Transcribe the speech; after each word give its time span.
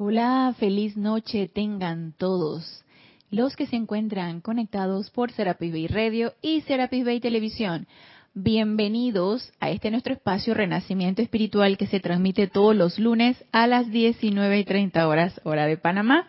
Hola, 0.00 0.54
feliz 0.56 0.96
noche 0.96 1.50
tengan 1.52 2.14
todos 2.16 2.84
los 3.32 3.56
que 3.56 3.66
se 3.66 3.74
encuentran 3.74 4.40
conectados 4.40 5.10
por 5.10 5.32
Serapis 5.32 5.72
Bay 5.72 5.88
Radio 5.88 6.34
y 6.40 6.60
Serapis 6.60 7.04
Bay 7.04 7.18
Televisión. 7.18 7.88
Bienvenidos 8.32 9.52
a 9.58 9.70
este 9.70 9.90
nuestro 9.90 10.12
espacio 10.12 10.54
Renacimiento 10.54 11.20
Espiritual 11.20 11.76
que 11.76 11.88
se 11.88 11.98
transmite 11.98 12.46
todos 12.46 12.76
los 12.76 13.00
lunes 13.00 13.44
a 13.50 13.66
las 13.66 13.90
19 13.90 14.60
y 14.60 14.64
30 14.64 15.08
horas, 15.08 15.40
hora 15.42 15.66
de 15.66 15.76
Panamá. 15.76 16.28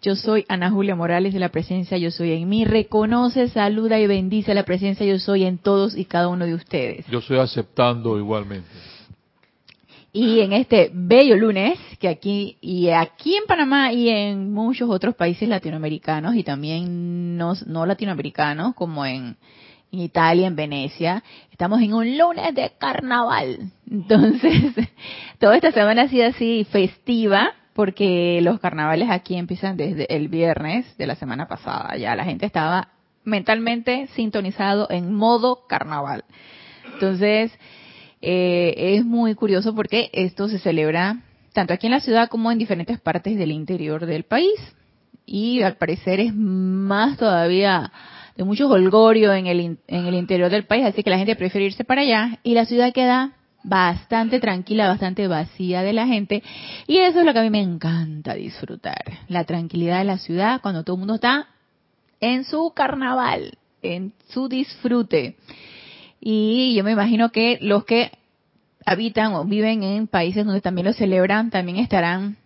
Yo 0.00 0.16
soy 0.16 0.46
Ana 0.48 0.70
Julia 0.70 0.96
Morales 0.96 1.34
de 1.34 1.40
la 1.40 1.50
presencia 1.50 1.98
Yo 1.98 2.10
Soy 2.10 2.32
en 2.32 2.48
mí. 2.48 2.64
Reconoce, 2.64 3.48
saluda 3.48 4.00
y 4.00 4.06
bendice 4.06 4.54
la 4.54 4.64
presencia 4.64 5.04
Yo 5.04 5.18
Soy 5.18 5.44
en 5.44 5.58
todos 5.58 5.94
y 5.94 6.06
cada 6.06 6.28
uno 6.28 6.46
de 6.46 6.54
ustedes. 6.54 7.06
Yo 7.08 7.18
estoy 7.18 7.38
aceptando 7.38 8.18
igualmente. 8.18 8.70
Y 10.16 10.42
en 10.42 10.52
este 10.52 10.92
bello 10.94 11.36
lunes, 11.36 11.76
que 11.98 12.06
aquí 12.06 12.56
y 12.60 12.88
aquí 12.90 13.34
en 13.34 13.46
Panamá 13.46 13.92
y 13.92 14.08
en 14.08 14.52
muchos 14.52 14.88
otros 14.88 15.16
países 15.16 15.48
latinoamericanos 15.48 16.36
y 16.36 16.44
también 16.44 17.36
no, 17.36 17.54
no 17.66 17.84
latinoamericanos, 17.84 18.76
como 18.76 19.04
en, 19.04 19.36
en 19.90 19.98
Italia, 19.98 20.46
en 20.46 20.54
Venecia, 20.54 21.24
estamos 21.50 21.82
en 21.82 21.94
un 21.94 22.16
lunes 22.16 22.54
de 22.54 22.70
carnaval. 22.78 23.72
Entonces, 23.90 24.72
toda 25.40 25.56
esta 25.56 25.72
semana 25.72 26.02
ha 26.02 26.08
sido 26.08 26.28
así 26.28 26.64
festiva, 26.70 27.50
porque 27.72 28.38
los 28.40 28.60
carnavales 28.60 29.10
aquí 29.10 29.34
empiezan 29.34 29.76
desde 29.76 30.06
el 30.14 30.28
viernes 30.28 30.96
de 30.96 31.08
la 31.08 31.16
semana 31.16 31.48
pasada. 31.48 31.96
Ya 31.96 32.14
la 32.14 32.24
gente 32.24 32.46
estaba 32.46 32.90
mentalmente 33.24 34.06
sintonizado 34.14 34.86
en 34.90 35.12
modo 35.12 35.66
carnaval. 35.66 36.22
Entonces, 36.92 37.50
eh, 38.26 38.96
es 38.96 39.04
muy 39.04 39.34
curioso 39.34 39.74
porque 39.74 40.08
esto 40.14 40.48
se 40.48 40.58
celebra 40.58 41.22
tanto 41.52 41.74
aquí 41.74 41.86
en 41.86 41.92
la 41.92 42.00
ciudad 42.00 42.30
como 42.30 42.50
en 42.50 42.58
diferentes 42.58 42.98
partes 42.98 43.36
del 43.36 43.52
interior 43.52 44.06
del 44.06 44.24
país. 44.24 44.58
Y 45.26 45.60
al 45.62 45.76
parecer 45.76 46.20
es 46.20 46.34
más 46.34 47.18
todavía 47.18 47.92
de 48.36 48.44
mucho 48.44 48.66
holgorio 48.68 49.32
en 49.34 49.46
el, 49.46 49.60
en 49.60 50.06
el 50.06 50.14
interior 50.14 50.50
del 50.50 50.64
país, 50.64 50.86
así 50.86 51.02
que 51.02 51.10
la 51.10 51.18
gente 51.18 51.36
prefiere 51.36 51.66
irse 51.66 51.84
para 51.84 52.00
allá 52.00 52.38
y 52.42 52.54
la 52.54 52.64
ciudad 52.64 52.92
queda 52.94 53.34
bastante 53.62 54.40
tranquila, 54.40 54.88
bastante 54.88 55.28
vacía 55.28 55.82
de 55.82 55.92
la 55.92 56.06
gente. 56.06 56.42
Y 56.86 56.98
eso 56.98 57.20
es 57.20 57.26
lo 57.26 57.32
que 57.32 57.38
a 57.40 57.42
mí 57.42 57.50
me 57.50 57.62
encanta 57.62 58.34
disfrutar. 58.34 59.02
La 59.28 59.44
tranquilidad 59.44 59.98
de 59.98 60.04
la 60.04 60.18
ciudad 60.18 60.60
cuando 60.62 60.82
todo 60.82 60.96
el 60.96 61.00
mundo 61.00 61.16
está 61.16 61.48
en 62.20 62.44
su 62.44 62.72
carnaval, 62.74 63.58
en 63.82 64.14
su 64.28 64.48
disfrute. 64.48 65.36
Y 66.26 66.74
yo 66.74 66.84
me 66.84 66.92
imagino 66.92 67.30
que 67.32 67.58
los 67.60 67.84
que 67.84 68.10
habitan 68.86 69.34
o 69.34 69.44
viven 69.44 69.82
en 69.82 70.06
países 70.06 70.46
donde 70.46 70.62
también 70.62 70.86
lo 70.86 70.94
celebran, 70.94 71.50
también 71.50 71.76
estarán 71.76 72.38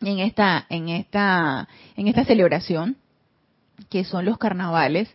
en 0.00 0.20
esta, 0.20 0.64
en 0.70 0.88
esta, 0.88 1.66
en 1.96 2.06
esta 2.06 2.24
celebración, 2.24 2.96
que 3.90 4.04
son 4.04 4.24
los 4.24 4.38
carnavales. 4.38 5.12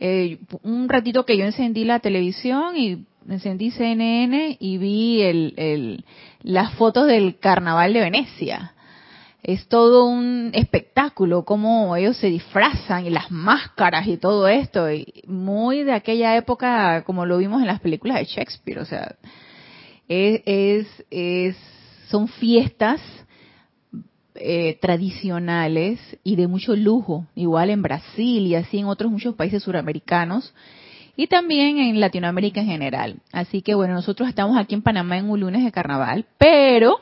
Eh, 0.00 0.38
un 0.64 0.88
ratito 0.88 1.24
que 1.24 1.38
yo 1.38 1.44
encendí 1.44 1.84
la 1.84 2.00
televisión 2.00 2.76
y 2.76 3.04
encendí 3.28 3.70
CNN 3.70 4.56
y 4.58 4.78
vi 4.78 5.22
el, 5.22 5.54
el, 5.56 6.04
las 6.42 6.74
fotos 6.74 7.06
del 7.06 7.38
carnaval 7.38 7.92
de 7.92 8.00
Venecia 8.00 8.74
es 9.44 9.68
todo 9.68 10.06
un 10.06 10.52
espectáculo, 10.54 11.44
cómo 11.44 11.94
ellos 11.96 12.16
se 12.16 12.28
disfrazan 12.28 13.04
y 13.04 13.10
las 13.10 13.30
máscaras 13.30 14.08
y 14.08 14.16
todo 14.16 14.48
esto, 14.48 14.90
y 14.90 15.22
muy 15.26 15.84
de 15.84 15.92
aquella 15.92 16.34
época 16.34 17.04
como 17.04 17.26
lo 17.26 17.36
vimos 17.36 17.60
en 17.60 17.66
las 17.66 17.80
películas 17.80 18.18
de 18.18 18.24
Shakespeare, 18.24 18.78
o 18.78 18.86
sea, 18.86 19.16
es, 20.08 20.86
es, 21.10 21.56
son 22.08 22.26
fiestas 22.28 23.02
eh, 24.34 24.78
tradicionales 24.80 26.00
y 26.24 26.36
de 26.36 26.48
mucho 26.48 26.74
lujo, 26.74 27.26
igual 27.34 27.68
en 27.68 27.82
Brasil 27.82 28.46
y 28.46 28.54
así 28.54 28.78
en 28.78 28.86
otros 28.86 29.12
muchos 29.12 29.34
países 29.34 29.62
suramericanos 29.62 30.54
y 31.16 31.26
también 31.26 31.78
en 31.78 32.00
Latinoamérica 32.00 32.62
en 32.62 32.66
general. 32.66 33.16
Así 33.30 33.60
que 33.60 33.74
bueno, 33.74 33.92
nosotros 33.92 34.26
estamos 34.26 34.56
aquí 34.56 34.74
en 34.74 34.82
Panamá 34.82 35.18
en 35.18 35.28
un 35.28 35.38
lunes 35.38 35.62
de 35.62 35.70
carnaval, 35.70 36.24
pero 36.38 36.98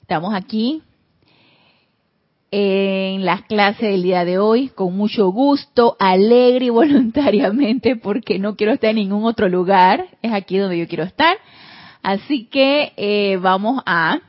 estamos 0.00 0.34
aquí 0.34 0.82
en 2.54 3.24
las 3.24 3.42
clases 3.44 3.90
del 3.90 4.02
día 4.02 4.26
de 4.26 4.38
hoy 4.38 4.68
con 4.68 4.94
mucho 4.94 5.28
gusto, 5.28 5.96
alegre 5.98 6.66
y 6.66 6.70
voluntariamente 6.70 7.96
porque 7.96 8.38
no 8.38 8.56
quiero 8.56 8.74
estar 8.74 8.90
en 8.90 8.96
ningún 8.96 9.24
otro 9.24 9.48
lugar, 9.48 10.06
es 10.20 10.32
aquí 10.32 10.58
donde 10.58 10.78
yo 10.78 10.86
quiero 10.86 11.04
estar. 11.04 11.36
Así 12.02 12.44
que 12.44 12.92
eh, 12.96 13.38
vamos 13.40 13.82
a, 13.86 14.20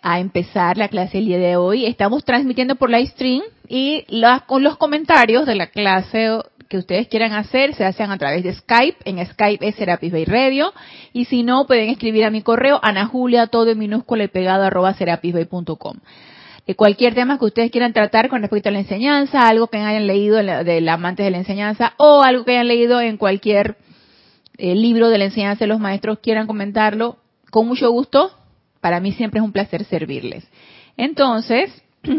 a 0.00 0.20
empezar 0.20 0.78
la 0.78 0.88
clase 0.88 1.18
del 1.18 1.26
día 1.26 1.38
de 1.38 1.56
hoy. 1.56 1.84
Estamos 1.84 2.24
transmitiendo 2.24 2.76
por 2.76 2.88
live 2.88 3.08
stream 3.08 3.42
y 3.68 4.06
con 4.46 4.62
los 4.62 4.78
comentarios 4.78 5.44
de 5.44 5.54
la 5.54 5.66
clase 5.66 6.38
que 6.70 6.78
ustedes 6.78 7.08
quieran 7.08 7.32
hacer 7.32 7.74
se 7.74 7.84
hacen 7.84 8.10
a 8.10 8.16
través 8.16 8.42
de 8.42 8.54
Skype. 8.54 8.98
En 9.04 9.24
Skype 9.26 9.68
es 9.68 9.74
Serapis 9.74 10.12
Bay 10.12 10.24
Radio. 10.24 10.72
Y 11.12 11.26
si 11.26 11.42
no, 11.42 11.66
pueden 11.66 11.90
escribir 11.90 12.24
a 12.24 12.30
mi 12.30 12.40
correo, 12.40 12.80
Ana 12.82 13.04
Julia, 13.04 13.48
todo 13.48 13.70
en 13.70 13.78
minúscula 13.78 14.24
y 14.24 14.28
pegado, 14.28 14.64
arroba 14.64 14.94
serapisbay.com 14.94 15.98
cualquier 16.76 17.14
tema 17.14 17.38
que 17.38 17.44
ustedes 17.44 17.70
quieran 17.70 17.92
tratar 17.92 18.28
con 18.28 18.40
respecto 18.40 18.68
a 18.68 18.72
la 18.72 18.78
enseñanza, 18.78 19.48
algo 19.48 19.66
que 19.66 19.78
hayan 19.78 20.06
leído 20.06 20.36
del 20.36 20.88
amante 20.88 21.22
de 21.22 21.30
la 21.30 21.38
enseñanza 21.38 21.94
o 21.96 22.22
algo 22.22 22.44
que 22.44 22.52
hayan 22.52 22.68
leído 22.68 23.00
en 23.00 23.16
cualquier 23.16 23.76
eh, 24.58 24.74
libro 24.74 25.08
de 25.08 25.18
la 25.18 25.24
enseñanza 25.24 25.64
de 25.64 25.68
los 25.68 25.80
maestros, 25.80 26.20
quieran 26.20 26.46
comentarlo, 26.46 27.18
con 27.50 27.66
mucho 27.66 27.90
gusto. 27.90 28.30
Para 28.80 29.00
mí 29.00 29.12
siempre 29.12 29.40
es 29.40 29.44
un 29.44 29.52
placer 29.52 29.84
servirles. 29.84 30.46
Entonces, 30.96 31.70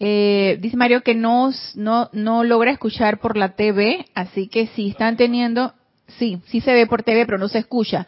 eh, 0.00 0.58
dice 0.60 0.76
Mario 0.76 1.02
que 1.02 1.14
no, 1.14 1.52
no, 1.76 2.10
no 2.12 2.42
logra 2.44 2.72
escuchar 2.72 3.20
por 3.20 3.36
la 3.36 3.54
TV, 3.54 4.06
así 4.14 4.48
que 4.48 4.66
si 4.68 4.88
están 4.88 5.16
teniendo, 5.16 5.74
sí, 6.18 6.40
sí 6.46 6.60
se 6.60 6.72
ve 6.72 6.88
por 6.88 7.04
TV, 7.04 7.24
pero 7.24 7.38
no 7.38 7.48
se 7.48 7.58
escucha. 7.58 8.06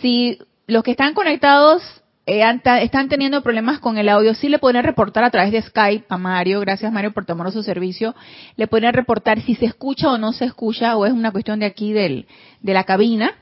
Si 0.00 0.38
los 0.66 0.82
que 0.84 0.92
están 0.92 1.14
conectados 1.14 1.82
eh, 1.82 2.03
están 2.26 3.08
teniendo 3.08 3.42
problemas 3.42 3.80
con 3.80 3.98
el 3.98 4.08
audio, 4.08 4.34
sí 4.34 4.48
le 4.48 4.58
pueden 4.58 4.82
reportar 4.82 5.24
a 5.24 5.30
través 5.30 5.52
de 5.52 5.60
Skype 5.60 6.06
a 6.08 6.16
Mario, 6.16 6.60
gracias 6.60 6.90
Mario 6.92 7.12
por 7.12 7.26
tomar 7.26 7.52
su 7.52 7.62
servicio, 7.62 8.14
le 8.56 8.66
pueden 8.66 8.92
reportar 8.94 9.40
si 9.42 9.54
se 9.54 9.66
escucha 9.66 10.10
o 10.10 10.18
no 10.18 10.32
se 10.32 10.46
escucha, 10.46 10.96
o 10.96 11.04
es 11.04 11.12
una 11.12 11.32
cuestión 11.32 11.60
de 11.60 11.66
aquí 11.66 11.92
del, 11.92 12.26
de 12.62 12.72
la 12.72 12.84
cabina, 12.84 13.32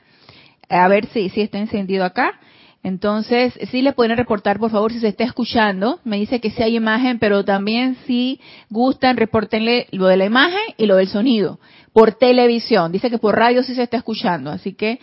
a 0.69 0.87
ver 0.87 1.05
si, 1.07 1.29
si 1.29 1.41
está 1.41 1.59
encendido 1.59 2.03
acá. 2.03 2.39
Entonces, 2.85 3.57
sí 3.71 3.81
le 3.81 3.93
pueden 3.93 4.17
reportar, 4.17 4.59
por 4.59 4.69
favor, 4.69 4.91
si 4.91 4.99
se 4.99 5.07
está 5.07 5.23
escuchando. 5.23 6.01
Me 6.03 6.17
dice 6.17 6.41
que 6.41 6.51
sí 6.51 6.61
hay 6.61 6.75
imagen, 6.75 7.17
pero 7.17 7.45
también 7.45 7.95
si 8.05 8.41
gustan, 8.69 9.15
reportenle 9.15 9.87
lo 9.91 10.07
de 10.07 10.17
la 10.17 10.25
imagen 10.25 10.59
y 10.75 10.85
lo 10.85 10.97
del 10.97 11.07
sonido. 11.07 11.59
Por 11.93 12.15
televisión. 12.15 12.91
Dice 12.91 13.09
que 13.09 13.19
por 13.19 13.37
radio 13.37 13.63
sí 13.63 13.73
se 13.73 13.83
está 13.83 13.95
escuchando. 13.95 14.51
Así 14.51 14.73
que 14.73 14.99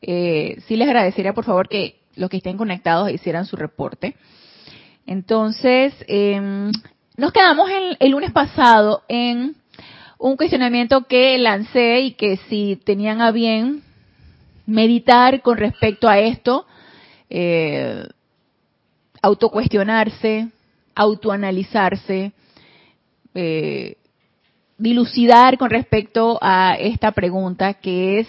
eh, 0.00 0.58
sí 0.68 0.76
les 0.76 0.86
agradecería, 0.86 1.32
por 1.32 1.44
favor, 1.44 1.68
que 1.68 2.03
los 2.16 2.30
que 2.30 2.38
estén 2.38 2.56
conectados 2.56 3.10
hicieran 3.10 3.46
su 3.46 3.56
reporte. 3.56 4.16
Entonces, 5.06 5.94
em, 6.06 6.70
nos 7.16 7.32
quedamos 7.32 7.70
el 7.98 8.10
lunes 8.10 8.32
pasado 8.32 9.02
en 9.08 9.56
un 10.18 10.36
cuestionamiento 10.36 11.02
que 11.04 11.36
lancé 11.38 12.00
y 12.00 12.12
que 12.12 12.38
si 12.48 12.76
tenían 12.76 13.20
a 13.20 13.30
bien 13.30 13.82
meditar 14.66 15.42
con 15.42 15.58
respecto 15.58 16.08
a 16.08 16.18
esto, 16.18 16.66
eh, 17.28 18.06
autocuestionarse, 19.20 20.48
autoanalizarse, 20.94 22.32
eh, 23.34 23.96
dilucidar 24.78 25.58
con 25.58 25.70
respecto 25.70 26.38
a 26.40 26.74
esta 26.78 27.12
pregunta 27.12 27.74
que 27.74 28.20
es 28.20 28.28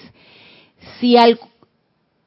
si 0.99 1.17
al, 1.17 1.39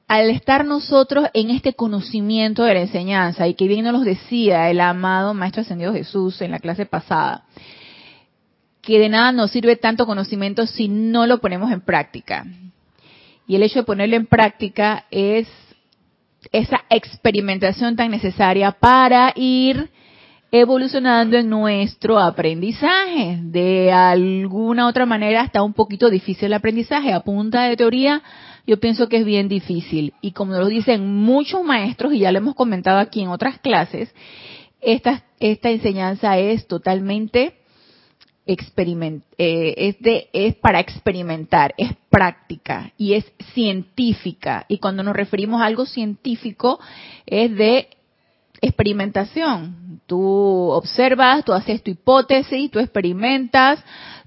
al 0.09 0.31
estar 0.31 0.65
nosotros 0.65 1.27
en 1.35 1.51
este 1.51 1.75
conocimiento 1.75 2.65
de 2.65 2.75
la 2.75 2.81
enseñanza, 2.81 3.47
y 3.47 3.55
que 3.55 3.69
bien 3.69 3.85
nos 3.85 3.93
lo 3.93 4.01
decía 4.01 4.71
el 4.71 4.81
amado 4.81 5.35
Maestro 5.35 5.61
Ascendido 5.61 5.93
Jesús 5.93 6.41
en 6.41 6.51
la 6.51 6.59
clase 6.59 6.87
pasada, 6.87 7.45
que 8.81 8.99
de 8.99 9.11
nada 9.11 9.33
nos 9.33 9.51
sirve 9.51 9.77
tanto 9.77 10.07
conocimiento 10.07 10.67
si 10.67 10.89
no 10.89 11.27
lo 11.27 11.41
ponemos 11.41 11.71
en 11.71 11.83
práctica. 11.83 12.47
Y 13.47 13.57
el 13.57 13.63
hecho 13.63 13.81
de 13.81 13.85
ponerlo 13.85 14.17
en 14.17 14.27
práctica 14.27 15.05
es 15.11 15.47
esa 16.53 16.81
experimentación 16.89 17.95
tan 17.95 18.11
necesaria 18.11 18.73
para 18.73 19.33
ir 19.37 19.91
evolucionando 20.51 21.37
en 21.37 21.51
nuestro 21.51 22.19
aprendizaje. 22.19 23.39
De 23.43 23.93
alguna 23.93 24.87
otra 24.87 25.05
manera 25.05 25.43
está 25.43 25.63
un 25.63 25.75
poquito 25.75 26.09
difícil 26.09 26.47
el 26.47 26.55
aprendizaje. 26.55 27.13
A 27.13 27.21
punta 27.21 27.65
de 27.65 27.77
teoría 27.77 28.23
yo 28.69 28.79
pienso 28.79 29.09
que 29.09 29.17
es 29.17 29.25
bien 29.25 29.49
difícil. 29.49 30.13
Y 30.21 30.33
como 30.33 30.53
lo 30.53 30.67
dicen 30.67 31.07
muchos 31.07 31.65
maestros, 31.65 32.13
y 32.13 32.19
ya 32.19 32.33
lo 32.33 32.39
hemos 32.39 32.55
comentado 32.55 32.99
aquí 32.99 33.23
en 33.23 33.29
otras 33.29 33.59
clases, 33.61 34.15
esta, 34.83 35.25
esta 35.41 35.71
enseñanza 35.71 36.37
es 36.37 36.67
totalmente 36.67 37.55
experiment, 38.45 39.25
eh, 39.39 39.75
es, 39.75 40.01
de, 40.01 40.29
es 40.35 40.55
para 40.57 40.81
experimentar, 40.81 41.75
es 41.79 41.93
práctica 42.11 42.93
y 42.99 43.15
es 43.15 43.25
científica. 43.55 44.67
Y 44.69 44.77
cuando 44.77 45.03
nos 45.03 45.17
referimos 45.17 45.63
a 45.63 45.65
algo 45.65 45.87
científico, 45.87 46.79
es 47.25 47.57
de 47.57 47.89
experimentación. 48.61 50.03
Tú 50.07 50.21
observas, 50.21 51.43
tú 51.43 51.55
haces 51.55 51.83
tu 51.83 51.91
hipótesis, 51.91 52.71
tú 52.71 52.81
experimentas, 52.81 53.83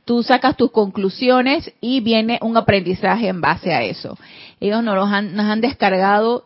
tú 0.05 0.23
sacas 0.23 0.57
tus 0.57 0.71
conclusiones 0.71 1.71
y 1.81 1.99
viene 2.01 2.39
un 2.41 2.57
aprendizaje 2.57 3.27
en 3.27 3.41
base 3.41 3.73
a 3.73 3.83
eso. 3.83 4.17
Ellos 4.59 4.83
nos, 4.83 5.11
han, 5.11 5.35
nos 5.35 5.45
han 5.45 5.61
descargado 5.61 6.45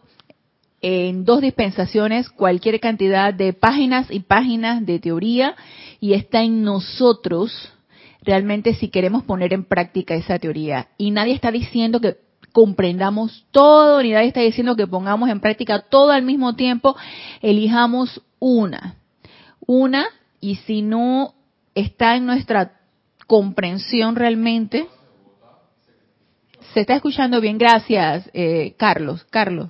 en 0.82 1.26
dos 1.26 1.42
dispensaciones 1.42 2.30
cualquier 2.30 2.80
cantidad 2.80 3.34
de 3.34 3.54
páginas 3.54 4.08
y 4.12 4.20
páginas 4.20 4.86
de 4.86 5.00
teoría 5.00 5.56
y 6.00 6.14
está 6.14 6.44
en 6.44 6.64
nosotros 6.64 7.72
realmente 8.22 8.74
si 8.74 8.90
queremos 8.90 9.24
poner 9.24 9.54
en 9.54 9.64
práctica 9.64 10.16
esa 10.16 10.40
teoría. 10.40 10.88
Y 10.98 11.12
nadie 11.12 11.34
está 11.34 11.52
diciendo 11.52 12.00
que 12.02 12.18
comprendamos 12.52 13.46
todo, 13.52 14.02
ni 14.02 14.12
nadie 14.12 14.28
está 14.28 14.42
diciendo 14.42 14.76
que 14.76 14.88
pongamos 14.88 15.30
en 15.30 15.40
práctica 15.40 15.80
todo 15.80 16.12
al 16.12 16.24
mismo 16.24 16.56
tiempo, 16.56 16.96
elijamos 17.42 18.22
una. 18.40 18.96
Una, 19.66 20.06
y 20.40 20.56
si 20.56 20.82
no 20.82 21.34
está 21.74 22.16
en 22.16 22.26
nuestra 22.26 22.75
comprensión 23.28 24.16
realmente, 24.16 24.88
se 26.74 26.82
está 26.82 26.96
escuchando 26.96 27.40
bien, 27.42 27.58
gracias 27.58 28.30
eh, 28.34 28.74
Carlos, 28.78 29.26
Carlos. 29.30 29.70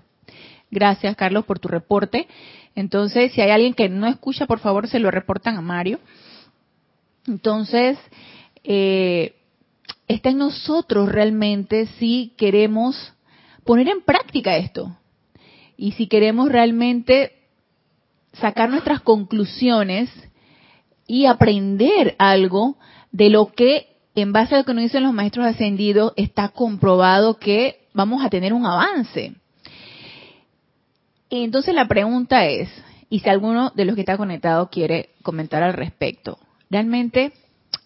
Gracias 0.72 1.16
Carlos 1.16 1.46
por 1.46 1.60
tu 1.60 1.68
reporte. 1.68 2.28
Entonces, 2.75 3.31
si 3.31 3.42
hay 3.42 3.52
alguien 3.52 3.74
que 3.74 3.90
no 3.90 4.07
escucha, 4.07 4.48
por 4.48 4.60
favor 4.60 4.88
se 4.88 5.00
lo 5.00 5.12
reportan 5.12 5.56
a 5.56 5.62
Mario. 5.62 6.00
Entonces, 7.28 7.98
eh, 8.63 9.36
está 10.07 10.30
en 10.30 10.40
nosotros 10.40 11.10
realmente 11.10 11.88
si 12.00 12.34
queremos 12.38 13.13
poner 13.63 13.88
en 13.88 14.02
práctica 14.02 14.57
esto. 14.57 14.98
Y 15.78 15.94
si 15.94 16.07
queremos 16.07 16.50
realmente 16.50 17.34
sacar 18.34 18.69
nuestras 18.69 19.02
conclusiones 19.02 20.10
y 21.07 21.25
aprender 21.25 22.16
algo 22.18 22.78
de 23.15 23.29
lo 23.29 23.53
que, 23.53 23.95
en 24.13 24.33
base 24.33 24.56
a 24.56 24.57
lo 24.57 24.65
que 24.65 24.73
nos 24.73 24.83
dicen 24.83 25.03
los 25.03 25.13
maestros 25.13 25.45
ascendidos, 25.45 26.12
está 26.17 26.50
comprobado 26.50 27.39
que 27.39 27.88
vamos 27.94 28.25
a 28.25 28.29
tener 28.29 28.51
un 28.51 28.65
avance. 28.65 29.35
Entonces 31.29 31.73
la 31.73 31.88
pregunta 31.88 32.45
es, 32.45 32.69
y 33.09 33.19
si 33.19 33.29
alguno 33.29 33.71
de 33.73 33.85
los 33.85 33.95
que 33.95 34.01
está 34.01 34.17
conectado 34.17 34.69
quiere 34.69 35.12
comentar 35.23 35.63
al 35.63 35.71
respecto, 35.71 36.38
realmente 36.69 37.31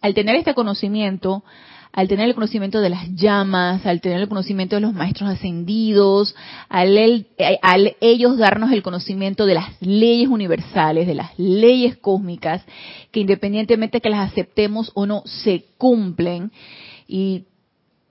al 0.01 0.15
tener 0.15 0.35
este 0.35 0.55
conocimiento, 0.55 1.43
al 1.91 2.07
tener 2.07 2.27
el 2.27 2.35
conocimiento 2.35 2.81
de 2.81 2.89
las 2.89 3.13
llamas, 3.15 3.85
al 3.85 4.01
tener 4.01 4.19
el 4.21 4.29
conocimiento 4.29 4.75
de 4.75 4.81
los 4.81 4.93
maestros 4.93 5.29
ascendidos, 5.29 6.35
al, 6.69 7.25
al, 7.61 7.95
ellos 7.99 8.37
darnos 8.37 8.71
el 8.71 8.83
conocimiento 8.83 9.45
de 9.45 9.55
las 9.55 9.81
leyes 9.81 10.29
universales, 10.29 11.07
de 11.07 11.15
las 11.15 11.37
leyes 11.37 11.97
cósmicas, 11.97 12.63
que 13.11 13.21
independientemente 13.21 14.01
que 14.01 14.09
las 14.09 14.31
aceptemos 14.31 14.91
o 14.93 15.05
no, 15.05 15.23
se 15.25 15.65
cumplen, 15.77 16.51
y 17.07 17.45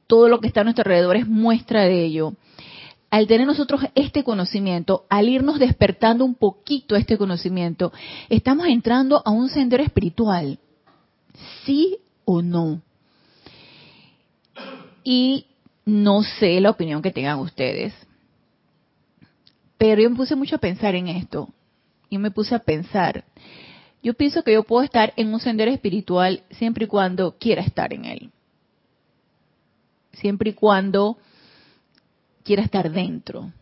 todo 0.06 0.28
lo 0.28 0.40
que 0.40 0.48
está 0.48 0.62
a 0.62 0.64
nuestro 0.64 0.82
alrededor 0.82 1.16
es 1.16 1.28
muestra 1.28 1.82
de 1.82 2.04
ello. 2.04 2.34
Al 3.10 3.26
tener 3.26 3.46
nosotros 3.46 3.82
este 3.94 4.22
conocimiento, 4.22 5.04
al 5.08 5.28
irnos 5.28 5.58
despertando 5.58 6.24
un 6.24 6.34
poquito 6.34 6.94
este 6.94 7.16
conocimiento, 7.16 7.92
estamos 8.28 8.66
entrando 8.66 9.22
a 9.24 9.30
un 9.30 9.48
sendero 9.48 9.82
espiritual 9.82 10.58
sí 11.64 11.98
o 12.24 12.42
no. 12.42 12.82
Y 15.04 15.46
no 15.84 16.22
sé 16.22 16.60
la 16.60 16.70
opinión 16.70 17.02
que 17.02 17.10
tengan 17.10 17.38
ustedes, 17.38 17.94
pero 19.78 20.02
yo 20.02 20.10
me 20.10 20.16
puse 20.16 20.34
mucho 20.34 20.56
a 20.56 20.60
pensar 20.60 20.94
en 20.94 21.08
esto. 21.08 21.48
Y 22.10 22.18
me 22.18 22.30
puse 22.30 22.54
a 22.54 22.58
pensar, 22.58 23.24
yo 24.02 24.14
pienso 24.14 24.42
que 24.42 24.52
yo 24.52 24.62
puedo 24.62 24.82
estar 24.82 25.12
en 25.16 25.32
un 25.32 25.40
sendero 25.40 25.70
espiritual 25.70 26.42
siempre 26.50 26.84
y 26.84 26.88
cuando 26.88 27.36
quiera 27.38 27.62
estar 27.62 27.92
en 27.92 28.04
él. 28.04 28.30
Siempre 30.12 30.50
y 30.50 30.54
cuando 30.54 31.18
quiera 32.44 32.62
estar 32.62 32.90
dentro. 32.90 33.52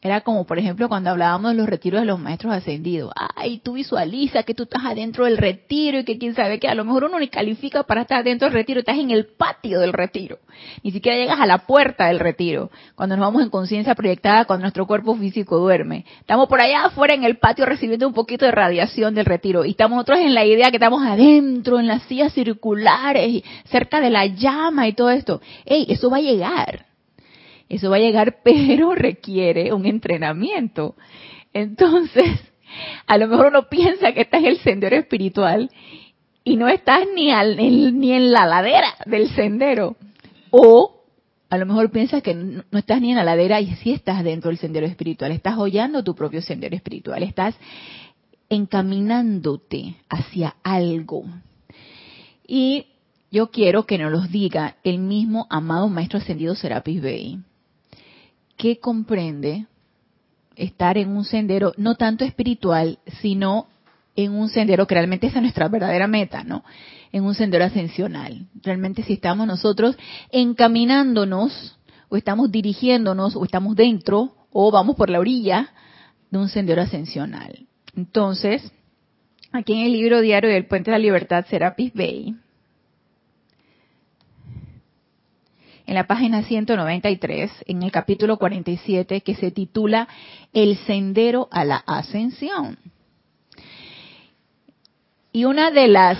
Era 0.00 0.20
como, 0.20 0.46
por 0.46 0.60
ejemplo, 0.60 0.88
cuando 0.88 1.10
hablábamos 1.10 1.50
de 1.50 1.56
los 1.56 1.68
retiros 1.68 2.00
de 2.00 2.06
los 2.06 2.20
maestros 2.20 2.52
ascendidos. 2.52 3.10
Ay, 3.34 3.58
tú 3.58 3.72
visualiza 3.72 4.44
que 4.44 4.54
tú 4.54 4.62
estás 4.62 4.84
adentro 4.84 5.24
del 5.24 5.36
retiro 5.36 5.98
y 5.98 6.04
que 6.04 6.18
quién 6.18 6.36
sabe 6.36 6.60
que 6.60 6.68
a 6.68 6.74
lo 6.76 6.84
mejor 6.84 7.04
uno 7.04 7.18
ni 7.18 7.26
califica 7.26 7.82
para 7.82 8.02
estar 8.02 8.22
dentro 8.22 8.46
del 8.46 8.54
retiro, 8.54 8.78
estás 8.78 8.96
en 8.96 9.10
el 9.10 9.26
patio 9.26 9.80
del 9.80 9.92
retiro. 9.92 10.38
Ni 10.84 10.92
siquiera 10.92 11.18
llegas 11.18 11.40
a 11.40 11.46
la 11.46 11.66
puerta 11.66 12.06
del 12.06 12.20
retiro. 12.20 12.70
Cuando 12.94 13.16
nos 13.16 13.26
vamos 13.26 13.42
en 13.42 13.50
conciencia 13.50 13.96
proyectada, 13.96 14.44
cuando 14.44 14.62
nuestro 14.62 14.86
cuerpo 14.86 15.16
físico 15.16 15.58
duerme. 15.58 16.04
Estamos 16.20 16.48
por 16.48 16.60
allá 16.60 16.84
afuera 16.84 17.14
en 17.14 17.24
el 17.24 17.38
patio 17.38 17.66
recibiendo 17.66 18.06
un 18.06 18.14
poquito 18.14 18.44
de 18.44 18.52
radiación 18.52 19.16
del 19.16 19.26
retiro. 19.26 19.64
Y 19.64 19.70
estamos 19.70 19.96
nosotros 19.96 20.20
en 20.20 20.32
la 20.32 20.44
idea 20.44 20.70
que 20.70 20.76
estamos 20.76 21.04
adentro, 21.04 21.80
en 21.80 21.88
las 21.88 22.04
sillas 22.04 22.32
circulares, 22.34 23.42
cerca 23.64 24.00
de 24.00 24.10
la 24.10 24.26
llama 24.26 24.86
y 24.86 24.92
todo 24.92 25.10
esto. 25.10 25.40
Ey, 25.64 25.86
eso 25.88 26.08
va 26.08 26.18
a 26.18 26.20
llegar 26.20 26.87
eso 27.68 27.90
va 27.90 27.96
a 27.96 28.00
llegar, 28.00 28.38
pero 28.44 28.94
requiere 28.94 29.72
un 29.72 29.86
entrenamiento. 29.86 30.94
Entonces, 31.52 32.40
a 33.06 33.18
lo 33.18 33.28
mejor 33.28 33.46
uno 33.46 33.68
piensa 33.68 34.12
que 34.12 34.22
estás 34.22 34.40
en 34.40 34.46
el 34.46 34.58
sendero 34.58 34.96
espiritual 34.96 35.70
y 36.44 36.56
no 36.56 36.68
estás 36.68 37.06
ni, 37.14 37.30
al, 37.30 37.56
ni 37.56 38.12
en 38.12 38.32
la 38.32 38.46
ladera 38.46 38.94
del 39.06 39.28
sendero. 39.30 39.96
O 40.50 41.02
a 41.50 41.58
lo 41.58 41.66
mejor 41.66 41.90
piensas 41.90 42.22
que 42.22 42.34
no, 42.34 42.62
estás 42.72 43.00
ni 43.00 43.10
en 43.10 43.16
la 43.16 43.24
ladera 43.24 43.60
y 43.60 43.74
sí 43.76 43.92
estás 43.92 44.22
dentro 44.22 44.50
del 44.50 44.58
sendero 44.58 44.86
espiritual. 44.86 45.32
Estás 45.32 45.56
hollando 45.56 46.04
tu 46.04 46.14
propio 46.14 46.42
sendero 46.42 46.76
espiritual. 46.76 47.22
Estás 47.22 47.54
encaminándote 48.48 49.96
hacia 50.08 50.56
algo. 50.62 51.24
Y 52.46 52.86
yo 53.30 53.50
quiero 53.50 53.84
que 53.84 53.98
nos 53.98 54.10
los 54.10 54.30
diga 54.30 54.76
el 54.84 54.98
mismo 54.98 55.46
amado 55.50 55.88
Maestro 55.88 56.18
Ascendido 56.18 56.54
Serapis 56.54 57.02
Bey 57.02 57.38
que 58.58 58.78
comprende 58.78 59.66
estar 60.56 60.98
en 60.98 61.16
un 61.16 61.24
sendero 61.24 61.72
no 61.78 61.94
tanto 61.94 62.24
espiritual, 62.24 62.98
sino 63.22 63.68
en 64.16 64.32
un 64.32 64.48
sendero 64.48 64.86
que 64.86 64.96
realmente 64.96 65.28
esa 65.28 65.38
es 65.38 65.42
nuestra 65.42 65.68
verdadera 65.68 66.08
meta, 66.08 66.42
¿no? 66.42 66.64
En 67.12 67.22
un 67.22 67.34
sendero 67.34 67.64
ascensional. 67.64 68.48
Realmente 68.62 69.04
si 69.04 69.14
estamos 69.14 69.46
nosotros 69.46 69.96
encaminándonos, 70.32 71.78
o 72.08 72.16
estamos 72.16 72.50
dirigiéndonos, 72.50 73.36
o 73.36 73.44
estamos 73.44 73.76
dentro, 73.76 74.34
o 74.50 74.70
vamos 74.72 74.96
por 74.96 75.08
la 75.08 75.20
orilla 75.20 75.70
de 76.30 76.38
un 76.38 76.48
sendero 76.48 76.82
ascensional. 76.82 77.66
Entonces, 77.96 78.72
aquí 79.52 79.74
en 79.74 79.86
el 79.86 79.92
libro 79.92 80.20
diario 80.20 80.50
del 80.50 80.66
Puente 80.66 80.90
de 80.90 80.96
la 80.96 81.02
Libertad, 81.02 81.46
Serapis 81.48 81.92
Bay, 81.94 82.34
en 85.88 85.94
la 85.94 86.06
página 86.06 86.42
193, 86.42 87.50
en 87.66 87.82
el 87.82 87.90
capítulo 87.90 88.36
47, 88.36 89.22
que 89.22 89.34
se 89.34 89.50
titula 89.50 90.06
El 90.52 90.76
sendero 90.76 91.48
a 91.50 91.64
la 91.64 91.76
ascensión. 91.76 92.78
Y 95.32 95.46
una 95.46 95.70
de 95.70 95.88
las 95.88 96.18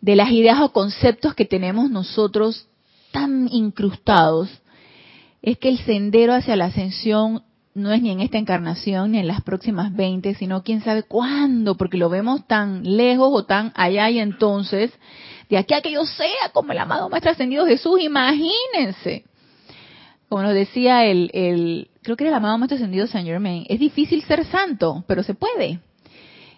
de 0.00 0.16
las 0.16 0.32
ideas 0.32 0.60
o 0.60 0.72
conceptos 0.72 1.34
que 1.34 1.44
tenemos 1.44 1.88
nosotros 1.88 2.66
tan 3.12 3.48
incrustados 3.50 4.50
es 5.40 5.56
que 5.58 5.68
el 5.68 5.78
sendero 5.78 6.34
hacia 6.34 6.56
la 6.56 6.66
ascensión 6.66 7.44
no 7.74 7.92
es 7.92 8.02
ni 8.02 8.10
en 8.10 8.20
esta 8.20 8.38
encarnación 8.38 9.12
ni 9.12 9.18
en 9.18 9.28
las 9.28 9.40
próximas 9.42 9.94
20, 9.94 10.34
sino 10.34 10.64
quién 10.64 10.82
sabe 10.82 11.04
cuándo, 11.04 11.76
porque 11.76 11.96
lo 11.96 12.08
vemos 12.08 12.44
tan 12.48 12.96
lejos 12.96 13.30
o 13.32 13.44
tan 13.44 13.72
allá 13.76 14.10
y 14.10 14.18
entonces 14.18 14.92
de 15.48 15.58
aquí 15.58 15.74
a 15.74 15.80
que 15.80 15.92
yo 15.92 16.04
sea 16.06 16.50
como 16.52 16.72
el 16.72 16.78
amado 16.78 17.08
Maestro 17.08 17.32
Ascendido 17.32 17.66
Jesús, 17.66 18.00
imagínense. 18.00 19.24
Como 20.28 20.42
nos 20.42 20.54
decía 20.54 21.04
el, 21.04 21.30
el, 21.32 21.90
creo 22.02 22.16
que 22.16 22.24
era 22.24 22.30
el 22.30 22.36
amado 22.36 22.58
Maestro 22.58 22.76
Ascendido 22.76 23.06
Saint 23.06 23.26
Germain, 23.26 23.66
es 23.68 23.78
difícil 23.78 24.22
ser 24.24 24.44
santo, 24.46 25.04
pero 25.06 25.22
se 25.22 25.34
puede. 25.34 25.80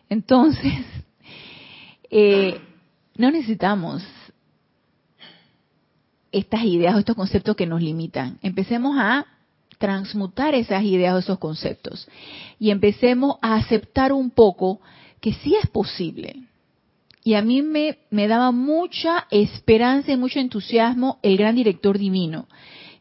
Entonces, 0.09 0.73
eh, 2.11 2.61
no 3.17 3.31
necesitamos 3.31 4.03
estas 6.33 6.65
ideas 6.65 6.95
o 6.95 6.99
estos 6.99 7.17
conceptos 7.17 7.57
que 7.57 7.67
nos 7.67 7.81
limitan. 7.81 8.39
Empecemos 8.43 8.97
a 8.99 9.27
transmutar 9.79 10.55
esas 10.55 10.83
ideas 10.85 11.15
o 11.15 11.19
esos 11.19 11.39
conceptos 11.39 12.09
y 12.59 12.71
empecemos 12.71 13.37
a 13.43 13.57
aceptar 13.57 14.13
un 14.13 14.31
poco 14.31 14.81
que 15.21 15.33
sí 15.33 15.55
es 15.61 15.69
posible, 15.69 16.46
y 17.27 17.35
a 17.35 17.43
mí 17.43 17.61
me, 17.61 17.99
daba 18.29 18.53
mucha 18.53 19.27
esperanza 19.33 20.13
y 20.13 20.17
mucho 20.17 20.39
entusiasmo 20.39 21.19
el 21.25 21.37
gran 21.37 21.57
director 21.57 21.99
divino. 21.99 22.47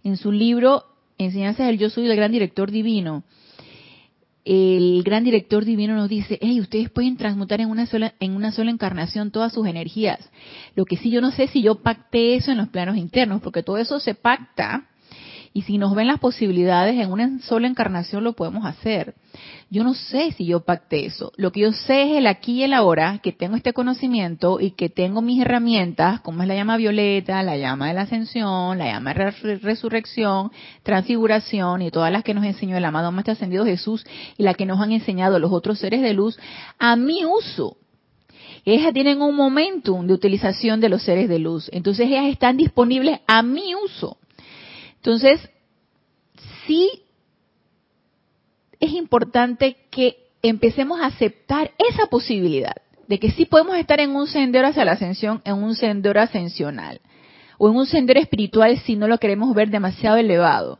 En 0.03 0.17
su 0.17 0.31
libro 0.31 0.85
Enseñanzas 1.19 1.67
del 1.67 1.77
Yo 1.77 1.91
Soy 1.91 2.09
el 2.09 2.15
Gran 2.15 2.31
Director 2.31 2.71
Divino, 2.71 3.23
el 4.43 5.03
gran 5.03 5.23
director 5.23 5.63
divino 5.63 5.93
nos 5.93 6.09
dice, 6.09 6.39
hey, 6.41 6.59
ustedes 6.59 6.89
pueden 6.89 7.17
transmutar 7.17 7.61
en 7.61 7.69
una 7.69 7.85
sola, 7.85 8.15
en 8.19 8.35
una 8.35 8.51
sola 8.51 8.71
encarnación 8.71 9.29
todas 9.29 9.53
sus 9.53 9.67
energías. 9.67 10.31
Lo 10.73 10.85
que 10.85 10.97
sí 10.97 11.11
yo 11.11 11.21
no 11.21 11.29
sé 11.29 11.45
si 11.45 11.61
yo 11.61 11.83
pacté 11.83 12.33
eso 12.33 12.51
en 12.51 12.57
los 12.57 12.69
planos 12.69 12.97
internos, 12.97 13.43
porque 13.43 13.61
todo 13.61 13.77
eso 13.77 13.99
se 13.99 14.15
pacta 14.15 14.89
y 15.55 15.61
si 15.61 15.77
nos 15.77 15.95
ven 15.95 16.07
las 16.07 16.19
posibilidades 16.19 16.99
en 16.99 17.09
una 17.13 17.39
sola 17.39 17.69
encarnación 17.69 18.25
lo 18.25 18.33
podemos 18.33 18.65
hacer. 18.65 19.15
Yo 19.69 19.85
no 19.85 19.93
sé 19.93 20.33
si 20.33 20.45
yo 20.45 20.65
pacté 20.65 21.05
eso. 21.05 21.31
Lo 21.37 21.53
que 21.53 21.61
yo 21.61 21.71
sé 21.71 22.03
es 22.03 22.17
el 22.17 22.27
aquí 22.27 22.55
y 22.55 22.63
el 22.63 22.73
ahora, 22.73 23.19
que 23.23 23.31
tengo 23.31 23.55
este 23.55 23.71
conocimiento 23.71 24.59
y 24.59 24.71
que 24.71 24.89
tengo 24.89 25.21
mis 25.21 25.41
herramientas, 25.41 26.19
como 26.19 26.41
es 26.41 26.49
la 26.49 26.55
llama 26.55 26.75
violeta, 26.75 27.41
la 27.41 27.55
llama 27.55 27.87
de 27.87 27.93
la 27.93 28.01
ascensión, 28.01 28.77
la 28.77 28.87
llama 28.87 29.13
de 29.13 29.55
resurrección, 29.59 30.51
transfiguración 30.83 31.83
y 31.83 31.89
todas 31.89 32.11
las 32.11 32.25
que 32.25 32.33
nos 32.33 32.43
enseñó 32.43 32.75
el 32.75 32.83
amado 32.83 33.13
Maestro 33.13 33.31
Ascendido 33.31 33.63
Jesús 33.63 34.05
y 34.37 34.43
las 34.43 34.57
que 34.57 34.65
nos 34.65 34.81
han 34.81 34.91
enseñado 34.91 35.39
los 35.39 35.53
otros 35.53 35.79
seres 35.79 36.01
de 36.01 36.13
luz, 36.13 36.37
a 36.79 36.97
mi 36.97 37.23
uso. 37.23 37.77
Ellas 38.65 38.91
tienen 38.91 39.21
un 39.21 39.37
momentum 39.37 40.05
de 40.05 40.15
utilización 40.15 40.81
de 40.81 40.89
los 40.89 41.03
seres 41.03 41.29
de 41.29 41.39
luz. 41.39 41.69
Entonces 41.71 42.07
ellas 42.07 42.25
están 42.25 42.57
disponibles 42.57 43.21
a 43.25 43.41
mi 43.41 43.73
uso. 43.73 44.17
Entonces, 45.05 45.39
sí 46.65 47.03
es 48.79 48.91
importante 48.91 49.77
que 49.91 50.17
empecemos 50.41 50.99
a 50.99 51.05
aceptar 51.05 51.69
esa 51.77 52.07
posibilidad 52.07 52.73
de 53.07 53.19
que 53.19 53.29
sí 53.29 53.45
podemos 53.45 53.77
estar 53.77 53.99
en 53.99 54.15
un 54.15 54.25
sendero 54.25 54.67
hacia 54.67 54.83
la 54.83 54.93
ascensión, 54.93 55.43
en 55.45 55.61
un 55.61 55.75
sendero 55.75 56.19
ascensional, 56.19 57.01
o 57.59 57.69
en 57.69 57.75
un 57.75 57.85
sendero 57.85 58.19
espiritual 58.19 58.79
si 58.79 58.95
no 58.95 59.07
lo 59.07 59.19
queremos 59.19 59.53
ver 59.53 59.69
demasiado 59.69 60.17
elevado. 60.17 60.79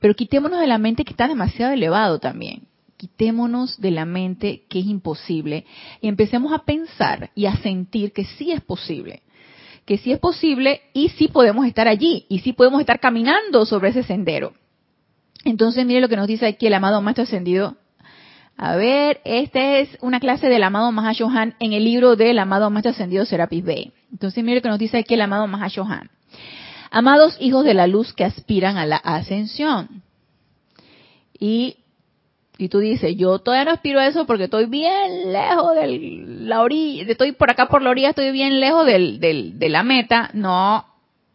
Pero 0.00 0.14
quitémonos 0.14 0.60
de 0.60 0.66
la 0.66 0.76
mente 0.76 1.02
que 1.02 1.12
está 1.12 1.26
demasiado 1.26 1.72
elevado 1.72 2.18
también. 2.18 2.68
Quitémonos 2.98 3.80
de 3.80 3.90
la 3.90 4.04
mente 4.04 4.64
que 4.68 4.80
es 4.80 4.86
imposible 4.86 5.64
y 6.02 6.08
empecemos 6.08 6.52
a 6.52 6.66
pensar 6.66 7.30
y 7.34 7.46
a 7.46 7.56
sentir 7.56 8.12
que 8.12 8.26
sí 8.26 8.52
es 8.52 8.60
posible 8.60 9.22
que 9.84 9.98
sí 9.98 10.12
es 10.12 10.18
posible 10.18 10.82
y 10.92 11.08
sí 11.10 11.28
podemos 11.28 11.66
estar 11.66 11.88
allí 11.88 12.26
y 12.28 12.40
sí 12.40 12.52
podemos 12.52 12.80
estar 12.80 13.00
caminando 13.00 13.66
sobre 13.66 13.90
ese 13.90 14.02
sendero. 14.02 14.52
Entonces, 15.44 15.84
mire 15.84 16.00
lo 16.00 16.08
que 16.08 16.16
nos 16.16 16.28
dice 16.28 16.46
aquí 16.46 16.66
el 16.66 16.74
amado 16.74 17.02
Maestro 17.02 17.24
Ascendido. 17.24 17.76
A 18.56 18.76
ver, 18.76 19.20
esta 19.24 19.78
es 19.78 19.98
una 20.00 20.20
clase 20.20 20.48
del 20.48 20.62
amado 20.62 20.92
Mahashohan 20.92 21.56
en 21.58 21.72
el 21.72 21.84
libro 21.84 22.14
del 22.16 22.38
amado 22.38 22.70
Maestro 22.70 22.92
Ascendido 22.92 23.24
Serapis 23.24 23.64
Bey. 23.64 23.92
Entonces, 24.12 24.44
mire 24.44 24.56
lo 24.56 24.62
que 24.62 24.68
nos 24.68 24.78
dice 24.78 24.98
aquí 24.98 25.14
el 25.14 25.20
amado 25.20 25.48
Mahashohan. 25.48 26.10
Amados 26.90 27.36
hijos 27.40 27.64
de 27.64 27.74
la 27.74 27.86
luz 27.86 28.12
que 28.12 28.24
aspiran 28.24 28.76
a 28.76 28.86
la 28.86 28.96
ascensión. 28.96 30.02
Y 31.38 31.78
y 32.58 32.68
tú 32.68 32.78
dices, 32.78 33.16
yo 33.16 33.38
todavía 33.38 33.64
no 33.64 33.70
aspiro 33.72 33.98
a 33.98 34.06
eso 34.06 34.26
porque 34.26 34.44
estoy 34.44 34.66
bien 34.66 35.32
lejos 35.32 35.74
de 35.74 36.24
la 36.44 36.60
orilla, 36.60 37.04
estoy 37.10 37.32
por 37.32 37.50
acá 37.50 37.66
por 37.66 37.82
la 37.82 37.90
orilla, 37.90 38.10
estoy 38.10 38.30
bien 38.30 38.60
lejos 38.60 38.86
del, 38.86 39.18
de 39.20 39.68
la 39.68 39.82
meta. 39.82 40.30
No, 40.34 40.86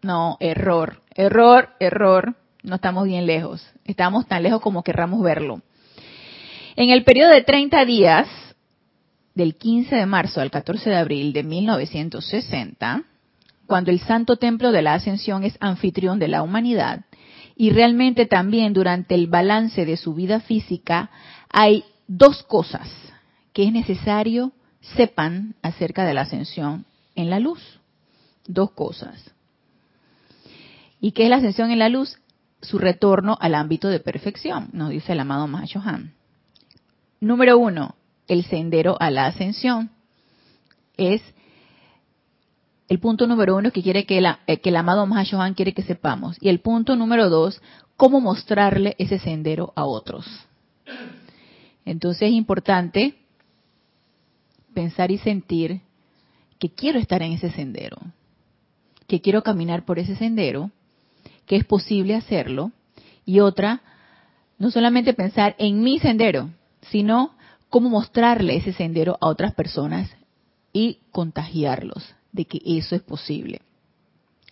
no, 0.02 0.38
error, 0.40 1.02
error, 1.16 1.70
error. 1.80 2.36
No 2.64 2.76
estamos 2.76 3.06
bien 3.06 3.26
lejos. 3.26 3.68
Estamos 3.86 4.28
tan 4.28 4.44
lejos 4.44 4.62
como 4.62 4.84
querramos 4.84 5.22
verlo. 5.22 5.62
En 6.76 6.92
el 6.92 7.04
periodo 7.04 7.32
de 7.32 7.42
30 7.42 7.86
días, 7.86 8.28
del 9.34 9.56
15 9.56 9.96
de 9.96 10.06
marzo 10.06 10.42
al 10.42 10.52
14 10.52 10.90
de 10.90 10.96
abril 10.96 11.34
de 11.34 11.44
1960, 11.44 13.04
cuando 13.66 13.92
el 13.92 14.00
Santo 14.00 14.38
Templo 14.38 14.72
de 14.72 14.82
la 14.82 14.94
Ascensión 14.94 15.44
es 15.44 15.58
anfitrión 15.60 16.20
de 16.20 16.28
la 16.28 16.42
humanidad, 16.42 17.02
y 17.58 17.72
realmente 17.72 18.28
también 18.28 18.72
durante 18.74 19.16
el 19.16 19.28
balance 19.28 19.84
de 19.84 19.98
su 19.98 20.14
vida 20.14 20.40
física 20.40 21.10
hay 21.50 21.84
dos 22.08 22.44
cosas 22.44 22.88
que 23.52 23.64
es 23.64 23.72
necesario 23.74 24.52
sepan 24.96 25.56
acerca 25.64 26.06
de 26.06 26.14
la 26.14 26.22
ascensión 26.22 26.86
en 27.16 27.32
la 27.32 27.40
luz. 27.40 27.80
Dos 28.46 28.72
cosas. 28.72 29.32
¿Y 31.02 31.12
qué 31.12 31.24
es 31.24 31.30
la 31.30 31.38
ascensión 31.38 31.72
en 31.72 31.80
la 31.80 31.90
luz? 31.90 32.20
Su 32.62 32.78
retorno 32.78 33.38
al 33.42 33.56
ámbito 33.56 33.88
de 33.88 34.00
perfección, 34.00 34.70
nos 34.72 34.92
dice 34.92 35.14
el 35.14 35.20
amado 35.20 35.48
Mahashohan. 35.48 36.14
Número 37.20 37.58
uno, 37.58 37.96
el 38.28 38.44
sendero 38.46 38.98
a 39.00 39.10
la 39.10 39.26
ascensión 39.26 39.90
es 40.96 41.22
el 42.88 43.00
punto 43.00 43.28
número 43.28 43.58
uno 43.58 43.72
que 43.72 43.84
quiere 43.84 44.06
que, 44.06 44.24
eh, 44.48 44.58
que 44.60 44.70
el 44.70 44.76
amado 44.76 45.06
Mahashohan 45.06 45.54
quiere 45.54 45.74
que 45.74 45.84
sepamos. 45.84 46.38
Y 46.40 46.50
el 46.50 46.60
punto 46.60 46.96
número 46.96 47.30
dos, 47.30 47.62
cómo 47.98 48.22
mostrarle 48.22 48.96
ese 48.98 49.20
sendero 49.20 49.74
a 49.76 49.86
otros. 49.86 50.26
Entonces 51.86 52.30
es 52.30 52.34
importante 52.34 53.16
pensar 54.74 55.12
y 55.12 55.18
sentir 55.18 55.82
que 56.60 56.70
quiero 56.70 57.00
estar 57.00 57.22
en 57.22 57.34
ese 57.34 57.52
sendero, 57.52 57.98
que 59.08 59.22
quiero 59.22 59.44
caminar 59.44 59.86
por 59.86 60.00
ese 60.00 60.16
sendero, 60.16 60.72
que 61.46 61.56
es 61.56 61.66
posible 61.66 62.16
hacerlo. 62.16 62.72
Y 63.26 63.42
otra, 63.42 63.82
no 64.58 64.72
solamente 64.72 65.14
pensar 65.14 65.56
en 65.60 65.82
mi 65.82 66.00
sendero, 66.00 66.50
sino 66.84 67.36
cómo 67.70 67.90
mostrarle 67.90 68.56
ese 68.56 68.72
sendero 68.72 69.18
a 69.20 69.28
otras 69.28 69.54
personas 69.54 70.10
y 70.72 71.00
contagiarlos 71.12 72.17
de 72.38 72.46
que 72.46 72.62
eso 72.64 72.96
es 72.96 73.02
posible. 73.02 73.62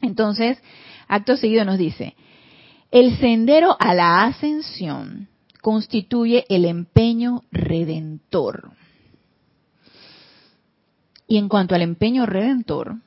Entonces, 0.02 0.58
acto 1.08 1.38
seguido 1.38 1.64
nos 1.64 1.78
dice, 1.78 2.16
el 2.92 3.18
sendero 3.18 3.78
a 3.80 3.94
la 3.94 4.26
ascensión 4.26 5.30
constituye 5.62 6.46
el 6.50 6.66
empeño 6.66 7.44
redentor. 7.52 8.72
Y 11.28 11.38
en 11.38 11.48
cuanto 11.48 11.74
al 11.74 11.82
empeño 11.82 12.26
redentor, 12.26 12.98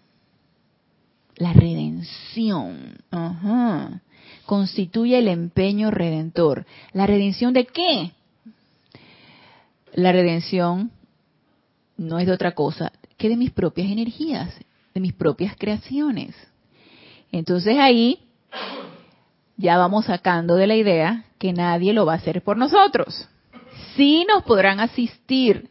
la 1.37 1.53
redención 1.53 2.99
constituye 4.47 5.19
el 5.19 5.29
empeño 5.29 5.91
redentor. 5.91 6.67
¿La 6.93 7.07
redención 7.07 7.53
de 7.53 7.67
qué? 7.67 8.13
La 9.93 10.11
redención 10.11 10.91
no 11.97 12.19
es 12.19 12.27
de 12.27 12.33
otra 12.33 12.53
cosa 12.53 12.93
que 13.19 13.29
de 13.29 13.37
mis 13.37 13.51
propias 13.51 13.91
energías, 13.91 14.55
de 14.95 15.01
mis 15.01 15.13
propias 15.13 15.55
creaciones. 15.59 16.35
Entonces 17.31 17.77
ahí 17.79 18.21
ya 19.57 19.77
vamos 19.77 20.07
sacando 20.07 20.55
de 20.55 20.67
la 20.67 20.77
idea 20.77 21.25
que 21.39 21.53
nadie 21.53 21.93
lo 21.93 22.07
va 22.07 22.15
a 22.15 22.17
hacer 22.17 22.43
por 22.43 22.57
nosotros. 22.57 23.29
Sí 23.97 24.25
nos 24.33 24.45
podrán 24.45 24.81
asistir, 24.81 25.71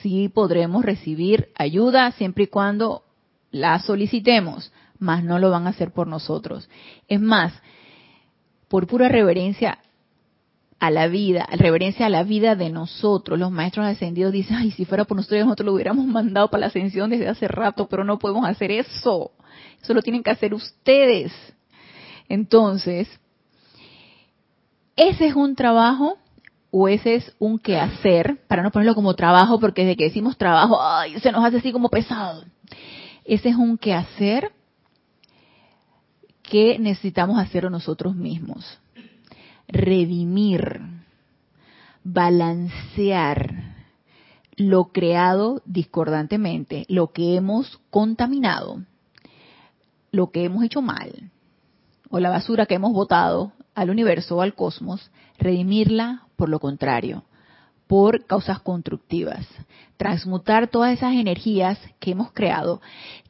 sí 0.00 0.28
podremos 0.28 0.84
recibir 0.84 1.50
ayuda 1.56 2.10
siempre 2.12 2.44
y 2.44 2.46
cuando 2.46 3.02
la 3.50 3.78
solicitemos, 3.80 4.72
mas 4.98 5.24
no 5.24 5.38
lo 5.38 5.50
van 5.50 5.66
a 5.66 5.70
hacer 5.70 5.92
por 5.92 6.06
nosotros. 6.06 6.70
Es 7.08 7.20
más, 7.20 7.52
por 8.68 8.86
pura 8.86 9.08
reverencia 9.08 9.78
a 10.86 10.90
la 10.90 11.08
vida, 11.08 11.46
reverencia 11.52 12.06
a 12.06 12.08
la 12.08 12.22
vida 12.22 12.56
de 12.56 12.70
nosotros. 12.70 13.38
Los 13.38 13.50
maestros 13.50 13.86
ascendidos 13.86 14.32
dicen, 14.32 14.56
ay, 14.56 14.70
si 14.70 14.84
fuera 14.84 15.04
por 15.04 15.16
nosotros, 15.16 15.44
nosotros 15.44 15.66
lo 15.66 15.74
hubiéramos 15.74 16.06
mandado 16.06 16.48
para 16.48 16.62
la 16.62 16.66
ascensión 16.66 17.10
desde 17.10 17.28
hace 17.28 17.48
rato, 17.48 17.88
pero 17.88 18.04
no 18.04 18.18
podemos 18.18 18.46
hacer 18.46 18.70
eso. 18.70 19.32
Eso 19.82 19.94
lo 19.94 20.02
tienen 20.02 20.22
que 20.22 20.30
hacer 20.30 20.54
ustedes. 20.54 21.32
Entonces, 22.28 23.08
ese 24.96 25.26
es 25.26 25.34
un 25.34 25.54
trabajo 25.54 26.18
o 26.70 26.88
ese 26.88 27.14
es 27.14 27.32
un 27.38 27.58
quehacer, 27.58 28.44
para 28.48 28.62
no 28.62 28.70
ponerlo 28.70 28.94
como 28.94 29.14
trabajo, 29.14 29.60
porque 29.60 29.82
desde 29.82 29.96
que 29.96 30.04
decimos 30.04 30.36
trabajo, 30.36 30.82
ay, 30.82 31.20
se 31.20 31.30
nos 31.30 31.44
hace 31.44 31.58
así 31.58 31.70
como 31.70 31.88
pesado. 31.88 32.44
Ese 33.24 33.50
es 33.50 33.56
un 33.56 33.78
quehacer 33.78 34.50
que 36.42 36.78
necesitamos 36.78 37.38
hacer 37.38 37.70
nosotros 37.70 38.14
mismos 38.14 38.80
redimir, 39.74 40.80
balancear 42.04 43.74
lo 44.56 44.92
creado 44.92 45.62
discordantemente, 45.66 46.86
lo 46.88 47.12
que 47.12 47.36
hemos 47.36 47.80
contaminado, 47.90 48.82
lo 50.12 50.30
que 50.30 50.44
hemos 50.44 50.62
hecho 50.62 50.80
mal, 50.80 51.32
o 52.08 52.20
la 52.20 52.30
basura 52.30 52.66
que 52.66 52.76
hemos 52.76 52.92
botado 52.92 53.52
al 53.74 53.90
universo 53.90 54.36
o 54.36 54.42
al 54.42 54.54
cosmos, 54.54 55.10
redimirla 55.38 56.28
por 56.36 56.48
lo 56.48 56.60
contrario, 56.60 57.24
por 57.86 58.24
causas 58.26 58.60
constructivas. 58.60 59.46
Transmutar 59.96 60.68
todas 60.68 60.92
esas 60.92 61.14
energías 61.14 61.78
que 62.00 62.10
hemos 62.12 62.32
creado, 62.32 62.80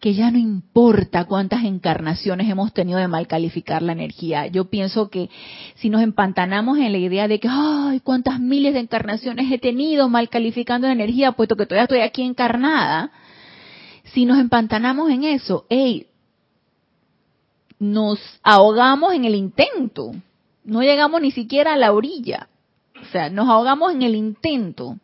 que 0.00 0.14
ya 0.14 0.30
no 0.30 0.38
importa 0.38 1.26
cuántas 1.26 1.64
encarnaciones 1.64 2.48
hemos 2.48 2.72
tenido 2.72 2.98
de 2.98 3.08
mal 3.08 3.26
calificar 3.26 3.82
la 3.82 3.92
energía. 3.92 4.46
Yo 4.46 4.66
pienso 4.70 5.10
que 5.10 5.28
si 5.74 5.90
nos 5.90 6.02
empantanamos 6.02 6.78
en 6.78 6.92
la 6.92 6.98
idea 6.98 7.28
de 7.28 7.38
que, 7.38 7.48
ay, 7.50 8.00
cuántas 8.00 8.40
miles 8.40 8.74
de 8.74 8.80
encarnaciones 8.80 9.50
he 9.52 9.58
tenido 9.58 10.08
mal 10.08 10.28
calificando 10.28 10.86
la 10.86 10.94
energía, 10.94 11.32
puesto 11.32 11.56
que 11.56 11.66
todavía 11.66 11.84
estoy 11.84 12.00
aquí 12.00 12.22
encarnada, 12.22 13.10
si 14.04 14.24
nos 14.24 14.38
empantanamos 14.38 15.10
en 15.10 15.24
eso, 15.24 15.66
hey, 15.68 16.06
nos 17.78 18.18
ahogamos 18.42 19.12
en 19.12 19.26
el 19.26 19.34
intento, 19.34 20.12
no 20.64 20.82
llegamos 20.82 21.20
ni 21.20 21.30
siquiera 21.30 21.74
a 21.74 21.76
la 21.76 21.92
orilla 21.92 22.48
nos 23.30 23.48
ahogamos 23.48 23.92
en 23.92 24.02
el 24.02 24.14
intento. 24.14 24.98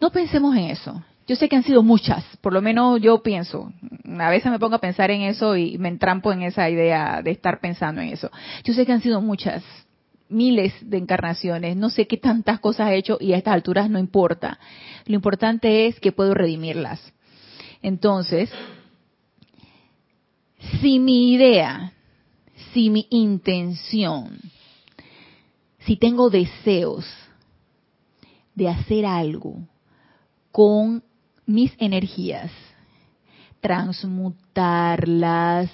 No 0.00 0.10
pensemos 0.10 0.56
en 0.56 0.64
eso. 0.64 1.02
Yo 1.26 1.36
sé 1.36 1.48
que 1.48 1.56
han 1.56 1.62
sido 1.62 1.82
muchas, 1.82 2.22
por 2.42 2.52
lo 2.52 2.60
menos 2.60 3.00
yo 3.00 3.22
pienso. 3.22 3.72
A 4.18 4.28
veces 4.28 4.52
me 4.52 4.58
pongo 4.58 4.76
a 4.76 4.80
pensar 4.80 5.10
en 5.10 5.22
eso 5.22 5.56
y 5.56 5.78
me 5.78 5.88
entrampo 5.88 6.32
en 6.32 6.42
esa 6.42 6.68
idea 6.68 7.22
de 7.22 7.30
estar 7.30 7.60
pensando 7.60 8.02
en 8.02 8.08
eso. 8.08 8.30
Yo 8.62 8.74
sé 8.74 8.84
que 8.84 8.92
han 8.92 9.00
sido 9.00 9.22
muchas, 9.22 9.64
miles 10.28 10.74
de 10.82 10.98
encarnaciones, 10.98 11.76
no 11.76 11.88
sé 11.88 12.06
qué 12.06 12.18
tantas 12.18 12.60
cosas 12.60 12.90
he 12.90 12.96
hecho 12.96 13.16
y 13.20 13.32
a 13.32 13.38
estas 13.38 13.54
alturas 13.54 13.88
no 13.88 13.98
importa. 13.98 14.58
Lo 15.06 15.14
importante 15.14 15.86
es 15.86 15.98
que 15.98 16.12
puedo 16.12 16.34
redimirlas. 16.34 17.00
Entonces, 17.80 18.50
si 20.80 20.98
mi 20.98 21.32
idea, 21.32 21.92
si 22.72 22.90
mi 22.90 23.06
intención, 23.10 24.38
si 25.84 25.96
tengo 25.96 26.30
deseos 26.30 27.04
de 28.54 28.68
hacer 28.68 29.04
algo 29.06 29.56
con 30.52 31.02
mis 31.46 31.72
energías, 31.78 32.52
transmutarlas, 33.60 35.70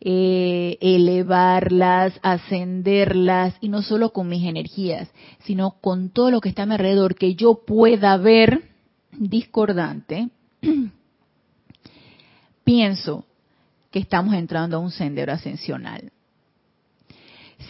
eh, 0.00 0.78
elevarlas, 0.80 2.18
ascenderlas, 2.22 3.54
y 3.60 3.68
no 3.68 3.82
solo 3.82 4.12
con 4.12 4.28
mis 4.28 4.46
energías, 4.46 5.10
sino 5.40 5.72
con 5.80 6.10
todo 6.10 6.30
lo 6.30 6.40
que 6.40 6.48
está 6.48 6.62
a 6.62 6.66
mi 6.66 6.74
alrededor, 6.74 7.16
que 7.16 7.34
yo 7.34 7.64
pueda 7.66 8.16
ver 8.16 8.70
discordante, 9.12 10.30
pienso 12.64 13.24
que 13.90 13.98
estamos 13.98 14.34
entrando 14.34 14.76
a 14.76 14.80
un 14.80 14.90
sendero 14.90 15.32
ascensional. 15.32 16.12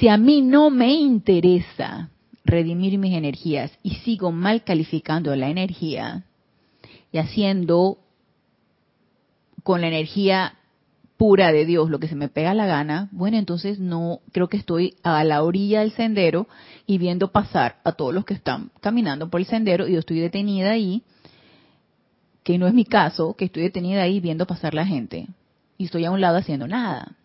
Si 0.00 0.08
a 0.08 0.16
mí 0.16 0.40
no 0.40 0.70
me 0.70 0.94
interesa 0.94 2.08
redimir 2.42 2.96
mis 2.96 3.12
energías 3.12 3.70
y 3.82 3.96
sigo 3.96 4.32
mal 4.32 4.64
calificando 4.64 5.36
la 5.36 5.50
energía 5.50 6.24
y 7.12 7.18
haciendo 7.18 7.98
con 9.62 9.82
la 9.82 9.88
energía 9.88 10.54
pura 11.18 11.52
de 11.52 11.66
Dios 11.66 11.90
lo 11.90 11.98
que 11.98 12.08
se 12.08 12.14
me 12.14 12.30
pega 12.30 12.54
la 12.54 12.64
gana, 12.64 13.10
bueno, 13.12 13.36
entonces 13.36 13.78
no 13.78 14.20
creo 14.32 14.48
que 14.48 14.56
estoy 14.56 14.96
a 15.02 15.22
la 15.22 15.42
orilla 15.42 15.80
del 15.80 15.92
sendero 15.92 16.48
y 16.86 16.96
viendo 16.96 17.30
pasar 17.30 17.76
a 17.84 17.92
todos 17.92 18.14
los 18.14 18.24
que 18.24 18.32
están 18.32 18.70
caminando 18.80 19.28
por 19.28 19.40
el 19.40 19.46
sendero 19.46 19.86
y 19.86 19.92
yo 19.92 19.98
estoy 19.98 20.20
detenida 20.20 20.70
ahí, 20.70 21.02
que 22.42 22.56
no 22.56 22.66
es 22.66 22.72
mi 22.72 22.86
caso, 22.86 23.34
que 23.36 23.44
estoy 23.44 23.64
detenida 23.64 24.00
ahí 24.00 24.18
viendo 24.18 24.46
pasar 24.46 24.72
la 24.72 24.86
gente 24.86 25.26
y 25.76 25.84
estoy 25.84 26.06
a 26.06 26.10
un 26.10 26.22
lado 26.22 26.38
haciendo 26.38 26.66
nada. 26.66 27.18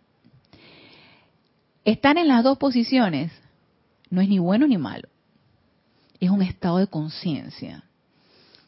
Estar 1.85 2.17
en 2.17 2.27
las 2.27 2.43
dos 2.43 2.57
posiciones 2.57 3.31
no 4.09 4.19
es 4.21 4.27
ni 4.27 4.39
bueno 4.39 4.67
ni 4.67 4.77
malo. 4.77 5.07
Es 6.19 6.31
un 6.31 6.41
estado 6.41 6.79
de 6.79 6.87
conciencia. 6.87 7.83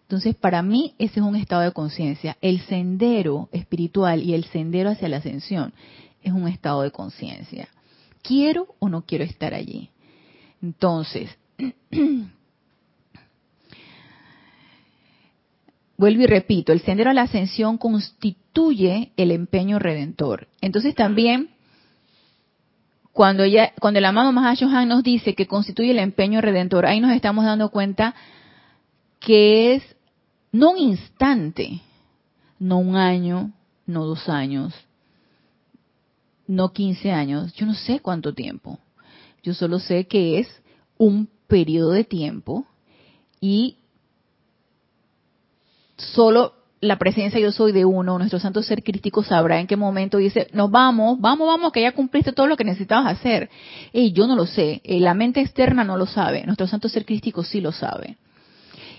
Entonces, 0.04 0.36
para 0.36 0.62
mí, 0.62 0.94
ese 1.00 1.20
es 1.20 1.26
un 1.26 1.36
estado 1.36 1.64
de 1.64 1.74
conciencia. 1.74 2.38
El 2.40 2.62
sendero 2.62 3.50
espiritual 3.52 4.24
y 4.24 4.36
el 4.36 4.46
sendero 4.46 4.92
hacia 4.92 5.10
la 5.10 5.18
ascensión 5.18 5.74
es 6.22 6.32
un 6.32 6.48
estado 6.48 6.84
de 6.84 6.92
conciencia. 6.92 7.68
¿Quiero 8.22 8.76
o 8.80 8.88
no 8.88 9.02
quiero 9.02 9.24
estar 9.24 9.54
allí? 9.54 9.90
Entonces, 10.62 11.30
vuelvo 15.98 16.22
y 16.22 16.28
repito, 16.28 16.72
el 16.72 16.82
sendero 16.82 17.10
a 17.10 17.14
la 17.14 17.24
ascensión 17.24 17.78
constituye 17.78 19.12
el 19.18 19.32
empeño 19.32 19.80
redentor. 19.80 20.48
Entonces 20.62 20.94
también, 20.94 21.50
cuando, 23.18 23.48
ya, 23.48 23.74
cuando 23.80 23.98
el 23.98 24.06
amado 24.06 24.32
Mahashohan 24.32 24.88
nos 24.88 25.02
dice 25.02 25.34
que 25.34 25.48
constituye 25.48 25.90
el 25.90 25.98
empeño 25.98 26.40
redentor, 26.40 26.86
ahí 26.86 27.00
nos 27.00 27.14
estamos 27.14 27.46
dando 27.46 27.70
cuenta 27.70 28.14
que 29.20 29.74
es 29.74 29.96
no 30.52 30.70
un 30.70 30.78
instante, 30.78 31.82
no 32.60 32.78
un 32.78 32.96
año, 32.96 33.54
no 33.88 34.06
dos 34.06 34.30
años, 34.30 34.72
no 36.46 36.74
quince 36.74 37.12
años, 37.12 37.56
yo 37.56 37.66
no 37.66 37.74
sé 37.74 38.02
cuánto 38.02 38.36
tiempo. 38.36 38.78
Yo 39.42 39.56
solo 39.56 39.80
sé 39.80 40.06
que 40.06 40.38
es 40.38 40.62
un 41.00 41.28
periodo 41.48 41.94
de 41.94 42.04
tiempo 42.04 42.68
y 43.42 43.78
solo 45.98 46.54
la 46.80 46.98
presencia 47.00 47.40
yo 47.40 47.52
soy 47.52 47.72
de 47.72 47.86
uno, 47.86 48.18
nuestro 48.20 48.40
santo 48.40 48.62
ser 48.62 48.84
crítico 48.84 49.24
sabrá 49.24 49.60
en 49.60 49.68
qué 49.68 49.76
momento 49.76 50.18
dice, 50.18 50.48
nos 50.54 50.70
vamos, 50.70 51.20
vamos, 51.20 51.48
vamos, 51.48 51.72
que 51.72 51.82
ya 51.82 51.92
cumpliste 51.92 52.34
todo 52.34 52.46
lo 52.46 52.56
que 52.56 52.64
necesitabas 52.64 53.18
hacer. 53.18 53.50
Y 53.92 54.12
yo 54.12 54.28
no 54.28 54.36
lo 54.36 54.46
sé, 54.46 54.82
eh, 54.84 55.00
la 55.00 55.14
mente 55.14 55.42
externa 55.42 55.84
no 55.84 55.98
lo 55.98 56.06
sabe, 56.06 56.46
nuestro 56.46 56.68
santo 56.68 56.88
ser 56.88 57.06
crítico 57.06 57.44
sí 57.44 57.62
lo 57.62 57.72
sabe. 57.72 58.18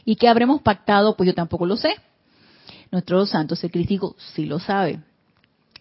¿Y 0.04 0.16
qué 0.16 0.28
habremos 0.28 0.62
pactado? 0.62 1.16
Pues 1.16 1.28
yo 1.28 1.34
tampoco 1.34 1.66
lo 1.66 1.76
sé. 1.76 1.94
Nuestro 2.90 3.26
santo 3.26 3.54
ser 3.54 3.70
crítico 3.70 4.16
sí 4.34 4.46
lo 4.46 4.58
sabe. 4.58 5.00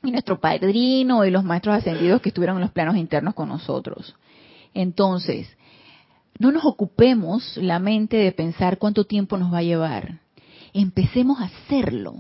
Y 0.04 0.12
nuestro 0.12 0.40
padrino 0.40 1.26
y 1.26 1.32
los 1.32 1.46
maestros 1.46 1.76
ascendidos 1.76 2.22
que 2.22 2.30
estuvieron 2.30 2.58
en 2.58 2.62
los 2.62 2.72
planos 2.72 2.98
internos 2.98 3.34
con 3.34 3.48
nosotros. 3.48 4.16
Entonces, 4.74 5.48
no 6.40 6.52
nos 6.52 6.66
ocupemos 6.66 7.56
la 7.58 7.80
mente 7.80 8.18
de 8.18 8.32
pensar 8.34 8.78
cuánto 8.78 9.06
tiempo 9.06 9.38
nos 9.38 9.52
va 9.52 9.60
a 9.60 9.64
llevar 9.64 10.20
empecemos 10.82 11.40
a 11.40 11.46
hacerlo. 11.46 12.16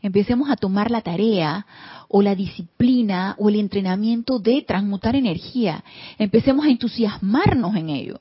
Empecemos 0.00 0.50
a 0.50 0.56
tomar 0.56 0.90
la 0.90 1.00
tarea 1.00 1.66
o 2.08 2.22
la 2.22 2.34
disciplina 2.34 3.36
o 3.38 3.48
el 3.48 3.56
entrenamiento 3.56 4.38
de 4.38 4.62
transmutar 4.62 5.14
energía. 5.14 5.84
Empecemos 6.18 6.66
a 6.66 6.70
entusiasmarnos 6.70 7.76
en 7.76 7.88
ello. 7.90 8.20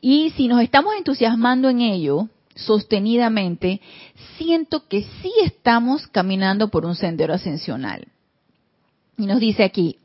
Y 0.00 0.30
si 0.36 0.48
nos 0.48 0.60
estamos 0.60 0.94
entusiasmando 0.96 1.68
en 1.68 1.80
ello 1.80 2.28
sostenidamente, 2.54 3.80
siento 4.38 4.86
que 4.86 5.02
sí 5.22 5.32
estamos 5.42 6.06
caminando 6.06 6.68
por 6.68 6.86
un 6.86 6.94
sendero 6.94 7.34
ascensional. 7.34 8.06
Y 9.18 9.26
nos 9.26 9.40
dice 9.40 9.64
aquí, 9.64 9.98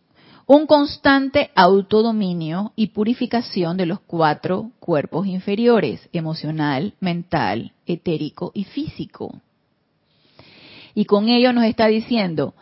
un 0.52 0.66
constante 0.66 1.52
autodominio 1.54 2.74
y 2.76 2.88
purificación 2.88 3.78
de 3.78 3.86
los 3.86 4.00
cuatro 4.00 4.72
cuerpos 4.80 5.28
inferiores, 5.28 6.10
emocional, 6.12 6.96
mental, 7.00 7.74
etérico 7.86 8.50
y 8.56 8.64
físico. 8.64 9.40
Y 10.96 11.06
con 11.06 11.30
ello 11.30 11.54
nos 11.54 11.66
está 11.66 11.86
diciendo, 11.86 12.56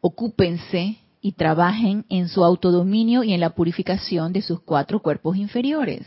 ocúpense 0.00 0.98
y 1.20 1.32
trabajen 1.32 2.06
en 2.10 2.28
su 2.28 2.44
autodominio 2.44 3.24
y 3.24 3.32
en 3.32 3.40
la 3.40 3.56
purificación 3.56 4.32
de 4.32 4.42
sus 4.42 4.60
cuatro 4.60 5.00
cuerpos 5.02 5.36
inferiores. 5.36 6.06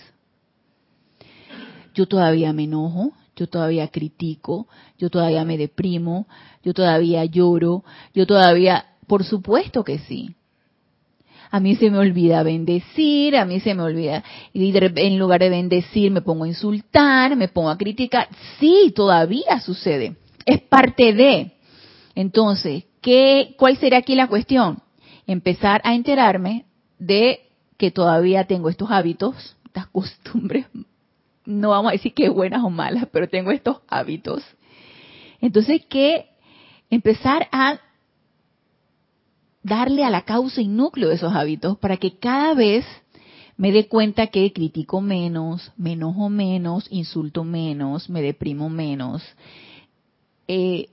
Yo 1.93 2.07
todavía 2.07 2.53
me 2.53 2.63
enojo, 2.63 3.11
yo 3.35 3.47
todavía 3.47 3.89
critico, 3.89 4.69
yo 4.97 5.09
todavía 5.09 5.43
me 5.43 5.57
deprimo, 5.57 6.27
yo 6.63 6.73
todavía 6.73 7.25
lloro, 7.25 7.83
yo 8.13 8.25
todavía, 8.25 8.85
por 9.05 9.25
supuesto 9.25 9.83
que 9.83 9.99
sí 9.99 10.33
a 11.51 11.59
mí 11.59 11.75
se 11.75 11.89
me 11.89 11.97
olvida 11.97 12.43
bendecir, 12.43 13.35
a 13.37 13.45
mí 13.45 13.59
se 13.59 13.73
me 13.73 13.83
olvida, 13.83 14.23
y 14.53 14.73
en 14.75 15.19
lugar 15.19 15.41
de 15.41 15.49
bendecir 15.49 16.11
me 16.11 16.21
pongo 16.21 16.45
a 16.45 16.47
insultar, 16.47 17.35
me 17.35 17.47
pongo 17.47 17.69
a 17.69 17.77
criticar. 17.77 18.27
Sí, 18.59 18.91
todavía 18.95 19.59
sucede. 19.59 20.15
Es 20.45 20.61
parte 20.61 21.13
de. 21.13 21.53
Entonces, 22.15 22.85
¿qué, 23.01 23.55
¿cuál 23.57 23.77
sería 23.77 23.99
aquí 23.99 24.15
la 24.15 24.27
cuestión? 24.27 24.79
Empezar 25.27 25.81
a 25.83 25.95
enterarme 25.95 26.65
de 26.99 27.41
que 27.77 27.91
todavía 27.91 28.45
tengo 28.45 28.69
estos 28.69 28.91
hábitos, 28.91 29.55
estas 29.65 29.87
costumbres, 29.87 30.65
no 31.45 31.69
vamos 31.69 31.89
a 31.89 31.93
decir 31.93 32.13
que 32.13 32.29
buenas 32.29 32.63
o 32.63 32.69
malas, 32.69 33.07
pero 33.11 33.27
tengo 33.27 33.51
estos 33.51 33.81
hábitos. 33.87 34.43
Entonces, 35.41 35.85
que 35.87 36.27
empezar 36.89 37.47
a 37.51 37.79
darle 39.65 40.03
a 40.03 40.11
la 40.11 40.21
causa 40.21 40.61
y 40.61 40.67
núcleo 40.67 41.09
de 41.09 41.15
esos 41.15 41.33
hábitos 41.33 41.77
para 41.79 41.97
que 41.97 42.17
cada 42.19 42.53
vez 42.53 42.85
me 43.57 43.71
dé 43.71 43.87
cuenta 43.87 44.27
que 44.27 44.53
critico 44.53 45.01
menos, 45.01 45.71
me 45.75 45.93
enojo 45.93 46.29
menos, 46.29 46.85
insulto 46.91 47.43
menos, 47.43 48.07
me 48.07 48.21
deprimo 48.21 48.69
menos. 48.69 49.23
Eh, 50.47 50.89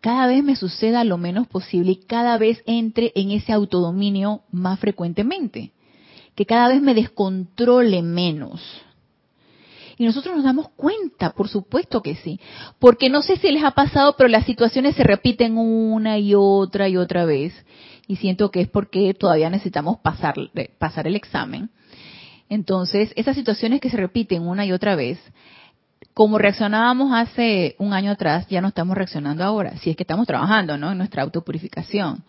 cada 0.00 0.26
vez 0.26 0.42
me 0.42 0.56
suceda 0.56 1.04
lo 1.04 1.18
menos 1.18 1.46
posible 1.48 1.92
y 1.92 1.96
cada 1.96 2.38
vez 2.38 2.62
entre 2.64 3.12
en 3.14 3.30
ese 3.32 3.52
autodominio 3.52 4.40
más 4.50 4.80
frecuentemente. 4.80 5.72
Que 6.34 6.46
cada 6.46 6.68
vez 6.68 6.80
me 6.80 6.94
descontrole 6.94 8.00
menos. 8.00 8.62
Y 9.98 10.06
nosotros 10.06 10.36
nos 10.36 10.44
damos 10.44 10.68
cuenta, 10.70 11.30
por 11.30 11.48
supuesto 11.48 12.02
que 12.02 12.14
sí. 12.14 12.40
Porque 12.78 13.10
no 13.10 13.20
sé 13.20 13.36
si 13.36 13.50
les 13.50 13.64
ha 13.64 13.72
pasado, 13.72 14.14
pero 14.16 14.28
las 14.28 14.46
situaciones 14.46 14.94
se 14.94 15.02
repiten 15.02 15.58
una 15.58 16.18
y 16.18 16.34
otra 16.36 16.88
y 16.88 16.96
otra 16.96 17.24
vez. 17.24 17.52
Y 18.06 18.16
siento 18.16 18.50
que 18.52 18.60
es 18.60 18.68
porque 18.68 19.12
todavía 19.12 19.50
necesitamos 19.50 19.98
pasar, 19.98 20.36
pasar 20.78 21.08
el 21.08 21.16
examen. 21.16 21.70
Entonces, 22.48 23.12
esas 23.16 23.34
situaciones 23.34 23.80
que 23.80 23.90
se 23.90 23.96
repiten 23.96 24.46
una 24.46 24.64
y 24.64 24.72
otra 24.72 24.94
vez, 24.94 25.18
como 26.14 26.38
reaccionábamos 26.38 27.12
hace 27.12 27.74
un 27.78 27.92
año 27.92 28.12
atrás, 28.12 28.46
ya 28.48 28.60
no 28.60 28.68
estamos 28.68 28.96
reaccionando 28.96 29.42
ahora. 29.42 29.76
Si 29.78 29.90
es 29.90 29.96
que 29.96 30.04
estamos 30.04 30.28
trabajando, 30.28 30.78
¿no? 30.78 30.92
En 30.92 30.98
nuestra 30.98 31.22
autopurificación. 31.22 32.22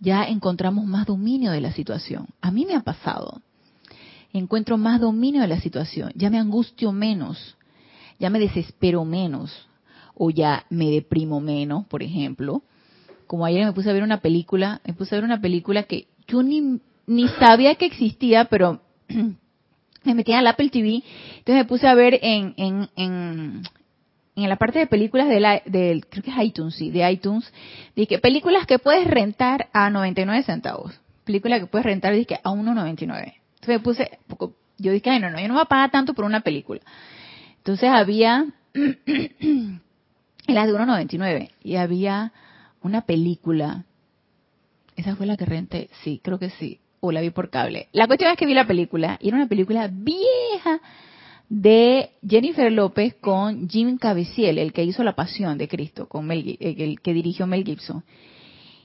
Ya 0.00 0.24
encontramos 0.24 0.84
más 0.84 1.06
dominio 1.06 1.52
de 1.52 1.60
la 1.60 1.72
situación. 1.72 2.26
A 2.40 2.50
mí 2.50 2.66
me 2.66 2.74
ha 2.74 2.80
pasado. 2.80 3.40
Encuentro 4.34 4.76
más 4.76 5.00
dominio 5.00 5.40
de 5.40 5.48
la 5.48 5.60
situación, 5.60 6.12
ya 6.14 6.28
me 6.28 6.38
angustio 6.38 6.92
menos, 6.92 7.56
ya 8.18 8.30
me 8.30 8.40
desespero 8.40 9.04
menos 9.04 9.68
o 10.14 10.30
ya 10.30 10.66
me 10.70 10.90
deprimo 10.90 11.40
menos, 11.40 11.86
por 11.86 12.02
ejemplo. 12.02 12.62
Como 13.26 13.46
ayer 13.46 13.64
me 13.64 13.72
puse 13.72 13.90
a 13.90 13.92
ver 13.92 14.02
una 14.02 14.20
película, 14.20 14.80
me 14.84 14.92
puse 14.92 15.14
a 15.14 15.18
ver 15.18 15.24
una 15.24 15.40
película 15.40 15.84
que 15.84 16.08
yo 16.26 16.42
ni, 16.42 16.80
ni 17.06 17.28
sabía 17.40 17.76
que 17.76 17.86
existía, 17.86 18.46
pero 18.46 18.82
me 20.04 20.14
metí 20.14 20.32
al 20.32 20.46
Apple 20.46 20.68
TV, 20.68 21.02
entonces 21.38 21.54
me 21.54 21.64
puse 21.64 21.86
a 21.86 21.94
ver 21.94 22.18
en, 22.20 22.54
en, 22.56 22.88
en, 22.96 23.62
en 24.36 24.48
la 24.48 24.56
parte 24.56 24.80
de 24.80 24.86
películas 24.86 25.28
de 25.28 25.40
la, 25.40 25.62
del, 25.64 26.06
creo 26.06 26.24
que 26.24 26.30
es 26.30 26.36
iTunes, 26.38 26.74
sí, 26.74 26.90
de 26.90 27.10
iTunes, 27.10 27.50
dije, 27.94 28.18
películas 28.18 28.66
que 28.66 28.80
puedes 28.80 29.06
rentar 29.06 29.68
a 29.72 29.90
99 29.90 30.42
centavos. 30.42 31.00
Película 31.24 31.58
que 31.58 31.66
puedes 31.66 31.86
rentar, 31.86 32.14
dije, 32.14 32.38
a 32.42 32.50
1.99. 32.50 33.43
Entonces 33.64 33.80
me 33.80 33.80
puse, 33.80 34.18
yo 34.76 34.92
dije, 34.92 35.08
ay, 35.08 35.20
no, 35.20 35.30
no, 35.30 35.40
yo 35.40 35.48
no 35.48 35.54
voy 35.54 35.62
a 35.62 35.66
pagar 35.66 35.90
tanto 35.90 36.12
por 36.12 36.26
una 36.26 36.42
película. 36.42 36.82
Entonces 37.56 37.88
había, 37.88 38.44
las 38.74 40.66
de 40.66 40.72
1.99, 40.74 41.50
y 41.62 41.76
había 41.76 42.32
una 42.82 43.02
película, 43.02 43.84
esa 44.96 45.16
fue 45.16 45.24
la 45.24 45.38
que 45.38 45.46
renté, 45.46 45.88
sí, 46.02 46.20
creo 46.22 46.38
que 46.38 46.50
sí, 46.50 46.80
o 47.00 47.10
la 47.10 47.22
vi 47.22 47.30
por 47.30 47.48
cable. 47.48 47.88
La 47.92 48.06
cuestión 48.06 48.30
es 48.30 48.36
que 48.36 48.44
vi 48.44 48.52
la 48.52 48.66
película, 48.66 49.18
y 49.20 49.28
era 49.28 49.38
una 49.38 49.48
película 49.48 49.88
vieja, 49.90 50.80
de 51.48 52.10
Jennifer 52.26 52.72
López 52.72 53.14
con 53.20 53.68
Jim 53.68 53.96
Caviezel, 53.98 54.58
el 54.58 54.72
que 54.72 54.84
hizo 54.84 55.04
La 55.04 55.14
Pasión 55.14 55.56
de 55.56 55.68
Cristo, 55.68 56.08
con 56.08 56.30
el 56.30 57.00
que 57.00 57.14
dirigió 57.14 57.46
Mel 57.46 57.64
Gibson. 57.64 58.02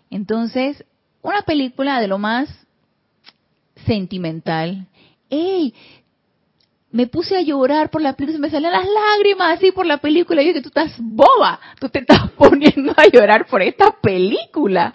Entonces, 0.09 0.85
una 1.21 1.41
película 1.41 1.99
de 1.99 2.07
lo 2.07 2.17
más 2.17 2.49
sentimental. 3.85 4.87
¡Ey! 5.29 5.73
Me 6.91 7.05
puse 7.05 7.37
a 7.37 7.41
llorar 7.41 7.91
por 7.91 8.01
la 8.01 8.13
película, 8.13 8.39
me 8.39 8.49
salían 8.49 8.71
las 8.71 8.87
lágrimas 8.87 9.57
así 9.57 9.71
por 9.71 9.85
la 9.85 9.97
película. 9.97 10.41
Y 10.41 10.47
yo 10.47 10.53
que 10.53 10.61
tú 10.61 10.69
estás 10.69 10.95
boba, 10.99 11.59
tú 11.79 11.89
te 11.89 11.99
estás 11.99 12.31
poniendo 12.37 12.93
a 12.97 13.07
llorar 13.07 13.45
por 13.45 13.61
esta 13.61 13.91
película 14.01 14.93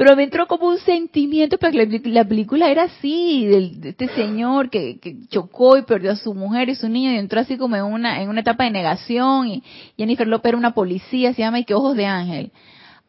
pero 0.00 0.16
me 0.16 0.22
entró 0.22 0.46
como 0.46 0.68
un 0.68 0.78
sentimiento, 0.78 1.58
porque 1.58 2.00
la, 2.04 2.24
película 2.24 2.70
era 2.70 2.84
así, 2.84 3.44
de, 3.44 3.90
este 3.90 4.08
señor 4.08 4.70
que, 4.70 4.98
chocó 5.28 5.76
y 5.76 5.82
perdió 5.82 6.12
a 6.12 6.16
su 6.16 6.32
mujer 6.32 6.70
y 6.70 6.74
su 6.74 6.88
niño 6.88 7.12
y 7.12 7.18
entró 7.18 7.38
así 7.38 7.58
como 7.58 7.76
en 7.76 7.84
una, 7.84 8.22
en 8.22 8.30
una 8.30 8.40
etapa 8.40 8.64
de 8.64 8.70
negación 8.70 9.48
y 9.48 9.62
Jennifer 9.98 10.26
López 10.26 10.48
era 10.48 10.56
una 10.56 10.72
policía, 10.72 11.34
se 11.34 11.42
llama 11.42 11.58
y 11.58 11.66
que 11.66 11.74
ojos 11.74 11.96
de 11.96 12.06
ángel. 12.06 12.50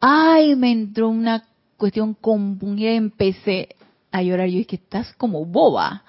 Ay, 0.00 0.54
me 0.54 0.70
entró 0.70 1.08
una 1.08 1.44
cuestión 1.78 2.12
compungida 2.12 2.92
y 2.92 2.96
empecé 2.96 3.70
a 4.12 4.22
llorar. 4.22 4.48
Yo 4.48 4.58
dije, 4.58 4.76
estás 4.76 5.12
como 5.14 5.44
boba. 5.44 6.04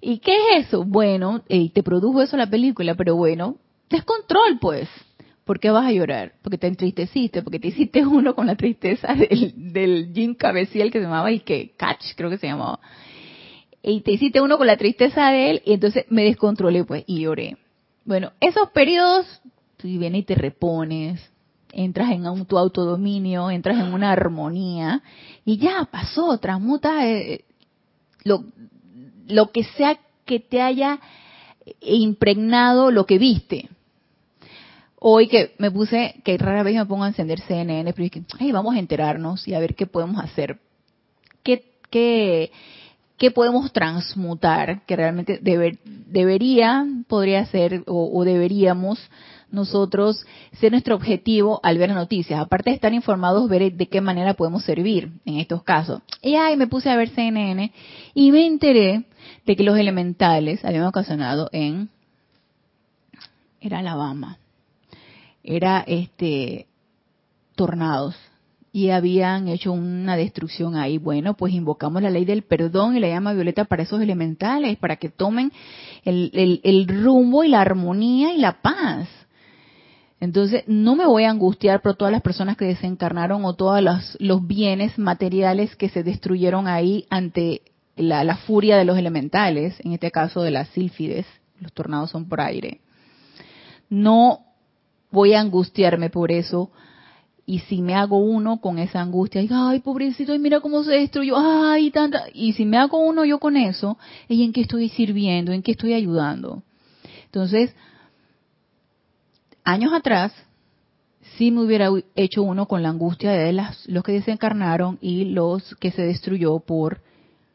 ¿Y 0.00 0.18
qué 0.18 0.34
es 0.34 0.66
eso? 0.66 0.84
Bueno, 0.84 1.42
te 1.48 1.82
produjo 1.82 2.22
eso 2.22 2.36
la 2.36 2.50
película, 2.50 2.94
pero 2.94 3.16
bueno, 3.16 3.56
descontrol 3.88 4.58
pues. 4.60 4.88
¿Por 5.44 5.58
qué 5.58 5.70
vas 5.70 5.86
a 5.86 5.92
llorar? 5.92 6.34
Porque 6.42 6.58
te 6.58 6.68
entristeciste, 6.68 7.42
porque 7.42 7.58
te 7.58 7.68
hiciste 7.68 8.06
uno 8.06 8.34
con 8.34 8.46
la 8.46 8.56
tristeza 8.56 9.14
del, 9.14 9.72
del 9.72 10.12
Jim 10.14 10.34
Cabeciel 10.34 10.90
que 10.90 10.98
se 10.98 11.04
llamaba 11.04 11.32
y 11.32 11.40
que 11.40 11.72
Catch, 11.76 12.14
creo 12.16 12.30
que 12.30 12.38
se 12.38 12.46
llamaba. 12.46 12.78
Y 13.82 14.00
te 14.02 14.12
hiciste 14.12 14.40
uno 14.40 14.58
con 14.58 14.68
la 14.68 14.76
tristeza 14.76 15.30
de 15.30 15.50
él 15.50 15.62
y 15.64 15.72
entonces 15.72 16.04
me 16.08 16.22
descontrolé 16.22 16.84
pues 16.84 17.04
y 17.06 17.22
lloré. 17.22 17.56
Bueno, 18.04 18.32
esos 18.40 18.70
periodos, 18.70 19.26
tú 19.76 19.88
vienes 19.88 20.22
y 20.22 20.24
te 20.24 20.34
repones, 20.34 21.32
entras 21.72 22.10
en 22.10 22.46
tu 22.46 22.58
autodominio, 22.58 23.50
entras 23.50 23.78
en 23.78 23.92
una 23.92 24.12
armonía 24.12 25.02
y 25.44 25.58
ya 25.58 25.88
pasó, 25.90 26.38
transmuta 26.38 27.08
eh, 27.08 27.44
lo, 28.24 28.44
lo 29.28 29.50
que 29.50 29.64
sea 29.64 29.98
que 30.24 30.40
te 30.40 30.60
haya 30.60 31.00
impregnado 31.80 32.90
lo 32.90 33.06
que 33.06 33.18
viste 33.18 33.68
Hoy 35.04 35.26
que 35.26 35.52
me 35.58 35.68
puse, 35.72 36.14
que 36.22 36.38
rara 36.38 36.62
vez 36.62 36.76
me 36.76 36.86
pongo 36.86 37.02
a 37.02 37.08
encender 37.08 37.40
CNN, 37.40 37.92
pero 37.92 38.04
dije, 38.04 38.22
ay, 38.38 38.52
vamos 38.52 38.76
a 38.76 38.78
enterarnos 38.78 39.48
y 39.48 39.54
a 39.54 39.58
ver 39.58 39.74
qué 39.74 39.84
podemos 39.84 40.22
hacer. 40.22 40.60
¿Qué, 41.42 41.64
qué, 41.90 42.52
qué 43.18 43.32
podemos 43.32 43.72
transmutar? 43.72 44.86
Que 44.86 44.94
realmente 44.94 45.40
debería, 45.42 46.86
podría 47.08 47.44
ser, 47.46 47.82
o, 47.88 48.24
deberíamos 48.24 49.00
nosotros 49.52 50.26
ser 50.58 50.72
nuestro 50.72 50.96
objetivo 50.96 51.60
al 51.62 51.78
ver 51.78 51.90
las 51.90 51.98
noticias. 51.98 52.40
Aparte 52.40 52.70
de 52.70 52.76
estar 52.76 52.92
informados, 52.92 53.48
ver 53.48 53.72
de 53.72 53.88
qué 53.88 54.00
manera 54.00 54.34
podemos 54.34 54.64
servir 54.64 55.12
en 55.24 55.36
estos 55.36 55.62
casos. 55.62 56.02
Y 56.20 56.34
ahí 56.34 56.56
me 56.56 56.66
puse 56.66 56.90
a 56.90 56.96
ver 56.96 57.10
CNN 57.10 57.72
y 58.14 58.32
me 58.32 58.46
enteré 58.46 59.04
de 59.46 59.56
que 59.56 59.62
los 59.62 59.78
elementales 59.78 60.64
habían 60.64 60.84
ocasionado 60.84 61.48
en... 61.52 61.88
Era 63.60 63.78
Alabama 63.78 64.38
era 65.42 65.84
este 65.86 66.66
tornados 67.54 68.16
y 68.72 68.88
habían 68.88 69.48
hecho 69.48 69.72
una 69.72 70.16
destrucción 70.16 70.76
ahí. 70.76 70.96
Bueno, 70.96 71.34
pues 71.34 71.52
invocamos 71.52 72.00
la 72.00 72.10
ley 72.10 72.24
del 72.24 72.42
perdón 72.42 72.96
y 72.96 73.00
la 73.00 73.08
llama 73.08 73.34
violeta 73.34 73.66
para 73.66 73.82
esos 73.82 74.00
elementales, 74.00 74.78
para 74.78 74.96
que 74.96 75.10
tomen 75.10 75.52
el, 76.04 76.60
el, 76.62 76.88
rumbo 76.88 77.44
y 77.44 77.48
la 77.48 77.60
armonía 77.60 78.32
y 78.32 78.38
la 78.38 78.62
paz. 78.62 79.08
Entonces, 80.22 80.62
no 80.68 80.94
me 80.94 81.04
voy 81.04 81.24
a 81.24 81.30
angustiar 81.30 81.82
por 81.82 81.96
todas 81.96 82.12
las 82.12 82.22
personas 82.22 82.56
que 82.56 82.64
desencarnaron 82.64 83.44
o 83.44 83.54
todos 83.54 83.82
los, 84.20 84.46
bienes 84.46 84.96
materiales 84.96 85.74
que 85.74 85.88
se 85.88 86.04
destruyeron 86.04 86.68
ahí 86.68 87.06
ante 87.10 87.62
la, 87.96 88.36
furia 88.36 88.76
de 88.76 88.84
los 88.84 88.96
elementales, 88.96 89.74
en 89.80 89.94
este 89.94 90.12
caso 90.12 90.42
de 90.42 90.52
las 90.52 90.68
sílfides, 90.68 91.26
los 91.58 91.72
tornados 91.72 92.12
son 92.12 92.28
por 92.28 92.40
aire. 92.40 92.80
No 93.90 94.44
voy 95.10 95.32
a 95.32 95.40
angustiarme 95.40 96.08
por 96.08 96.30
eso. 96.30 96.70
Y 97.44 97.58
si 97.58 97.82
me 97.82 97.96
hago 97.96 98.18
uno 98.18 98.60
con 98.60 98.78
esa 98.78 99.00
angustia, 99.00 99.42
ay, 99.50 99.80
pobrecito, 99.80 100.32
y 100.32 100.38
mira 100.38 100.60
cómo 100.60 100.84
se 100.84 100.92
destruyó, 100.92 101.34
ay, 101.36 101.90
tanta. 101.90 102.26
Y 102.32 102.52
si 102.52 102.64
me 102.64 102.76
hago 102.76 102.98
uno 102.98 103.24
yo 103.24 103.40
con 103.40 103.56
eso, 103.56 103.98
¿y 104.28 104.44
en 104.44 104.52
qué 104.52 104.60
estoy 104.60 104.88
sirviendo? 104.88 105.50
¿En 105.50 105.64
qué 105.64 105.72
estoy 105.72 105.94
ayudando? 105.94 106.62
Entonces, 107.24 107.74
años 109.64 109.92
atrás, 109.92 110.32
sí 111.36 111.50
me 111.50 111.62
hubiera 111.62 111.88
hecho 112.14 112.42
uno 112.42 112.66
con 112.66 112.82
la 112.82 112.88
angustia 112.88 113.32
de 113.32 113.52
las, 113.52 113.86
los 113.88 114.02
que 114.02 114.12
desencarnaron 114.12 114.98
y 115.00 115.26
los 115.26 115.74
que 115.76 115.90
se 115.90 116.02
destruyó 116.02 116.58
por 116.60 117.00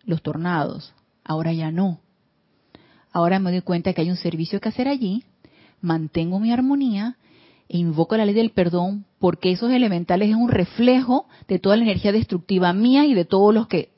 los 0.06 0.22
tornados. 0.22 0.94
Ahora 1.24 1.54
ya 1.54 1.72
no. 1.72 2.00
Ahora 3.12 3.40
me 3.40 3.52
doy 3.52 3.62
cuenta 3.62 3.94
que 3.94 4.02
hay 4.02 4.10
un 4.10 4.18
servicio 4.18 4.60
que 4.60 4.70
hacer 4.70 4.88
allí, 4.88 5.24
mantengo 5.82 6.40
mi 6.40 6.52
armonía 6.52 7.18
e 7.70 7.78
invoco 7.78 8.16
la 8.16 8.26
ley 8.26 8.34
del 8.34 8.52
perdón 8.52 9.06
porque 9.20 9.52
esos 9.52 9.72
elementales 9.72 10.30
es 10.30 10.36
un 10.36 10.50
reflejo 10.50 11.28
de 11.48 11.60
toda 11.60 11.76
la 11.76 11.84
energía 11.84 12.12
destructiva 12.12 12.72
mía 12.74 13.06
y 13.06 13.14
de 13.14 13.26
todos 13.26 13.54
los 13.54 13.68
que 13.68 13.90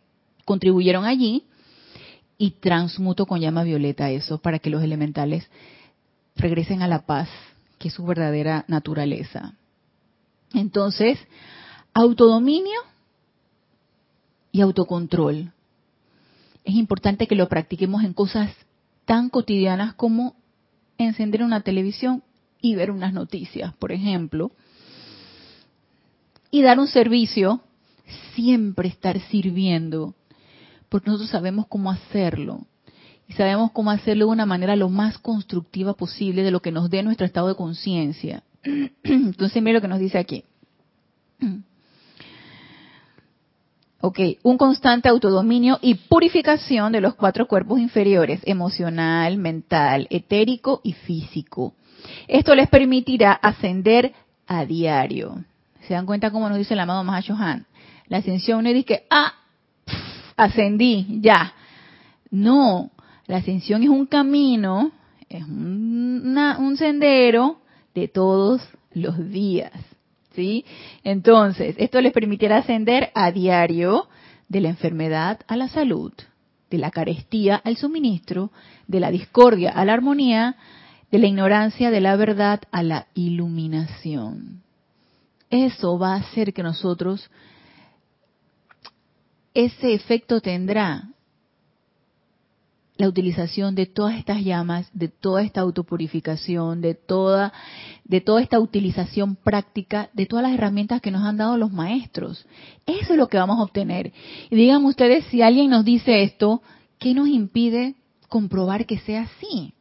contribuyeron 0.45 1.06
allí 1.06 1.45
y 2.38 2.52
transmuto 2.52 3.26
con 3.26 3.41
llama 3.41 3.63
violeta 3.63 4.10
eso 4.10 4.39
para 4.39 4.60
que 4.60 4.69
los 4.69 4.82
elementales 4.82 5.50
regresen 6.36 6.82
a 6.82 6.88
la 6.88 7.06
paz, 7.06 7.30
que 7.79 7.87
es 7.87 7.95
su 7.95 8.05
verdadera 8.05 8.65
naturaleza. 8.67 9.55
Entonces, 10.53 11.17
autodominio 11.93 12.79
y 14.51 14.61
autocontrol. 14.61 15.51
Es 16.63 16.75
importante 16.75 17.25
que 17.25 17.35
lo 17.35 17.49
practiquemos 17.49 18.03
en 18.03 18.13
cosas 18.13 18.51
tan 19.05 19.29
cotidianas 19.29 19.95
como 19.95 20.35
encender 20.97 21.41
una 21.41 21.61
televisión 21.61 22.21
y 22.61 22.75
ver 22.75 22.91
unas 22.91 23.13
noticias, 23.13 23.73
por 23.75 23.91
ejemplo, 23.91 24.51
y 26.51 26.61
dar 26.61 26.79
un 26.79 26.87
servicio, 26.87 27.61
siempre 28.35 28.89
estar 28.89 29.19
sirviendo, 29.29 30.13
porque 30.89 31.09
nosotros 31.09 31.29
sabemos 31.29 31.67
cómo 31.67 31.89
hacerlo. 31.91 32.65
Y 33.29 33.33
sabemos 33.33 33.71
cómo 33.71 33.91
hacerlo 33.91 34.25
de 34.25 34.31
una 34.31 34.47
manera 34.47 34.75
lo 34.75 34.89
más 34.89 35.19
constructiva 35.19 35.93
posible 35.93 36.41
de 36.41 36.49
lo 36.49 36.61
que 36.61 36.71
nos 36.71 36.89
dé 36.89 37.03
nuestro 37.03 37.27
estado 37.27 37.47
de 37.47 37.55
conciencia. 37.55 38.41
Entonces, 39.03 39.61
mire 39.61 39.75
lo 39.75 39.81
que 39.81 39.87
nos 39.87 39.99
dice 39.99 40.17
aquí. 40.17 40.43
Ok, 44.01 44.17
un 44.43 44.57
constante 44.57 45.09
autodominio 45.09 45.77
y 45.81 45.95
purificación 45.95 46.93
de 46.93 47.01
los 47.01 47.15
cuatro 47.15 47.49
cuerpos 47.49 47.81
inferiores, 47.81 48.39
emocional, 48.45 49.37
mental, 49.37 50.07
etérico 50.09 50.79
y 50.85 50.93
físico. 50.93 51.73
Esto 52.29 52.55
les 52.55 52.69
permitirá 52.69 53.33
ascender 53.33 54.13
a 54.47 54.63
diario. 54.63 55.43
¿Se 55.85 55.95
dan 55.95 56.05
cuenta 56.05 56.31
cómo 56.31 56.47
nos 56.47 56.57
dice 56.57 56.75
el 56.75 56.79
amado 56.79 57.03
Mahashohan? 57.03 57.65
La 58.07 58.19
ascensión 58.19 58.63
no 58.63 58.69
es 58.69 58.85
que, 58.85 59.03
ah, 59.09 59.33
ascendí, 60.37 61.19
ya. 61.19 61.53
No, 62.31 62.91
la 63.29 63.37
ascensión 63.37 63.83
es 63.83 63.89
un 63.89 64.07
camino, 64.07 64.91
es 65.29 65.43
un 65.43 66.75
sendero 66.77 67.59
de 67.93 68.07
todos 68.07 68.67
los 68.91 69.29
días. 69.29 69.71
¿Sí? 70.33 70.65
Entonces, 71.03 71.75
esto 71.77 72.01
les 72.01 72.11
permitirá 72.11 72.57
ascender 72.57 73.11
a 73.13 73.31
diario 73.31 74.07
de 74.47 74.61
la 74.61 74.69
enfermedad 74.69 75.41
a 75.47 75.57
la 75.57 75.67
salud, 75.67 76.11
de 76.71 76.77
la 76.79 76.89
carestía 76.89 77.55
al 77.57 77.77
suministro, 77.77 78.51
de 78.87 78.99
la 78.99 79.11
discordia 79.11 79.69
a 79.71 79.85
la 79.85 79.93
armonía, 79.93 80.55
de 81.11 81.19
la 81.19 81.27
ignorancia 81.27 81.91
de 81.91 82.01
la 82.01 82.15
verdad 82.15 82.61
a 82.71 82.81
la 82.81 83.07
iluminación. 83.13 84.63
Eso 85.51 85.99
va 85.99 86.15
a 86.15 86.19
hacer 86.21 86.51
que 86.51 86.63
nosotros, 86.63 87.29
ese 89.53 89.93
efecto 89.93 90.41
tendrá 90.41 91.09
la 92.99 93.07
utilización 93.07 93.75
de 93.75 93.85
todas 93.85 94.17
estas 94.17 94.43
llamas, 94.43 94.89
de 94.91 95.07
toda 95.07 95.41
esta 95.41 95.62
autopurificación, 95.62 96.81
de 96.81 96.95
toda, 96.95 97.53
de 98.03 98.19
toda 98.19 98.41
esta 98.41 98.59
utilización 98.59 99.38
práctica, 99.38 100.09
de 100.12 100.25
todas 100.25 100.43
las 100.43 100.53
herramientas 100.53 101.01
que 101.01 101.09
nos 101.09 101.23
han 101.23 101.38
dado 101.38 101.55
los 101.55 101.71
maestros. 101.71 102.45
Eso 102.85 103.13
es 103.13 103.17
lo 103.17 103.29
que 103.29 103.38
vamos 103.38 103.57
a 103.57 103.63
obtener. 103.63 104.12
Y 104.49 104.55
digan 104.57 104.83
ustedes, 104.83 105.23
si 105.27 105.41
alguien 105.41 105.69
nos 105.69 105.85
dice 105.85 106.23
esto, 106.23 106.62
¿qué 106.97 107.13
nos 107.13 107.29
impide 107.29 107.95
comprobar 108.27 108.85
que 108.85 108.99
sea 108.99 109.21
así? 109.21 109.73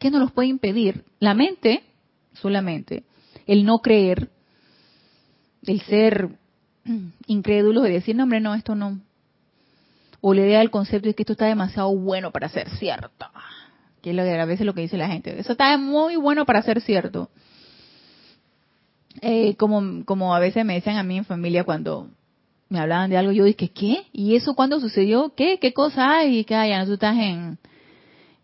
¿Qué 0.00 0.10
nos 0.10 0.20
los 0.20 0.32
puede 0.32 0.48
impedir? 0.48 1.04
La 1.20 1.34
mente, 1.34 1.84
solamente, 2.32 3.04
el 3.46 3.64
no 3.64 3.78
creer, 3.78 4.28
el 5.62 5.80
ser 5.82 6.36
incrédulo 7.28 7.82
de 7.82 7.92
decir, 7.92 8.16
no, 8.16 8.24
hombre, 8.24 8.40
no, 8.40 8.56
esto 8.56 8.74
no, 8.74 8.98
o 10.26 10.32
le 10.32 10.46
idea 10.46 10.62
el 10.62 10.70
concepto 10.70 11.06
de 11.06 11.14
que 11.14 11.22
esto 11.22 11.34
está 11.34 11.44
demasiado 11.44 11.94
bueno 11.94 12.30
para 12.30 12.48
ser 12.48 12.70
cierto. 12.78 13.26
Que 14.00 14.08
es 14.08 14.16
lo 14.16 14.22
que 14.22 14.40
a 14.40 14.46
veces 14.46 14.64
lo 14.64 14.72
que 14.72 14.80
dice 14.80 14.96
la 14.96 15.06
gente. 15.06 15.38
Eso 15.38 15.52
está 15.52 15.76
muy 15.76 16.16
bueno 16.16 16.46
para 16.46 16.62
ser 16.62 16.80
cierto. 16.80 17.28
Eh, 19.20 19.54
como, 19.56 20.02
como 20.06 20.34
a 20.34 20.38
veces 20.38 20.64
me 20.64 20.76
dicen 20.76 20.96
a 20.96 21.02
mí 21.02 21.18
en 21.18 21.26
familia 21.26 21.64
cuando 21.64 22.08
me 22.70 22.78
hablaban 22.78 23.10
de 23.10 23.18
algo, 23.18 23.32
yo 23.32 23.44
dije, 23.44 23.68
¿qué? 23.68 24.06
¿Y 24.14 24.34
eso 24.34 24.54
cuándo 24.54 24.80
sucedió? 24.80 25.34
¿Qué? 25.36 25.58
¿Qué 25.58 25.74
cosa 25.74 26.16
hay? 26.16 26.42
Que 26.44 26.54
ya 26.54 26.78
no 26.78 26.86
tú 26.86 26.94
estás 26.94 27.18
en, 27.18 27.58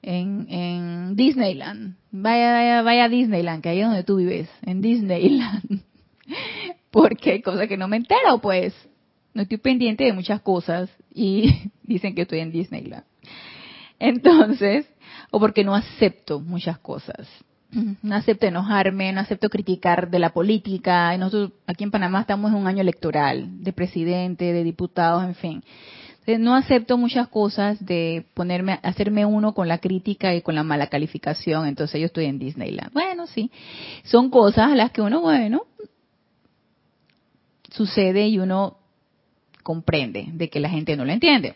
en, 0.02 0.46
en 0.50 1.16
Disneyland. 1.16 1.96
Vaya, 2.10 2.52
vaya, 2.52 2.82
vaya 2.82 3.04
a 3.04 3.08
Disneyland, 3.08 3.62
que 3.62 3.70
ahí 3.70 3.80
es 3.80 3.86
donde 3.86 4.04
tú 4.04 4.16
vives, 4.16 4.50
en 4.66 4.82
Disneyland. 4.82 5.80
Porque 6.90 7.30
hay 7.30 7.40
cosas 7.40 7.68
que 7.68 7.78
no 7.78 7.88
me 7.88 7.96
entero, 7.96 8.38
pues 8.42 8.74
no 9.34 9.42
estoy 9.42 9.58
pendiente 9.58 10.04
de 10.04 10.12
muchas 10.12 10.40
cosas 10.40 10.90
y 11.14 11.70
dicen 11.82 12.14
que 12.14 12.22
estoy 12.22 12.40
en 12.40 12.52
Disneyland. 12.52 13.04
Entonces, 13.98 14.86
o 15.30 15.38
porque 15.38 15.64
no 15.64 15.74
acepto 15.74 16.40
muchas 16.40 16.78
cosas. 16.78 17.28
No 18.02 18.16
acepto 18.16 18.46
enojarme, 18.46 19.12
no 19.12 19.20
acepto 19.20 19.48
criticar 19.48 20.10
de 20.10 20.18
la 20.18 20.30
política. 20.30 21.16
Nosotros 21.16 21.52
aquí 21.66 21.84
en 21.84 21.92
Panamá 21.92 22.22
estamos 22.22 22.50
en 22.50 22.58
un 22.58 22.66
año 22.66 22.80
electoral, 22.80 23.62
de 23.62 23.72
presidente, 23.72 24.52
de 24.52 24.64
diputados, 24.64 25.24
en 25.24 25.34
fin. 25.36 25.64
No 26.38 26.54
acepto 26.54 26.96
muchas 26.98 27.28
cosas 27.28 27.84
de 27.84 28.26
ponerme, 28.34 28.78
hacerme 28.82 29.24
uno 29.24 29.54
con 29.54 29.68
la 29.68 29.78
crítica 29.78 30.34
y 30.34 30.42
con 30.42 30.54
la 30.54 30.62
mala 30.62 30.88
calificación. 30.88 31.66
Entonces 31.66 32.00
yo 32.00 32.06
estoy 32.06 32.26
en 32.26 32.38
Disneyland. 32.38 32.92
Bueno, 32.92 33.26
sí. 33.26 33.50
Son 34.04 34.30
cosas 34.30 34.72
a 34.72 34.74
las 34.74 34.90
que 34.90 35.00
uno, 35.00 35.20
bueno, 35.20 35.62
sucede 37.70 38.28
y 38.28 38.38
uno 38.38 38.79
comprende, 39.70 40.30
de 40.32 40.50
que 40.50 40.58
la 40.58 40.68
gente 40.68 40.96
no 40.96 41.04
lo 41.04 41.12
entiende. 41.12 41.54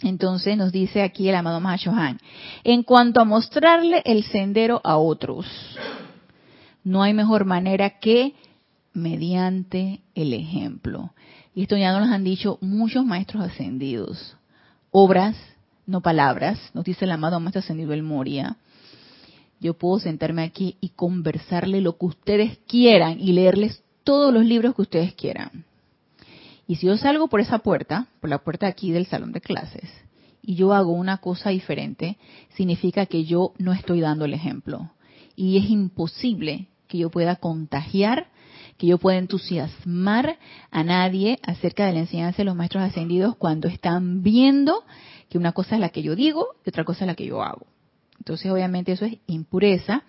Entonces 0.00 0.56
nos 0.56 0.70
dice 0.70 1.02
aquí 1.02 1.28
el 1.28 1.34
amado 1.34 1.58
Mahashohan, 1.58 2.20
en 2.62 2.84
cuanto 2.84 3.20
a 3.20 3.24
mostrarle 3.24 4.00
el 4.04 4.22
sendero 4.22 4.80
a 4.84 4.96
otros, 4.96 5.44
no 6.84 7.02
hay 7.02 7.14
mejor 7.14 7.44
manera 7.44 7.98
que 7.98 8.34
mediante 8.92 10.02
el 10.14 10.34
ejemplo. 10.34 11.10
Y 11.52 11.62
esto 11.62 11.76
ya 11.76 11.98
nos 11.98 12.10
han 12.10 12.22
dicho 12.22 12.58
muchos 12.60 13.04
maestros 13.04 13.42
ascendidos. 13.42 14.36
Obras, 14.92 15.36
no 15.84 16.02
palabras, 16.02 16.60
nos 16.74 16.84
dice 16.84 17.06
el 17.06 17.10
amado 17.10 17.40
maestro 17.40 17.58
ascendido 17.58 17.92
el 17.92 18.04
Moria. 18.04 18.56
Yo 19.58 19.74
puedo 19.74 19.98
sentarme 19.98 20.44
aquí 20.44 20.76
y 20.80 20.90
conversarle 20.90 21.80
lo 21.80 21.98
que 21.98 22.06
ustedes 22.06 22.58
quieran 22.68 23.18
y 23.18 23.32
leerles 23.32 23.82
todos 24.04 24.32
los 24.32 24.44
libros 24.44 24.76
que 24.76 24.82
ustedes 24.82 25.14
quieran. 25.14 25.64
Y 26.66 26.76
si 26.76 26.86
yo 26.86 26.96
salgo 26.96 27.28
por 27.28 27.40
esa 27.40 27.60
puerta, 27.60 28.08
por 28.20 28.30
la 28.30 28.38
puerta 28.38 28.66
aquí 28.66 28.90
del 28.90 29.06
salón 29.06 29.32
de 29.32 29.40
clases, 29.40 29.88
y 30.42 30.54
yo 30.54 30.72
hago 30.72 30.92
una 30.92 31.18
cosa 31.18 31.50
diferente, 31.50 32.18
significa 32.54 33.06
que 33.06 33.24
yo 33.24 33.52
no 33.58 33.72
estoy 33.72 34.00
dando 34.00 34.24
el 34.24 34.34
ejemplo. 34.34 34.92
Y 35.34 35.58
es 35.58 35.68
imposible 35.70 36.68
que 36.86 36.98
yo 36.98 37.10
pueda 37.10 37.36
contagiar, 37.36 38.28
que 38.78 38.86
yo 38.86 38.98
pueda 38.98 39.18
entusiasmar 39.18 40.38
a 40.70 40.84
nadie 40.84 41.38
acerca 41.42 41.86
de 41.86 41.92
la 41.94 42.00
enseñanza 42.00 42.38
de 42.38 42.44
los 42.44 42.54
maestros 42.54 42.84
ascendidos 42.84 43.36
cuando 43.36 43.68
están 43.68 44.22
viendo 44.22 44.84
que 45.28 45.38
una 45.38 45.52
cosa 45.52 45.74
es 45.74 45.80
la 45.80 45.88
que 45.88 46.02
yo 46.02 46.14
digo 46.14 46.46
y 46.64 46.68
otra 46.68 46.84
cosa 46.84 47.04
es 47.04 47.08
la 47.08 47.14
que 47.14 47.26
yo 47.26 47.42
hago. 47.42 47.66
Entonces, 48.18 48.50
obviamente, 48.50 48.92
eso 48.92 49.04
es 49.04 49.18
impureza, 49.26 50.04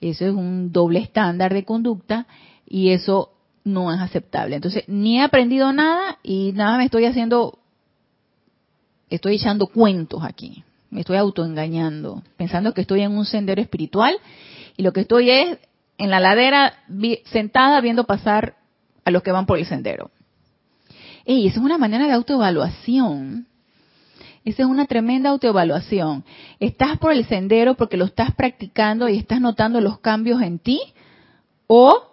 eso 0.00 0.26
es 0.26 0.34
un 0.34 0.72
doble 0.72 0.98
estándar 0.98 1.54
de 1.54 1.64
conducta 1.64 2.26
y 2.66 2.90
eso 2.90 3.32
no 3.64 3.92
es 3.92 4.00
aceptable. 4.00 4.56
Entonces, 4.56 4.84
ni 4.86 5.18
he 5.18 5.22
aprendido 5.22 5.72
nada 5.72 6.18
y 6.22 6.52
nada 6.52 6.78
me 6.78 6.84
estoy 6.84 7.04
haciendo, 7.04 7.58
estoy 9.08 9.36
echando 9.36 9.66
cuentos 9.66 10.22
aquí, 10.24 10.64
me 10.90 11.00
estoy 11.00 11.16
autoengañando, 11.16 12.22
pensando 12.36 12.74
que 12.74 12.80
estoy 12.80 13.02
en 13.02 13.12
un 13.12 13.26
sendero 13.26 13.60
espiritual 13.60 14.16
y 14.76 14.82
lo 14.82 14.92
que 14.92 15.00
estoy 15.00 15.30
es 15.30 15.58
en 15.98 16.10
la 16.10 16.20
ladera 16.20 16.74
sentada 17.26 17.80
viendo 17.80 18.04
pasar 18.04 18.56
a 19.04 19.10
los 19.10 19.22
que 19.22 19.32
van 19.32 19.46
por 19.46 19.58
el 19.58 19.66
sendero. 19.66 20.10
Y 21.26 21.46
esa 21.46 21.60
es 21.60 21.64
una 21.64 21.78
manera 21.78 22.06
de 22.06 22.12
autoevaluación. 22.12 23.46
Esa 24.44 24.62
es 24.62 24.68
una 24.68 24.86
tremenda 24.86 25.28
autoevaluación. 25.30 26.24
Estás 26.58 26.98
por 26.98 27.12
el 27.12 27.26
sendero 27.26 27.74
porque 27.74 27.98
lo 27.98 28.06
estás 28.06 28.34
practicando 28.34 29.08
y 29.08 29.18
estás 29.18 29.40
notando 29.40 29.80
los 29.80 29.98
cambios 29.98 30.40
en 30.40 30.58
ti 30.58 30.80
o 31.66 32.09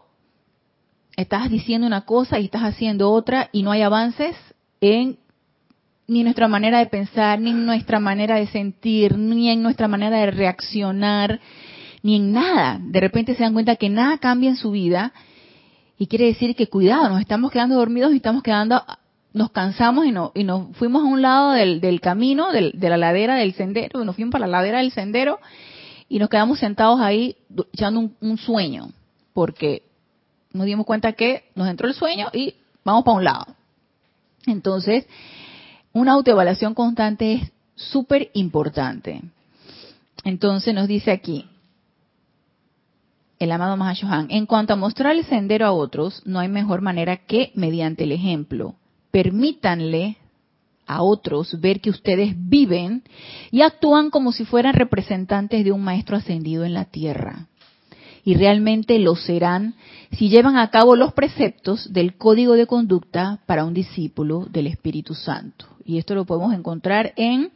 estás 1.18 1.50
diciendo 1.50 1.88
una 1.88 2.02
cosa 2.02 2.40
y 2.40 2.46
estás 2.46 2.62
haciendo 2.62 3.12
otra 3.12 3.50
y 3.52 3.64
no 3.64 3.72
hay 3.72 3.82
avances 3.82 4.36
en 4.80 5.18
ni 6.08 6.24
nuestra 6.24 6.48
manera 6.48 6.80
de 6.80 6.86
pensar, 6.86 7.42
ni 7.42 7.50
en 7.50 7.66
nuestra 7.66 8.00
manera 8.00 8.36
de 8.36 8.48
sentir, 8.48 9.18
ni 9.18 9.50
en 9.50 9.62
nuestra 9.62 9.90
manera 9.90 10.20
de 10.20 10.32
reaccionar, 10.32 11.42
ni 12.02 12.16
en 12.16 12.32
nada. 12.32 12.80
De 12.82 13.02
repente 13.02 13.36
se 13.36 13.44
dan 13.44 13.52
cuenta 13.52 13.76
que 13.76 13.90
nada 13.90 14.18
cambia 14.20 14.50
en 14.50 14.56
su 14.56 14.72
vida 14.72 15.12
y 15.98 16.08
quiere 16.08 16.28
decir 16.28 16.56
que 16.56 16.68
cuidado, 16.68 17.10
nos 17.10 17.20
estamos 17.20 17.52
quedando 17.52 17.76
dormidos 17.76 18.14
y 18.14 18.18
estamos 18.18 18.42
quedando, 18.42 18.82
nos 19.34 19.52
cansamos 19.52 20.06
y, 20.06 20.12
no, 20.12 20.32
y 20.34 20.46
nos 20.46 20.78
fuimos 20.78 21.02
a 21.02 21.08
un 21.08 21.22
lado 21.22 21.52
del, 21.52 21.82
del 21.82 22.00
camino, 22.00 22.54
del, 22.54 22.72
de 22.76 22.90
la 22.90 22.98
ladera 22.98 23.36
del 23.36 23.54
sendero, 23.54 24.06
nos 24.06 24.16
fuimos 24.16 24.32
para 24.32 24.48
la 24.48 24.60
ladera 24.60 24.78
del 24.78 24.92
sendero 24.92 25.40
y 26.08 26.20
nos 26.20 26.30
quedamos 26.30 26.60
sentados 26.60 27.02
ahí 27.02 27.36
echando 27.74 28.00
un, 28.00 28.16
un 28.22 28.38
sueño, 28.38 28.92
porque 29.34 29.87
nos 30.58 30.66
dimos 30.66 30.86
cuenta 30.86 31.14
que 31.14 31.46
nos 31.56 31.68
entró 31.70 31.88
el 31.88 31.94
sueño 31.94 32.30
y 32.34 32.56
vamos 32.84 33.04
para 33.04 33.18
un 33.18 33.24
lado. 33.24 33.46
Entonces, 34.46 35.06
una 35.94 36.14
autoevaluación 36.14 36.74
constante 36.74 37.34
es 37.34 37.52
súper 37.76 38.30
importante. 38.34 39.22
Entonces 40.24 40.74
nos 40.74 40.88
dice 40.88 41.12
aquí, 41.12 41.46
el 43.40 43.52
amado 43.52 43.78
Mahashohan, 43.78 44.28
en 44.32 44.46
cuanto 44.46 44.74
a 44.74 44.78
mostrar 44.78 45.16
el 45.16 45.26
sendero 45.26 45.68
a 45.68 45.72
otros, 45.72 46.24
no 46.26 46.40
hay 46.40 46.50
mejor 46.50 46.82
manera 46.82 47.18
que 47.18 47.52
mediante 47.54 48.04
el 48.04 48.12
ejemplo. 48.12 48.76
Permítanle 49.12 50.18
a 50.88 51.04
otros 51.04 51.60
ver 51.60 51.82
que 51.82 51.90
ustedes 51.90 52.34
viven 52.36 53.04
y 53.52 53.62
actúan 53.62 54.10
como 54.10 54.32
si 54.32 54.44
fueran 54.46 54.74
representantes 54.74 55.64
de 55.64 55.72
un 55.72 55.84
maestro 55.84 56.18
ascendido 56.18 56.66
en 56.66 56.74
la 56.74 56.86
tierra 56.86 57.48
y 58.28 58.36
realmente 58.36 59.00
lo 59.00 59.16
serán 59.16 59.76
si 60.12 60.28
llevan 60.28 60.58
a 60.58 60.70
cabo 60.70 60.98
los 60.98 61.14
preceptos 61.14 61.94
del 61.94 62.18
código 62.18 62.56
de 62.56 62.68
conducta 62.68 63.40
para 63.46 63.64
un 63.64 63.74
discípulo 63.74 64.48
del 64.52 64.68
Espíritu 64.68 65.14
Santo. 65.14 65.66
Y 65.86 65.98
esto 65.98 66.14
lo 66.14 66.26
podemos 66.26 66.54
encontrar 66.54 67.14
en 67.16 67.54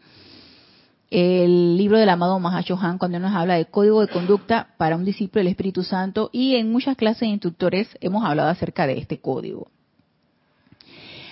el 1.10 1.76
libro 1.76 1.98
del 2.00 2.08
amado 2.08 2.40
Mahashohan 2.40 3.00
cuando 3.00 3.20
nos 3.20 3.36
habla 3.36 3.56
de 3.56 3.66
código 3.66 4.00
de 4.00 4.08
conducta 4.08 4.70
para 4.78 4.96
un 4.96 5.04
discípulo 5.04 5.42
del 5.42 5.50
Espíritu 5.50 5.84
Santo 5.84 6.30
y 6.32 6.56
en 6.56 6.72
muchas 6.72 6.96
clases 6.96 7.20
de 7.20 7.28
instructores 7.28 7.90
hemos 8.00 8.24
hablado 8.24 8.48
acerca 8.48 8.88
de 8.88 8.98
este 8.98 9.20
código. 9.20 9.68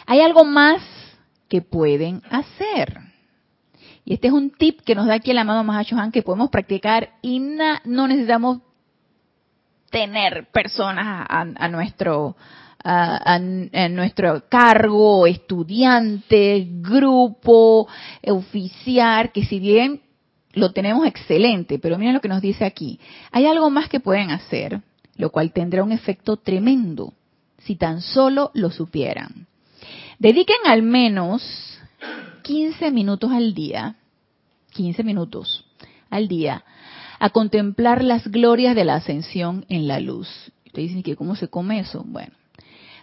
Hay 0.05 0.19
algo 0.19 0.43
más 0.43 0.81
que 1.47 1.61
pueden 1.61 2.23
hacer. 2.29 2.99
Y 4.03 4.15
este 4.15 4.27
es 4.27 4.33
un 4.33 4.49
tip 4.49 4.81
que 4.81 4.95
nos 4.95 5.07
da 5.07 5.13
aquí 5.13 5.31
el 5.31 5.37
amado 5.37 5.63
Mahashohan 5.63 6.11
que 6.11 6.23
podemos 6.23 6.49
practicar 6.49 7.11
y 7.21 7.39
no 7.39 8.07
necesitamos 8.09 8.63
tener 9.89 10.47
personas 10.51 11.25
a, 11.29 11.67
nuestro 11.67 12.35
a, 12.83 13.39
nuestro 13.39 14.43
cargo, 14.47 15.27
estudiante, 15.27 16.67
grupo, 16.81 17.87
oficial, 18.27 19.31
que 19.31 19.45
si 19.45 19.59
bien 19.59 20.01
lo 20.53 20.71
tenemos 20.71 21.05
excelente, 21.05 21.79
pero 21.79 21.97
miren 21.97 22.15
lo 22.15 22.21
que 22.21 22.27
nos 22.27 22.41
dice 22.41 22.65
aquí. 22.65 22.99
Hay 23.31 23.45
algo 23.45 23.69
más 23.69 23.89
que 23.89 23.99
pueden 23.99 24.31
hacer, 24.31 24.81
lo 25.15 25.31
cual 25.31 25.51
tendrá 25.51 25.83
un 25.83 25.91
efecto 25.91 26.37
tremendo 26.37 27.13
si 27.59 27.75
tan 27.75 28.01
solo 28.01 28.51
lo 28.53 28.71
supieran. 28.71 29.47
Dediquen 30.17 30.57
al 30.65 30.81
menos 30.81 31.79
15 32.43 32.91
minutos 32.91 33.31
al 33.31 33.53
día, 33.53 33.95
15 34.71 35.03
minutos 35.03 35.65
al 36.09 36.27
día, 36.27 36.63
a 37.19 37.29
contemplar 37.29 38.03
las 38.03 38.27
glorias 38.27 38.75
de 38.75 38.85
la 38.85 38.95
ascensión 38.95 39.65
en 39.69 39.87
la 39.87 39.99
luz. 39.99 40.29
Ustedes 40.65 40.89
dicen 40.89 41.03
que 41.03 41.15
cómo 41.15 41.35
se 41.35 41.49
come 41.49 41.79
eso. 41.79 42.03
Bueno, 42.05 42.33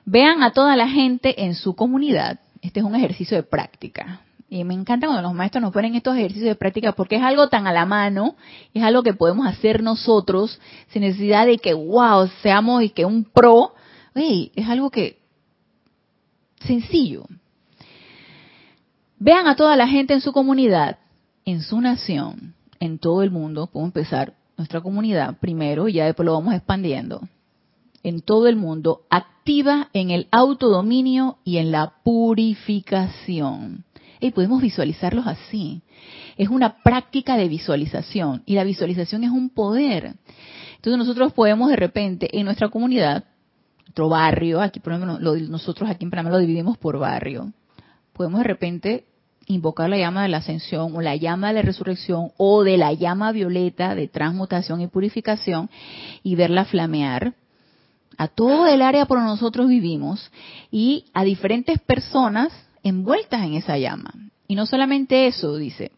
vean 0.04 0.42
a 0.42 0.52
toda 0.52 0.74
la 0.76 0.88
gente 0.88 1.44
en 1.44 1.54
su 1.54 1.74
comunidad. 1.74 2.40
Este 2.62 2.80
es 2.80 2.86
un 2.86 2.94
ejercicio 2.94 3.36
de 3.36 3.42
práctica. 3.42 4.22
Y 4.48 4.62
me 4.64 4.74
encanta 4.74 5.06
cuando 5.06 5.22
los 5.22 5.34
maestros 5.34 5.60
nos 5.60 5.72
ponen 5.72 5.96
estos 5.96 6.16
ejercicios 6.16 6.48
de 6.48 6.54
práctica 6.54 6.92
porque 6.92 7.16
es 7.16 7.22
algo 7.22 7.48
tan 7.48 7.66
a 7.66 7.72
la 7.72 7.84
mano, 7.84 8.36
es 8.72 8.82
algo 8.82 9.02
que 9.02 9.12
podemos 9.12 9.46
hacer 9.46 9.82
nosotros 9.82 10.60
sin 10.88 11.02
necesidad 11.02 11.46
de 11.46 11.58
que, 11.58 11.74
wow, 11.74 12.28
seamos 12.42 12.82
y 12.82 12.90
que 12.90 13.04
un 13.04 13.24
pro. 13.24 13.74
es 14.14 14.68
algo 14.68 14.90
que 14.90 15.18
sencillo. 16.60 17.26
Vean 19.18 19.46
a 19.48 19.56
toda 19.56 19.76
la 19.76 19.88
gente 19.88 20.14
en 20.14 20.20
su 20.20 20.32
comunidad, 20.32 20.98
en 21.44 21.62
su 21.62 21.80
nación, 21.80 22.55
en 22.80 22.98
todo 22.98 23.22
el 23.22 23.30
mundo. 23.30 23.66
Podemos 23.66 23.90
empezar 23.90 24.34
nuestra 24.56 24.80
comunidad 24.80 25.38
primero 25.38 25.88
y 25.88 25.94
ya 25.94 26.06
después 26.06 26.26
lo 26.26 26.34
vamos 26.34 26.54
expandiendo. 26.54 27.22
En 28.02 28.20
todo 28.20 28.46
el 28.46 28.56
mundo, 28.56 29.02
activa 29.10 29.88
en 29.92 30.10
el 30.10 30.28
autodominio 30.30 31.38
y 31.44 31.58
en 31.58 31.72
la 31.72 31.94
purificación. 32.04 33.84
Y 34.20 34.30
podemos 34.30 34.62
visualizarlos 34.62 35.26
así. 35.26 35.82
Es 36.36 36.48
una 36.48 36.82
práctica 36.82 37.36
de 37.36 37.48
visualización 37.48 38.42
y 38.46 38.54
la 38.54 38.64
visualización 38.64 39.24
es 39.24 39.30
un 39.30 39.50
poder. 39.50 40.14
Entonces 40.76 40.98
nosotros 40.98 41.32
podemos 41.32 41.68
de 41.68 41.76
repente 41.76 42.38
en 42.38 42.44
nuestra 42.44 42.68
comunidad, 42.68 43.24
nuestro 43.80 44.08
barrio, 44.08 44.60
aquí 44.60 44.78
por 44.78 44.92
ejemplo 44.92 45.18
nosotros 45.18 45.90
aquí 45.90 46.04
en 46.04 46.10
Panamá 46.10 46.30
lo 46.30 46.38
dividimos 46.38 46.78
por 46.78 46.98
barrio, 46.98 47.52
podemos 48.12 48.40
de 48.40 48.44
repente 48.44 49.06
invocar 49.46 49.88
la 49.88 49.98
llama 49.98 50.22
de 50.22 50.28
la 50.28 50.38
ascensión 50.38 50.94
o 50.94 51.00
la 51.00 51.16
llama 51.16 51.48
de 51.48 51.54
la 51.54 51.62
resurrección 51.62 52.32
o 52.36 52.64
de 52.64 52.76
la 52.76 52.92
llama 52.92 53.32
violeta 53.32 53.94
de 53.94 54.08
transmutación 54.08 54.80
y 54.80 54.88
purificación 54.88 55.70
y 56.22 56.34
verla 56.34 56.64
flamear 56.64 57.34
a 58.18 58.28
todo 58.28 58.66
el 58.66 58.82
área 58.82 59.06
por 59.06 59.20
nosotros 59.20 59.68
vivimos 59.68 60.30
y 60.70 61.04
a 61.12 61.24
diferentes 61.24 61.80
personas 61.80 62.52
envueltas 62.82 63.44
en 63.44 63.54
esa 63.54 63.78
llama. 63.78 64.12
Y 64.48 64.54
no 64.54 64.66
solamente 64.66 65.26
eso, 65.26 65.56
dice, 65.56 65.92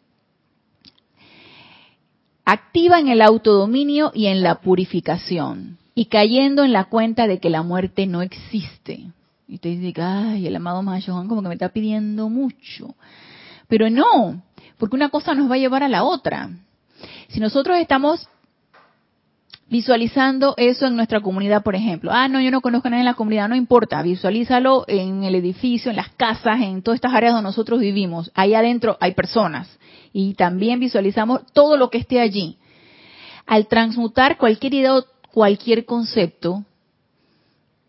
activa 2.45 2.99
en 2.99 3.09
el 3.09 3.23
autodominio 3.23 4.11
y 4.15 4.27
en 4.27 4.43
la 4.43 4.57
purificación 4.57 5.79
y 5.95 6.07
cayendo 6.07 6.65
en 6.65 6.73
la 6.73 6.85
cuenta 6.85 7.27
de 7.27 7.39
que 7.39 7.51
la 7.51 7.63
muerte 7.63 8.07
no 8.07 8.23
existe. 8.23 9.11
Y 9.47 9.59
te 9.59 9.69
dice, 9.71 10.01
ay, 10.01 10.47
el 10.47 10.57
amado 10.57 10.83
Mahayohan 10.83 11.29
como 11.29 11.43
que 11.43 11.49
me 11.49 11.55
está 11.55 11.71
pidiendo 11.71 12.29
mucho. 12.29 12.95
Pero 13.69 13.91
no, 13.91 14.43
porque 14.79 14.97
una 14.97 15.11
cosa 15.11 15.35
nos 15.35 15.51
va 15.51 15.55
a 15.55 15.59
llevar 15.59 15.83
a 15.83 15.89
la 15.89 16.05
otra. 16.05 16.51
Si 17.29 17.41
nosotros 17.41 17.79
estamos 17.79 18.29
visualizando 19.69 20.55
eso 20.57 20.87
en 20.87 20.97
nuestra 20.97 21.21
comunidad, 21.21 21.63
por 21.63 21.75
ejemplo. 21.75 22.11
Ah, 22.13 22.29
no, 22.29 22.41
yo 22.41 22.51
no 22.51 22.63
conozco 22.63 22.89
a 22.89 22.91
nadie 22.91 23.03
en 23.03 23.07
la 23.07 23.15
comunidad, 23.15 23.49
no 23.49 23.55
importa, 23.55 24.01
visualízalo 24.03 24.85
en 24.89 25.25
el 25.25 25.35
edificio, 25.35 25.91
en 25.91 25.97
las 25.97 26.09
casas, 26.11 26.61
en 26.63 26.83
todas 26.83 26.97
estas 26.97 27.13
áreas 27.13 27.35
donde 27.35 27.49
nosotros 27.49 27.81
vivimos. 27.81 28.31
Ahí 28.35 28.55
adentro 28.55 28.97
hay 29.01 29.13
personas 29.13 29.69
y 30.13 30.35
también 30.35 30.81
visualizamos 30.81 31.41
todo 31.53 31.77
lo 31.77 31.91
que 31.91 31.99
esté 31.99 32.21
allí. 32.21 32.57
Al 33.47 33.67
transmutar 33.67 34.39
cualquier 34.39 34.75
idea 34.75 34.97
o 34.97 35.05
cualquier 35.33 35.85
concepto, 35.85 36.65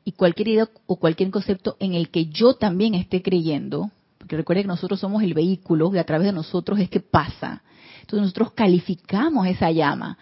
y 0.09 0.13
cualquier 0.13 0.47
idea 0.47 0.69
o 0.87 0.95
cualquier 0.95 1.29
concepto 1.29 1.77
en 1.79 1.93
el 1.93 2.09
que 2.09 2.25
yo 2.25 2.55
también 2.55 2.95
esté 2.95 3.21
creyendo, 3.21 3.91
recuerde 4.37 4.63
que 4.63 4.67
nosotros 4.67 4.99
somos 4.99 5.23
el 5.23 5.33
vehículo 5.33 5.91
y 5.93 5.97
a 5.97 6.03
través 6.03 6.27
de 6.27 6.33
nosotros 6.33 6.79
es 6.79 6.89
que 6.89 6.99
pasa. 6.99 7.63
Entonces 8.01 8.21
nosotros 8.21 8.51
calificamos 8.51 9.47
esa 9.47 9.71
llama 9.71 10.17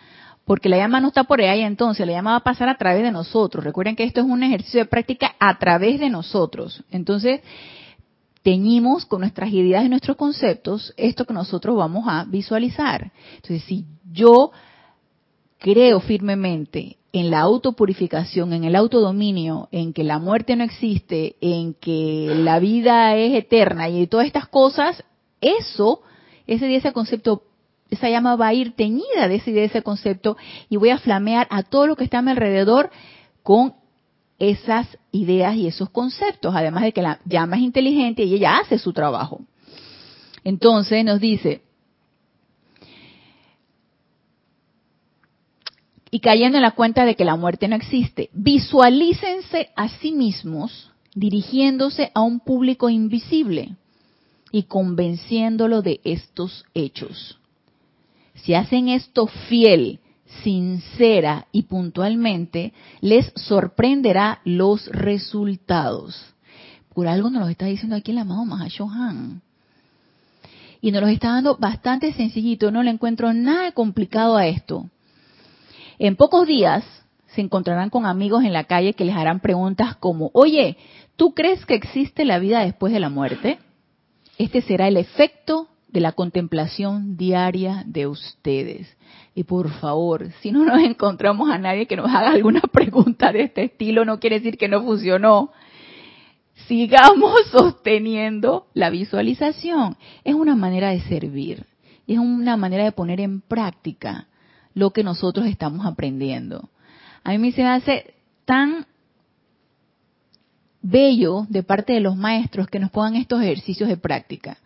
porque 0.48 0.70
la 0.70 0.78
llama 0.78 1.02
no 1.02 1.10
está 1.10 1.26
por 1.26 1.42
ahí 1.42 1.62
entonces, 1.62 2.08
la 2.08 2.14
llama 2.14 2.32
va 2.32 2.38
a 2.38 2.44
pasar 2.44 2.70
a 2.70 2.78
través 2.78 3.04
de 3.04 3.12
nosotros. 3.12 3.66
Recuerden 3.66 3.98
que 3.98 4.06
esto 4.06 4.22
es 4.22 4.26
un 4.26 4.42
ejercicio 4.44 4.80
de 4.80 4.86
práctica 4.86 5.36
a 5.40 5.60
través 5.60 6.00
de 6.00 6.10
nosotros. 6.10 6.86
Entonces, 6.90 7.42
teñimos 8.44 9.06
con 9.06 9.20
nuestras 9.20 9.52
ideas 9.52 9.84
y 9.84 9.90
nuestros 9.90 10.16
conceptos 10.16 10.94
esto 10.96 11.26
que 11.26 11.34
nosotros 11.34 11.76
vamos 11.76 12.06
a 12.08 12.24
visualizar. 12.24 13.12
Entonces, 13.36 13.62
si 13.64 13.86
yo 14.10 14.52
creo 15.60 16.00
firmemente 16.00 16.98
en 17.14 17.32
la 17.32 17.40
autopurificación, 17.42 18.54
en 18.54 18.64
el 18.64 18.76
autodominio, 18.76 19.70
en 19.72 19.94
que 19.94 20.04
la 20.04 20.20
muerte 20.20 20.56
no 20.56 20.64
existe, 20.64 21.36
en 21.42 21.74
que 21.74 22.32
la 22.36 22.60
vida 22.60 23.16
es 23.16 23.34
eterna 23.34 23.90
y 23.90 24.08
todas 24.08 24.28
estas 24.28 24.48
cosas, 24.48 25.04
eso, 25.42 26.02
ese 26.46 26.76
ese 26.76 26.92
concepto 26.94 27.44
esa 27.90 28.10
llama 28.10 28.36
va 28.36 28.48
a 28.48 28.54
ir 28.54 28.76
teñida 28.76 29.28
de 29.28 29.36
ese, 29.36 29.52
de 29.52 29.66
ese 29.66 29.82
concepto 29.82 30.38
y 30.70 30.78
voy 30.78 30.90
a 30.90 30.98
flamear 30.98 31.48
a 31.50 31.64
todo 31.64 31.88
lo 31.88 31.96
que 31.96 32.04
está 32.04 32.20
a 32.20 32.22
mi 32.22 32.32
alrededor 32.32 32.90
con 33.44 33.76
esas 34.40 34.98
ideas 35.12 35.56
y 35.56 35.68
esos 35.68 35.90
conceptos, 35.90 36.54
además 36.56 36.84
de 36.84 36.92
que 36.92 37.02
la 37.02 37.20
llama 37.26 37.56
es 37.56 37.64
inteligente 37.64 38.24
y 38.24 38.36
ella 38.36 38.58
hace 38.58 38.78
su 38.78 38.94
trabajo. 38.94 39.42
Entonces 40.44 41.04
nos 41.04 41.20
dice, 41.20 41.62
y 46.12 46.20
cayendo 46.20 46.58
en 46.58 46.64
la 46.64 46.72
cuenta 46.72 47.06
de 47.06 47.16
que 47.16 47.26
la 47.26 47.36
muerte 47.36 47.68
no 47.68 47.76
existe, 47.76 48.30
visualícense 48.34 49.70
a 49.76 49.90
sí 49.90 50.12
mismos 50.12 50.92
dirigiéndose 51.14 52.12
a 52.14 52.22
un 52.22 52.40
público 52.40 52.90
invisible 52.90 53.76
y 54.52 54.64
convenciéndolo 54.64 55.82
de 55.82 56.00
estos 56.04 56.66
hechos. 56.74 57.40
Si 58.36 58.54
hacen 58.54 58.88
esto 58.90 59.28
fiel, 59.28 60.00
sincera 60.44 61.48
y 61.52 61.64
puntualmente, 61.64 62.74
les 63.02 63.32
sorprenderá 63.36 64.42
los 64.46 64.88
resultados. 64.88 66.34
Por 66.94 67.08
algo 67.08 67.30
nos 67.30 67.44
lo 67.44 67.50
está 67.50 67.66
diciendo 67.66 67.96
aquí 67.96 68.12
el 68.12 68.20
amado 68.20 68.46
Mahashohan. 68.46 69.42
Y 70.82 70.92
nos 70.92 71.02
lo 71.02 71.08
está 71.08 71.30
dando 71.30 71.58
bastante 71.58 72.14
sencillito, 72.14 72.72
no 72.72 72.84
le 72.84 72.92
encuentro 72.92 73.34
nada 73.34 73.72
complicado 73.72 74.38
a 74.38 74.48
esto. 74.48 74.90
En 76.00 76.16
pocos 76.16 76.46
días 76.46 76.84
se 77.28 77.42
encontrarán 77.42 77.90
con 77.90 78.06
amigos 78.06 78.44
en 78.44 78.54
la 78.54 78.66
calle 78.66 78.94
que 78.94 79.06
les 79.06 79.16
harán 79.16 79.40
preguntas 79.40 79.96
como, 79.96 80.30
oye, 80.34 80.78
¿tú 81.16 81.34
crees 81.34 81.66
que 81.66 81.74
existe 81.74 82.24
la 82.24 82.40
vida 82.40 82.60
después 82.64 82.94
de 82.94 83.00
la 83.00 83.10
muerte? 83.10 83.60
Este 84.38 84.62
será 84.62 84.88
el 84.88 84.98
efecto 84.98 85.68
de 85.88 86.00
la 86.02 86.12
contemplación 86.12 87.18
diaria 87.18 87.84
de 87.88 88.06
ustedes. 88.06 88.96
Y 89.34 89.44
por 89.44 89.72
favor, 89.72 90.32
si 90.42 90.52
no 90.52 90.66
nos 90.66 90.80
encontramos 90.84 91.50
a 91.50 91.58
nadie 91.58 91.88
que 91.88 91.96
nos 91.96 92.10
haga 92.10 92.30
alguna 92.30 92.62
pregunta 92.72 93.32
de 93.32 93.44
este 93.44 93.64
estilo, 93.64 94.06
no 94.06 94.20
quiere 94.20 94.38
decir 94.38 94.58
que 94.58 94.68
no 94.68 94.84
funcionó. 94.84 95.52
Sigamos 96.68 97.34
sosteniendo 97.52 98.68
la 98.74 98.92
visualización. 98.92 99.98
Es 100.24 100.36
una 100.36 100.56
manera 100.56 100.90
de 100.90 101.02
servir. 101.02 101.66
Es 102.06 102.20
una 102.20 102.56
manera 102.56 102.84
de 102.84 102.92
poner 102.92 103.20
en 103.20 103.42
práctica 103.42 104.28
lo 104.78 104.92
que 104.92 105.04
nosotros 105.04 105.48
estamos 105.48 105.88
aprendiendo. 105.88 106.70
A 107.24 107.36
mí 107.36 107.52
se 107.52 107.64
me 107.64 107.70
hace 107.70 108.14
tan 108.46 108.86
bello 110.84 111.48
de 111.50 111.64
parte 111.64 111.94
de 111.94 112.00
los 112.00 112.16
maestros 112.16 112.68
que 112.68 112.80
nos 112.80 112.92
pongan 112.92 113.16
estos 113.16 113.42
ejercicios 113.42 113.90
de 113.90 113.98
práctica 113.98 114.60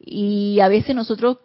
y 0.00 0.58
a 0.58 0.66
veces 0.66 0.96
nosotros 0.96 1.38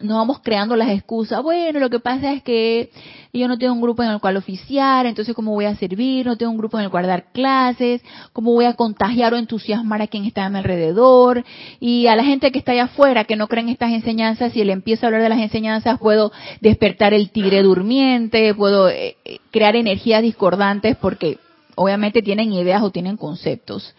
nos 0.00 0.18
vamos 0.18 0.40
creando 0.42 0.76
las 0.76 0.90
excusas. 0.90 1.42
Bueno, 1.42 1.80
lo 1.80 1.88
que 1.88 2.00
pasa 2.00 2.32
es 2.32 2.42
que 2.42 2.90
yo 3.32 3.48
no 3.48 3.56
tengo 3.56 3.72
un 3.72 3.80
grupo 3.80 4.02
en 4.02 4.10
el 4.10 4.20
cual 4.20 4.36
oficiar, 4.36 5.06
entonces 5.06 5.34
¿cómo 5.34 5.52
voy 5.52 5.64
a 5.64 5.76
servir? 5.76 6.26
No 6.26 6.36
tengo 6.36 6.52
un 6.52 6.58
grupo 6.58 6.78
en 6.78 6.84
el 6.84 6.90
cual 6.90 7.06
dar 7.06 7.32
clases, 7.32 8.02
¿cómo 8.32 8.52
voy 8.52 8.66
a 8.66 8.74
contagiar 8.74 9.32
o 9.32 9.36
entusiasmar 9.36 10.02
a 10.02 10.06
quien 10.06 10.24
está 10.24 10.44
a 10.44 10.50
mi 10.50 10.58
alrededor? 10.58 11.44
Y 11.80 12.06
a 12.08 12.16
la 12.16 12.24
gente 12.24 12.52
que 12.52 12.58
está 12.58 12.72
allá 12.72 12.84
afuera, 12.84 13.24
que 13.24 13.36
no 13.36 13.48
creen 13.48 13.68
estas 13.68 13.92
enseñanzas, 13.92 14.52
si 14.52 14.64
le 14.64 14.72
empiezo 14.72 15.04
a 15.04 15.08
hablar 15.08 15.22
de 15.22 15.28
las 15.30 15.40
enseñanzas, 15.40 15.98
puedo 15.98 16.32
despertar 16.60 17.14
el 17.14 17.30
tigre 17.30 17.62
durmiente, 17.62 18.54
puedo 18.54 18.88
eh, 18.88 19.16
eh, 19.24 19.38
crear 19.50 19.76
energías 19.76 20.22
discordantes 20.22 20.96
porque 20.96 21.38
obviamente 21.74 22.22
tienen 22.22 22.52
ideas 22.52 22.82
o 22.82 22.90
tienen 22.90 23.16
conceptos 23.16 23.94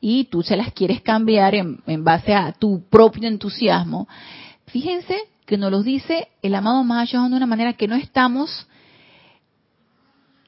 y 0.00 0.24
tú 0.24 0.42
se 0.42 0.56
las 0.56 0.72
quieres 0.72 1.00
cambiar 1.00 1.54
en, 1.54 2.04
base 2.04 2.34
a 2.34 2.52
tu 2.52 2.82
propio 2.90 3.28
entusiasmo. 3.28 4.08
Fíjense 4.66 5.16
que 5.52 5.58
nos 5.58 5.70
lo 5.70 5.82
dice 5.82 6.28
el 6.40 6.54
amado 6.54 6.82
Mahashohan 6.82 7.30
de 7.30 7.36
una 7.36 7.44
manera 7.44 7.74
que 7.74 7.86
no 7.86 7.94
estamos 7.94 8.66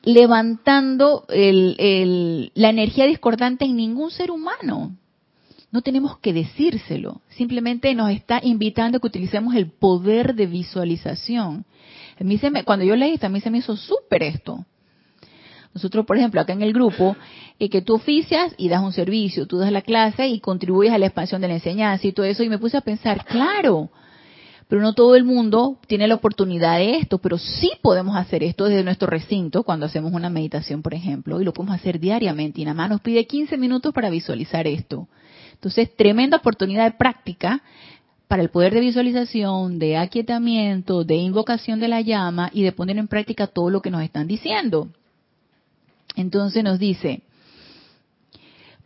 levantando 0.02 1.26
la 1.28 2.70
energía 2.70 3.04
discordante 3.04 3.66
en 3.66 3.76
ningún 3.76 4.10
ser 4.10 4.30
humano. 4.30 4.96
No 5.70 5.82
tenemos 5.82 6.16
que 6.20 6.32
decírselo, 6.32 7.20
simplemente 7.28 7.94
nos 7.94 8.12
está 8.12 8.40
invitando 8.42 8.96
a 8.96 9.00
que 9.02 9.08
utilicemos 9.08 9.54
el 9.54 9.72
poder 9.72 10.34
de 10.34 10.46
visualización. 10.46 11.66
A 12.18 12.24
mí 12.24 12.40
cuando 12.64 12.86
yo 12.86 12.96
leí, 12.96 13.18
también 13.18 13.42
se 13.42 13.50
me 13.50 13.58
hizo 13.58 13.76
súper 13.76 14.22
esto. 14.22 14.64
Nosotros, 15.74 16.06
por 16.06 16.16
ejemplo, 16.16 16.40
acá 16.40 16.54
en 16.54 16.62
el 16.62 16.72
grupo, 16.72 17.14
eh, 17.58 17.68
que 17.68 17.82
tú 17.82 17.92
oficias 17.92 18.54
y 18.56 18.70
das 18.70 18.82
un 18.82 18.94
servicio, 18.94 19.46
tú 19.46 19.58
das 19.58 19.70
la 19.70 19.82
clase 19.82 20.28
y 20.28 20.40
contribuyes 20.40 20.94
a 20.94 20.98
la 20.98 21.04
expansión 21.04 21.42
de 21.42 21.48
la 21.48 21.54
enseñanza 21.54 22.06
y 22.06 22.12
todo 22.12 22.24
eso, 22.24 22.42
y 22.42 22.48
me 22.48 22.56
puse 22.56 22.78
a 22.78 22.80
pensar, 22.80 23.26
claro, 23.26 23.90
pero 24.74 24.82
no 24.82 24.92
todo 24.92 25.14
el 25.14 25.22
mundo 25.22 25.78
tiene 25.86 26.08
la 26.08 26.16
oportunidad 26.16 26.78
de 26.78 26.96
esto, 26.96 27.18
pero 27.18 27.38
sí 27.38 27.70
podemos 27.80 28.16
hacer 28.16 28.42
esto 28.42 28.64
desde 28.64 28.82
nuestro 28.82 29.06
recinto 29.06 29.62
cuando 29.62 29.86
hacemos 29.86 30.12
una 30.12 30.30
meditación, 30.30 30.82
por 30.82 30.94
ejemplo, 30.94 31.40
y 31.40 31.44
lo 31.44 31.52
podemos 31.52 31.76
hacer 31.76 32.00
diariamente, 32.00 32.60
y 32.60 32.64
nada 32.64 32.74
más 32.74 32.90
nos 32.90 33.00
pide 33.00 33.24
15 33.24 33.56
minutos 33.56 33.94
para 33.94 34.10
visualizar 34.10 34.66
esto. 34.66 35.06
Entonces, 35.52 35.94
tremenda 35.94 36.38
oportunidad 36.38 36.86
de 36.86 36.98
práctica 36.98 37.62
para 38.26 38.42
el 38.42 38.48
poder 38.48 38.74
de 38.74 38.80
visualización, 38.80 39.78
de 39.78 39.96
aquietamiento, 39.96 41.04
de 41.04 41.14
invocación 41.18 41.78
de 41.78 41.86
la 41.86 42.00
llama 42.00 42.50
y 42.52 42.64
de 42.64 42.72
poner 42.72 42.98
en 42.98 43.06
práctica 43.06 43.46
todo 43.46 43.70
lo 43.70 43.80
que 43.80 43.92
nos 43.92 44.02
están 44.02 44.26
diciendo. 44.26 44.88
Entonces 46.16 46.64
nos 46.64 46.80
dice, 46.80 47.22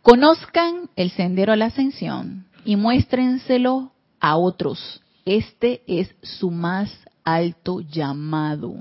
conozcan 0.03 0.91
el 0.95 1.09
sendero 1.09 1.51
a 1.51 1.55
la 1.55 1.65
ascensión 1.65 2.45
y 2.63 2.75
muéstrenselo 2.75 3.91
a 4.19 4.37
otros. 4.37 5.01
Este 5.29 5.83
es 5.85 6.15
su 6.23 6.49
más 6.49 6.91
alto 7.23 7.81
llamado. 7.81 8.73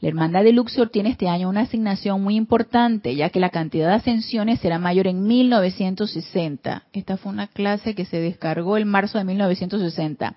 La 0.00 0.08
Hermandad 0.08 0.42
de 0.42 0.52
Luxor 0.52 0.88
tiene 0.88 1.10
este 1.10 1.28
año 1.28 1.48
una 1.48 1.60
asignación 1.60 2.20
muy 2.20 2.34
importante, 2.34 3.14
ya 3.14 3.30
que 3.30 3.38
la 3.38 3.50
cantidad 3.50 3.86
de 3.86 3.94
ascensiones 3.94 4.58
será 4.58 4.80
mayor 4.80 5.06
en 5.06 5.22
1960. 5.22 6.86
Esta 6.92 7.16
fue 7.16 7.30
una 7.30 7.46
clase 7.46 7.94
que 7.94 8.06
se 8.06 8.18
descargó 8.18 8.76
en 8.76 8.88
marzo 8.88 9.18
de 9.18 9.24
1960. 9.24 10.34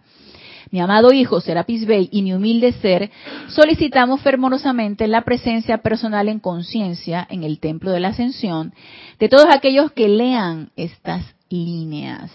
Mi 0.70 0.80
amado 0.80 1.12
hijo 1.12 1.42
Serapis 1.42 1.88
Bey 1.88 2.10
y 2.12 2.22
mi 2.22 2.34
humilde 2.34 2.72
ser, 2.74 3.10
solicitamos 3.48 4.22
fervorosamente 4.22 5.08
la 5.08 5.24
presencia 5.24 5.80
personal 5.80 6.30
en 6.30 6.40
conciencia 6.40 7.26
en 7.32 7.44
el 7.44 7.60
Templo 7.60 7.90
de 7.90 8.00
la 8.00 8.10
Ascensión 8.10 8.76
de 9.18 9.28
todos 9.28 9.48
aquellos 9.50 9.92
que 9.92 10.08
lean 10.08 10.70
estas 10.76 11.26
líneas. 11.50 12.30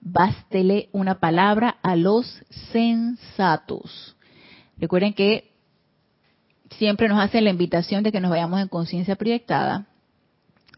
Bástele 0.00 0.88
una 0.92 1.20
palabra 1.20 1.76
a 1.82 1.96
los 1.96 2.42
sensatos. 2.72 4.16
Recuerden 4.78 5.12
que 5.12 5.50
siempre 6.78 7.08
nos 7.08 7.20
hace 7.20 7.40
la 7.40 7.50
invitación 7.50 8.02
de 8.02 8.12
que 8.12 8.20
nos 8.20 8.30
vayamos 8.30 8.60
en 8.60 8.68
conciencia 8.68 9.16
proyectada, 9.16 9.86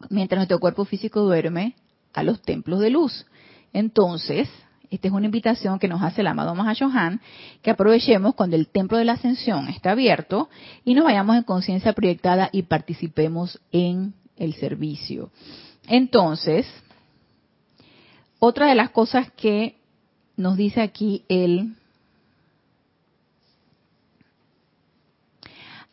mientras 0.09 0.39
nuestro 0.39 0.59
cuerpo 0.59 0.85
físico 0.85 1.21
duerme, 1.21 1.75
a 2.13 2.23
los 2.23 2.41
templos 2.41 2.79
de 2.79 2.89
luz. 2.89 3.25
Entonces, 3.71 4.49
esta 4.91 5.07
es 5.07 5.13
una 5.13 5.25
invitación 5.25 5.79
que 5.79 5.87
nos 5.87 6.03
hace 6.03 6.21
el 6.21 6.27
amado 6.27 6.53
Mahashohan, 6.53 7.19
que 7.63 7.71
aprovechemos 7.71 8.35
cuando 8.35 8.55
el 8.55 8.67
templo 8.67 8.97
de 8.97 9.05
la 9.05 9.13
ascensión 9.13 9.67
está 9.67 9.91
abierto 9.91 10.49
y 10.85 10.93
nos 10.93 11.05
vayamos 11.05 11.35
en 11.35 11.43
conciencia 11.43 11.93
proyectada 11.93 12.49
y 12.51 12.63
participemos 12.63 13.59
en 13.71 14.13
el 14.37 14.53
servicio. 14.53 15.31
Entonces, 15.87 16.67
otra 18.45 18.67
de 18.67 18.75
las 18.75 18.89
cosas 18.89 19.31
que 19.37 19.77
nos 20.35 20.57
dice 20.57 20.81
aquí 20.81 21.23
el 21.29 21.75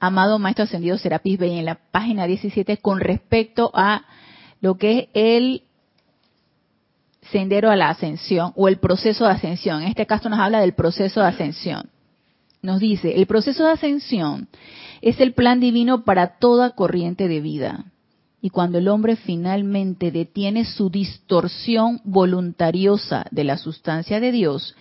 amado 0.01 0.40
Maestro 0.40 0.64
Ascendido 0.64 0.98
Serapis 0.98 1.38
Bey 1.38 1.61
en 1.61 1.64
la 1.64 1.76
página 1.76 2.26
17 2.26 2.78
con 2.78 2.98
respecto 2.98 3.70
a 3.72 4.03
lo 4.61 4.78
que 4.78 4.98
es 4.98 5.09
el 5.14 5.62
sendero 7.30 7.70
a 7.70 7.76
la 7.76 7.90
ascensión 7.90 8.53
o 8.57 8.66
el 8.66 8.78
proceso 8.78 9.26
de 9.26 9.30
ascensión. 9.30 9.82
En 9.82 9.88
este 9.88 10.07
caso 10.07 10.28
nos 10.28 10.40
habla 10.40 10.61
del 10.61 10.72
proceso 10.72 11.20
de 11.20 11.28
ascensión. 11.28 11.88
Nos 12.62 12.80
dice, 12.80 13.14
el 13.14 13.26
proceso 13.26 13.64
de 13.64 13.74
ascensión 13.74 14.48
es 15.03 15.20
el 15.20 15.34
plan 15.34 15.61
divino 15.61 16.05
para 16.05 16.38
toda 16.38 16.70
corriente 16.70 17.28
de 17.28 17.40
vida. 17.40 17.84
Y 18.43 18.51
cuando 18.51 18.78
el 18.78 18.88
hombre 18.88 19.16
finalmente 19.16 20.11
detiene 20.11 20.64
su 20.64 20.88
distorsión 20.88 22.01
voluntariosa 22.05 23.26
de 23.30 23.45
la 23.45 23.59
sustancia 23.59 24.18
de 24.18 24.32
Dios, 24.32 24.74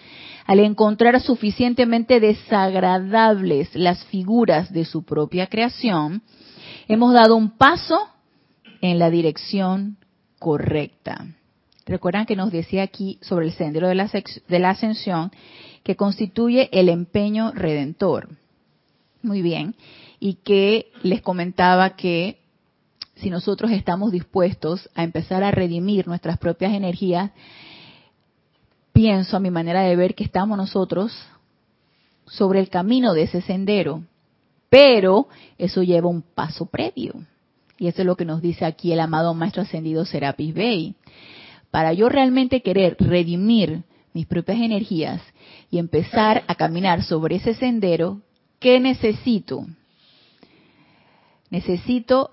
al 0.45 0.59
encontrar 0.59 1.19
suficientemente 1.21 2.19
desagradables 2.19 3.75
las 3.75 4.03
figuras 4.05 4.71
de 4.71 4.85
su 4.85 5.03
propia 5.03 5.47
creación, 5.47 6.21
hemos 6.87 7.13
dado 7.13 7.35
un 7.35 7.51
paso 7.51 7.99
en 8.81 8.97
la 8.97 9.09
dirección 9.09 9.97
correcta. 10.39 11.27
Recuerdan 11.85 12.25
que 12.25 12.35
nos 12.35 12.51
decía 12.51 12.83
aquí 12.83 13.19
sobre 13.21 13.47
el 13.47 13.53
sendero 13.53 13.87
de 13.87 13.95
la, 13.95 14.07
de 14.07 14.59
la 14.59 14.69
ascensión 14.69 15.31
que 15.83 15.95
constituye 15.95 16.69
el 16.71 16.87
empeño 16.87 17.51
redentor. 17.51 18.29
Muy 19.21 19.41
bien. 19.41 19.75
Y 20.19 20.35
que 20.35 20.91
les 21.03 21.21
comentaba 21.21 21.95
que 21.95 22.38
si 23.19 23.29
nosotros 23.29 23.71
estamos 23.71 24.11
dispuestos 24.11 24.89
a 24.95 25.03
empezar 25.03 25.43
a 25.43 25.51
redimir 25.51 26.07
nuestras 26.07 26.37
propias 26.37 26.73
energías, 26.73 27.31
pienso 28.93 29.37
a 29.37 29.39
mi 29.39 29.51
manera 29.51 29.81
de 29.81 29.95
ver 29.95 30.15
que 30.15 30.23
estamos 30.23 30.57
nosotros 30.57 31.13
sobre 32.25 32.59
el 32.59 32.69
camino 32.69 33.13
de 33.13 33.23
ese 33.23 33.41
sendero, 33.41 34.03
pero 34.69 35.27
eso 35.57 35.83
lleva 35.83 36.09
un 36.09 36.21
paso 36.21 36.65
previo. 36.65 37.13
Y 37.77 37.87
eso 37.87 38.01
es 38.01 38.05
lo 38.05 38.15
que 38.15 38.25
nos 38.25 38.41
dice 38.41 38.65
aquí 38.65 38.91
el 38.91 38.99
amado 38.99 39.33
Maestro 39.33 39.63
Ascendido 39.63 40.05
Serapis 40.05 40.53
Bey. 40.53 40.95
Para 41.71 41.93
yo 41.93 42.09
realmente 42.09 42.61
querer 42.61 42.97
redimir 42.99 43.83
mis 44.13 44.25
propias 44.25 44.59
energías 44.59 45.21
y 45.71 45.77
empezar 45.77 46.43
a 46.47 46.55
caminar 46.55 47.03
sobre 47.03 47.35
ese 47.35 47.53
sendero, 47.53 48.21
¿qué 48.59 48.79
necesito? 48.79 49.65
Necesito 51.49 52.31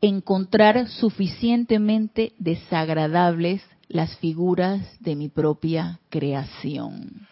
encontrar 0.00 0.88
suficientemente 0.88 2.32
desagradables 2.38 3.62
las 3.88 4.16
figuras 4.18 4.80
de 5.00 5.16
mi 5.16 5.28
propia 5.28 5.98
creación. 6.08 7.26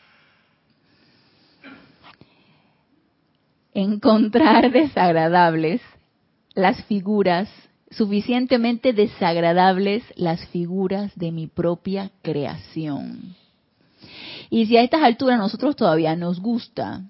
Encontrar 3.72 4.72
desagradables 4.72 5.80
las 6.54 6.84
figuras, 6.84 7.48
suficientemente 7.90 8.92
desagradables 8.92 10.02
las 10.16 10.44
figuras 10.48 11.12
de 11.16 11.30
mi 11.30 11.46
propia 11.46 12.10
creación. 12.22 13.36
Y 14.50 14.66
si 14.66 14.76
a 14.76 14.82
estas 14.82 15.02
alturas 15.02 15.38
nosotros 15.38 15.76
todavía 15.76 16.16
nos 16.16 16.40
gusta 16.40 17.04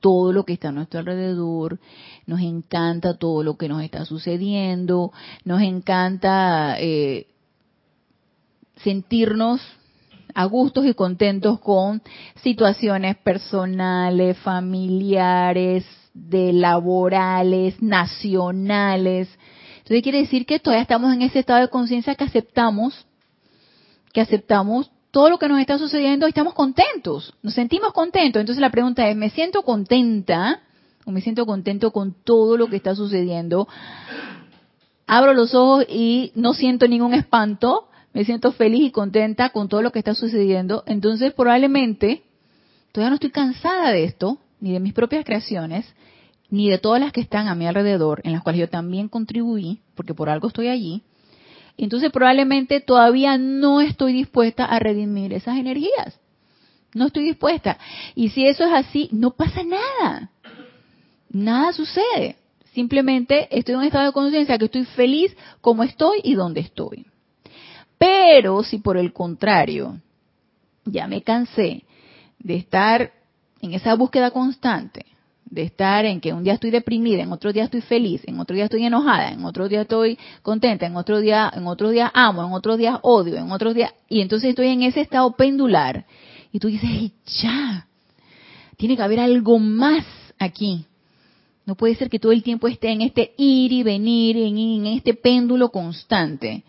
todo 0.00 0.32
lo 0.32 0.44
que 0.44 0.52
está 0.54 0.68
a 0.68 0.72
nuestro 0.72 1.00
alrededor, 1.00 1.78
nos 2.26 2.40
encanta 2.40 3.18
todo 3.18 3.42
lo 3.42 3.56
que 3.56 3.68
nos 3.68 3.82
está 3.82 4.04
sucediendo, 4.04 5.12
nos 5.44 5.60
encanta 5.62 6.76
eh, 6.78 7.26
sentirnos 8.76 9.60
a 10.34 10.44
gustos 10.44 10.86
y 10.86 10.94
contentos 10.94 11.58
con 11.60 12.02
situaciones 12.42 13.16
personales, 13.16 14.36
familiares, 14.38 15.84
de 16.14 16.52
laborales, 16.52 17.80
nacionales. 17.82 19.28
Entonces 19.78 20.02
quiere 20.02 20.18
decir 20.18 20.46
que 20.46 20.58
todavía 20.58 20.82
estamos 20.82 21.12
en 21.12 21.22
ese 21.22 21.40
estado 21.40 21.60
de 21.60 21.68
conciencia 21.68 22.14
que 22.14 22.24
aceptamos, 22.24 23.06
que 24.12 24.20
aceptamos 24.20 24.90
todo 25.10 25.30
lo 25.30 25.38
que 25.38 25.48
nos 25.48 25.60
está 25.60 25.78
sucediendo 25.78 26.26
estamos 26.26 26.54
contentos, 26.54 27.34
nos 27.42 27.54
sentimos 27.54 27.92
contentos. 27.92 28.40
Entonces 28.40 28.60
la 28.60 28.70
pregunta 28.70 29.08
es, 29.08 29.16
¿me 29.16 29.30
siento 29.30 29.62
contenta 29.62 30.60
o 31.04 31.10
me 31.10 31.20
siento 31.20 31.46
contento 31.46 31.90
con 31.92 32.12
todo 32.12 32.56
lo 32.56 32.68
que 32.68 32.76
está 32.76 32.94
sucediendo? 32.94 33.68
Abro 35.06 35.32
los 35.32 35.54
ojos 35.54 35.86
y 35.88 36.32
no 36.34 36.52
siento 36.52 36.86
ningún 36.86 37.14
espanto, 37.14 37.88
me 38.12 38.24
siento 38.24 38.52
feliz 38.52 38.82
y 38.82 38.90
contenta 38.90 39.50
con 39.50 39.68
todo 39.68 39.80
lo 39.80 39.92
que 39.92 39.98
está 39.98 40.14
sucediendo. 40.14 40.82
Entonces 40.86 41.32
probablemente 41.32 42.24
todavía 42.92 43.10
no 43.10 43.14
estoy 43.14 43.30
cansada 43.30 43.90
de 43.90 44.04
esto, 44.04 44.38
ni 44.60 44.72
de 44.72 44.80
mis 44.80 44.92
propias 44.92 45.24
creaciones, 45.24 45.86
ni 46.50 46.68
de 46.68 46.78
todas 46.78 47.00
las 47.00 47.12
que 47.12 47.20
están 47.20 47.48
a 47.48 47.54
mi 47.54 47.66
alrededor, 47.66 48.20
en 48.24 48.32
las 48.32 48.42
cuales 48.42 48.60
yo 48.60 48.68
también 48.68 49.08
contribuí, 49.08 49.80
porque 49.94 50.14
por 50.14 50.28
algo 50.28 50.48
estoy 50.48 50.68
allí. 50.68 51.02
Entonces 51.78 52.10
probablemente 52.10 52.80
todavía 52.80 53.38
no 53.38 53.80
estoy 53.80 54.12
dispuesta 54.12 54.64
a 54.64 54.80
redimir 54.80 55.32
esas 55.32 55.56
energías. 55.56 56.20
No 56.92 57.06
estoy 57.06 57.24
dispuesta. 57.24 57.78
Y 58.14 58.30
si 58.30 58.46
eso 58.46 58.64
es 58.64 58.72
así, 58.72 59.08
no 59.12 59.30
pasa 59.30 59.62
nada. 59.62 60.30
Nada 61.30 61.72
sucede. 61.72 62.36
Simplemente 62.72 63.48
estoy 63.56 63.74
en 63.74 63.80
un 63.80 63.86
estado 63.86 64.06
de 64.06 64.12
conciencia 64.12 64.58
que 64.58 64.64
estoy 64.64 64.84
feliz 64.84 65.36
como 65.60 65.84
estoy 65.84 66.20
y 66.24 66.34
donde 66.34 66.60
estoy. 66.60 67.06
Pero 67.96 68.62
si 68.64 68.78
por 68.78 68.96
el 68.96 69.12
contrario, 69.12 70.00
ya 70.84 71.06
me 71.06 71.22
cansé 71.22 71.84
de 72.38 72.56
estar 72.56 73.12
en 73.60 73.74
esa 73.74 73.94
búsqueda 73.94 74.30
constante, 74.30 75.06
de 75.50 75.62
estar 75.62 76.04
en 76.04 76.20
que 76.20 76.32
un 76.32 76.44
día 76.44 76.54
estoy 76.54 76.70
deprimida, 76.70 77.22
en 77.22 77.32
otro 77.32 77.52
día 77.52 77.64
estoy 77.64 77.80
feliz, 77.80 78.22
en 78.26 78.38
otro 78.38 78.54
día 78.54 78.64
estoy 78.64 78.84
enojada, 78.84 79.30
en 79.30 79.44
otro 79.44 79.68
día 79.68 79.82
estoy 79.82 80.18
contenta, 80.42 80.86
en 80.86 80.96
otro 80.96 81.20
día, 81.20 81.50
en 81.54 81.66
otro 81.66 81.90
día 81.90 82.10
amo, 82.14 82.44
en 82.44 82.52
otro 82.52 82.76
día 82.76 83.00
odio, 83.02 83.36
en 83.36 83.50
otro 83.50 83.72
día, 83.74 83.94
y 84.08 84.20
entonces 84.20 84.50
estoy 84.50 84.68
en 84.68 84.82
ese 84.82 85.00
estado 85.00 85.32
pendular. 85.32 86.04
Y 86.52 86.58
tú 86.58 86.68
dices, 86.68 87.12
ya, 87.42 87.86
tiene 88.76 88.96
que 88.96 89.02
haber 89.02 89.20
algo 89.20 89.58
más 89.58 90.04
aquí. 90.38 90.84
No 91.66 91.74
puede 91.74 91.96
ser 91.96 92.08
que 92.08 92.18
todo 92.18 92.32
el 92.32 92.42
tiempo 92.42 92.66
esté 92.68 92.90
en 92.90 93.02
este 93.02 93.34
ir 93.36 93.72
y 93.72 93.82
venir, 93.82 94.36
en, 94.38 94.86
este 94.86 95.12
péndulo 95.12 95.68
constante. 95.70 96.64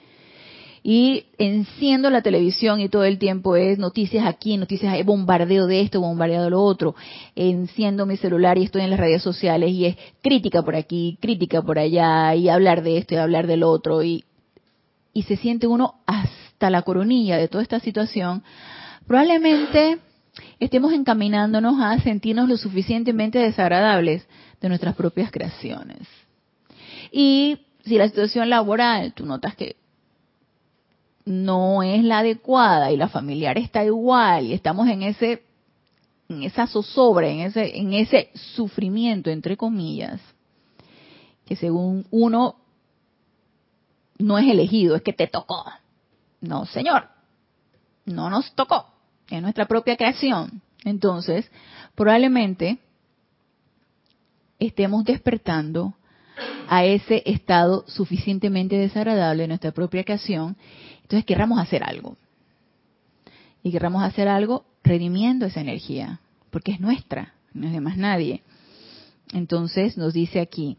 Y 0.91 1.27
enciendo 1.37 2.09
la 2.09 2.23
televisión 2.23 2.81
y 2.81 2.89
todo 2.89 3.03
el 3.03 3.19
tiempo 3.19 3.55
es 3.55 3.77
noticias 3.77 4.25
aquí, 4.25 4.57
noticias 4.57 4.91
ahí, 4.91 5.03
bombardeo 5.03 5.67
de 5.67 5.81
esto, 5.81 6.01
bombardeo 6.01 6.41
de 6.41 6.49
lo 6.49 6.63
otro. 6.63 6.95
Enciendo 7.35 8.07
mi 8.07 8.17
celular 8.17 8.57
y 8.57 8.63
estoy 8.63 8.81
en 8.81 8.89
las 8.89 8.99
redes 8.99 9.21
sociales 9.21 9.69
y 9.69 9.85
es 9.85 9.97
crítica 10.23 10.63
por 10.63 10.75
aquí, 10.75 11.19
crítica 11.21 11.61
por 11.61 11.77
allá, 11.77 12.33
y 12.33 12.49
hablar 12.49 12.81
de 12.81 12.97
esto 12.97 13.13
y 13.13 13.17
hablar 13.17 13.45
del 13.45 13.61
otro. 13.61 14.01
Y, 14.01 14.23
y 15.13 15.21
se 15.21 15.35
siente 15.35 15.67
uno 15.67 15.93
hasta 16.07 16.71
la 16.71 16.81
coronilla 16.81 17.37
de 17.37 17.47
toda 17.47 17.61
esta 17.61 17.79
situación. 17.79 18.41
Probablemente 19.05 19.99
estemos 20.59 20.91
encaminándonos 20.91 21.79
a 21.79 21.99
sentirnos 21.99 22.49
lo 22.49 22.57
suficientemente 22.57 23.37
desagradables 23.37 24.27
de 24.59 24.69
nuestras 24.69 24.95
propias 24.95 25.29
creaciones. 25.29 25.99
Y 27.11 27.59
si 27.85 27.99
la 27.99 28.07
situación 28.07 28.49
laboral, 28.49 29.13
tú 29.13 29.27
notas 29.27 29.55
que 29.55 29.75
no 31.29 31.83
es 31.83 32.03
la 32.03 32.19
adecuada 32.19 32.91
y 32.91 32.97
la 32.97 33.07
familiar 33.07 33.57
está 33.57 33.85
igual 33.85 34.47
y 34.47 34.53
estamos 34.53 34.87
en 34.87 35.03
ese 35.03 35.43
en 36.27 36.43
esa 36.43 36.67
zozobra, 36.67 37.27
en 37.27 37.39
ese 37.39 37.77
en 37.77 37.93
ese 37.93 38.29
sufrimiento 38.33 39.29
entre 39.29 39.57
comillas, 39.57 40.19
que 41.45 41.55
según 41.55 42.05
uno 42.11 42.55
no 44.17 44.37
es 44.37 44.47
elegido, 44.47 44.95
es 44.95 45.01
que 45.01 45.13
te 45.13 45.27
tocó. 45.27 45.65
No, 46.41 46.65
señor. 46.65 47.07
No 48.05 48.29
nos 48.29 48.53
tocó 48.53 48.85
es 49.29 49.41
nuestra 49.41 49.65
propia 49.65 49.95
creación. 49.95 50.61
Entonces, 50.83 51.49
probablemente 51.95 52.79
estemos 54.59 55.03
despertando 55.03 55.93
a 56.67 56.85
ese 56.85 57.23
estado 57.25 57.83
suficientemente 57.87 58.77
desagradable 58.77 59.43
de 59.43 59.47
nuestra 59.49 59.71
propia 59.71 60.03
creación, 60.03 60.55
entonces 61.09 61.25
querramos 61.25 61.57
hacer 61.59 61.83
algo. 61.83 62.17
Y 63.63 63.71
querramos 63.71 64.03
hacer 64.03 64.27
algo 64.27 64.65
redimiendo 64.83 65.47
esa 65.47 65.59
energía, 65.59 66.19
porque 66.51 66.71
es 66.71 66.79
nuestra, 66.79 67.33
no 67.51 67.65
es 67.65 67.73
de 67.73 67.81
más 67.81 67.97
nadie. 67.97 68.43
Entonces 69.33 69.97
nos 69.97 70.13
dice 70.13 70.39
aquí, 70.39 70.77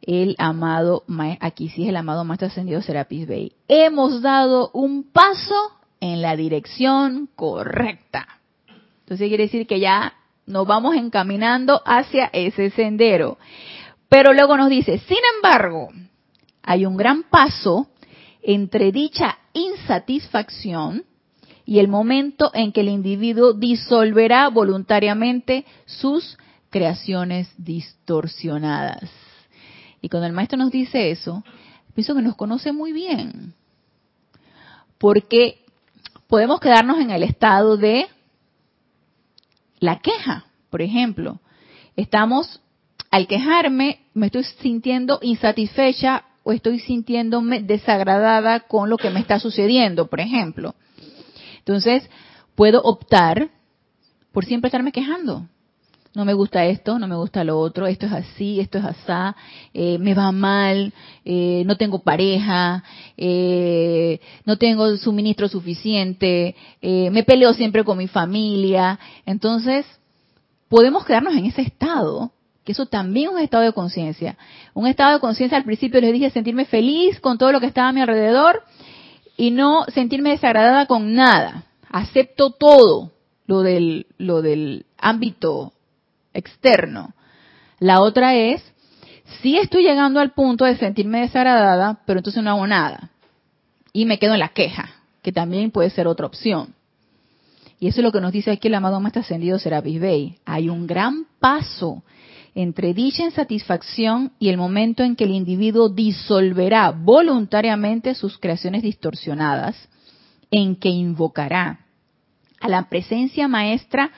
el 0.00 0.36
amado, 0.38 1.02
aquí 1.40 1.70
sí 1.70 1.82
es 1.82 1.88
el 1.88 1.96
amado 1.96 2.24
Maestro 2.24 2.46
Ascendido 2.46 2.82
Serapis 2.82 3.26
Bey, 3.26 3.52
hemos 3.66 4.22
dado 4.22 4.70
un 4.74 5.02
paso 5.10 5.72
en 5.98 6.22
la 6.22 6.36
dirección 6.36 7.28
correcta. 7.34 8.28
Entonces 9.00 9.26
quiere 9.26 9.44
decir 9.44 9.66
que 9.66 9.80
ya 9.80 10.14
nos 10.46 10.68
vamos 10.68 10.94
encaminando 10.94 11.82
hacia 11.84 12.30
ese 12.32 12.70
sendero. 12.70 13.38
Pero 14.08 14.32
luego 14.32 14.56
nos 14.56 14.68
dice, 14.68 14.98
sin 15.00 15.18
embargo, 15.34 15.88
hay 16.62 16.86
un 16.86 16.96
gran 16.96 17.24
paso 17.24 17.88
entre 18.40 18.92
dicha 18.92 19.36
insatisfacción 19.58 21.04
y 21.64 21.80
el 21.80 21.88
momento 21.88 22.50
en 22.54 22.72
que 22.72 22.80
el 22.80 22.88
individuo 22.88 23.52
disolverá 23.52 24.48
voluntariamente 24.48 25.66
sus 25.84 26.38
creaciones 26.70 27.52
distorsionadas. 27.58 29.10
Y 30.00 30.08
cuando 30.08 30.26
el 30.26 30.32
maestro 30.32 30.56
nos 30.58 30.70
dice 30.70 31.10
eso, 31.10 31.44
pienso 31.94 32.14
que 32.14 32.22
nos 32.22 32.36
conoce 32.36 32.72
muy 32.72 32.92
bien. 32.92 33.54
Porque 34.96 35.64
podemos 36.26 36.60
quedarnos 36.60 37.00
en 37.00 37.10
el 37.10 37.22
estado 37.22 37.76
de 37.76 38.06
la 39.80 39.98
queja, 39.98 40.46
por 40.70 40.82
ejemplo. 40.82 41.40
Estamos, 41.96 42.60
al 43.10 43.26
quejarme, 43.26 44.00
me 44.14 44.26
estoy 44.26 44.44
sintiendo 44.44 45.18
insatisfecha 45.22 46.24
o 46.48 46.52
estoy 46.52 46.78
sintiéndome 46.78 47.60
desagradada 47.60 48.60
con 48.60 48.88
lo 48.88 48.96
que 48.96 49.10
me 49.10 49.20
está 49.20 49.38
sucediendo, 49.38 50.06
por 50.06 50.20
ejemplo. 50.20 50.74
Entonces, 51.58 52.08
puedo 52.54 52.80
optar 52.80 53.50
por 54.32 54.46
siempre 54.46 54.68
estarme 54.68 54.90
quejando 54.90 55.46
no 56.14 56.24
me 56.24 56.32
gusta 56.32 56.64
esto, 56.64 56.98
no 56.98 57.06
me 57.06 57.16
gusta 57.16 57.44
lo 57.44 57.60
otro, 57.60 57.86
esto 57.86 58.06
es 58.06 58.12
así, 58.12 58.58
esto 58.58 58.78
es 58.78 58.84
asá, 58.84 59.36
eh, 59.72 59.98
me 59.98 60.14
va 60.14 60.32
mal, 60.32 60.92
eh, 61.24 61.62
no 61.64 61.76
tengo 61.76 62.00
pareja, 62.00 62.82
eh, 63.16 64.18
no 64.44 64.56
tengo 64.56 64.96
suministro 64.96 65.46
suficiente, 65.46 66.56
me 66.82 67.22
peleo 67.22 67.52
siempre 67.52 67.84
con 67.84 67.98
mi 67.98 68.08
familia. 68.08 68.98
Entonces, 69.26 69.86
podemos 70.68 71.04
quedarnos 71.04 71.36
en 71.36 71.46
ese 71.46 71.62
estado, 71.62 72.32
que 72.68 72.72
eso 72.72 72.84
también 72.84 73.28
es 73.28 73.34
un 73.34 73.40
estado 73.40 73.62
de 73.62 73.72
conciencia. 73.72 74.36
Un 74.74 74.86
estado 74.86 75.14
de 75.14 75.20
conciencia, 75.20 75.56
al 75.56 75.64
principio 75.64 76.02
les 76.02 76.12
dije, 76.12 76.28
sentirme 76.28 76.66
feliz 76.66 77.18
con 77.18 77.38
todo 77.38 77.50
lo 77.50 77.60
que 77.60 77.66
estaba 77.66 77.88
a 77.88 77.92
mi 77.94 78.02
alrededor 78.02 78.62
y 79.38 79.52
no 79.52 79.86
sentirme 79.94 80.32
desagradada 80.32 80.84
con 80.84 81.14
nada. 81.14 81.64
Acepto 81.88 82.50
todo 82.50 83.12
lo 83.46 83.62
del, 83.62 84.06
lo 84.18 84.42
del 84.42 84.84
ámbito 84.98 85.72
externo. 86.34 87.14
La 87.78 88.02
otra 88.02 88.34
es, 88.34 88.62
si 89.40 89.56
estoy 89.56 89.82
llegando 89.82 90.20
al 90.20 90.32
punto 90.32 90.66
de 90.66 90.76
sentirme 90.76 91.20
desagradada, 91.20 92.02
pero 92.04 92.18
entonces 92.18 92.42
no 92.42 92.50
hago 92.50 92.66
nada. 92.66 93.12
Y 93.94 94.04
me 94.04 94.18
quedo 94.18 94.34
en 94.34 94.40
la 94.40 94.50
queja, 94.50 94.90
que 95.22 95.32
también 95.32 95.70
puede 95.70 95.88
ser 95.88 96.06
otra 96.06 96.26
opción. 96.26 96.74
Y 97.80 97.88
eso 97.88 98.00
es 98.00 98.04
lo 98.04 98.12
que 98.12 98.20
nos 98.20 98.32
dice 98.32 98.50
aquí 98.50 98.68
el 98.68 98.74
amado 98.74 99.00
Maestro 99.00 99.22
Ascendido 99.22 99.58
Serapis 99.58 99.98
Bey. 99.98 100.36
Hay 100.44 100.68
un 100.68 100.86
gran 100.86 101.24
paso 101.40 102.02
entre 102.60 102.92
dicha 102.92 103.22
insatisfacción 103.22 104.32
y 104.40 104.48
el 104.48 104.56
momento 104.56 105.04
en 105.04 105.14
que 105.14 105.22
el 105.22 105.30
individuo 105.30 105.88
disolverá 105.90 106.90
voluntariamente 106.90 108.16
sus 108.16 108.36
creaciones 108.36 108.82
distorsionadas, 108.82 109.88
en 110.50 110.74
que 110.74 110.88
invocará 110.88 111.86
a 112.60 112.68
la 112.68 112.88
presencia 112.88 113.46
maestra 113.46 114.10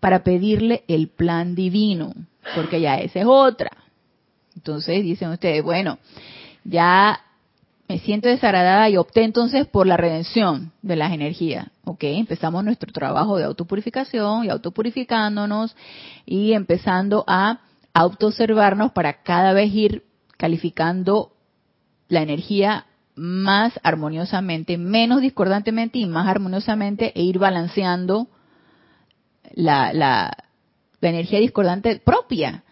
para 0.00 0.24
pedirle 0.24 0.82
el 0.88 1.06
plan 1.06 1.54
divino, 1.54 2.12
porque 2.56 2.80
ya 2.80 2.96
esa 2.96 3.20
es 3.20 3.26
otra. 3.28 3.70
Entonces 4.56 5.04
dicen 5.04 5.30
ustedes, 5.30 5.62
bueno, 5.62 5.98
ya 6.64 7.20
me 7.86 8.00
siento 8.00 8.26
desagradada 8.26 8.90
y 8.90 8.96
opté 8.96 9.22
entonces 9.22 9.68
por 9.68 9.86
la 9.86 9.96
redención 9.96 10.72
de 10.82 10.96
las 10.96 11.12
energías. 11.12 11.68
Ok, 11.84 12.02
empezamos 12.02 12.64
nuestro 12.64 12.92
trabajo 12.92 13.36
de 13.36 13.44
autopurificación 13.44 14.46
y 14.46 14.48
autopurificándonos 14.48 15.76
y 16.26 16.54
empezando 16.54 17.22
a 17.28 17.60
autoobservarnos 17.94 18.92
para 18.92 19.22
cada 19.22 19.52
vez 19.52 19.72
ir 19.72 20.04
calificando 20.36 21.32
la 22.08 22.22
energía 22.22 22.86
más 23.14 23.78
armoniosamente, 23.82 24.76
menos 24.76 25.20
discordantemente 25.20 25.98
y 25.98 26.06
más 26.06 26.26
armoniosamente 26.26 27.12
e 27.14 27.22
ir 27.22 27.38
balanceando 27.38 28.28
la, 29.54 29.92
la, 29.92 30.36
energía 31.00 31.38
discordante 31.38 31.96
propia. 31.96 32.64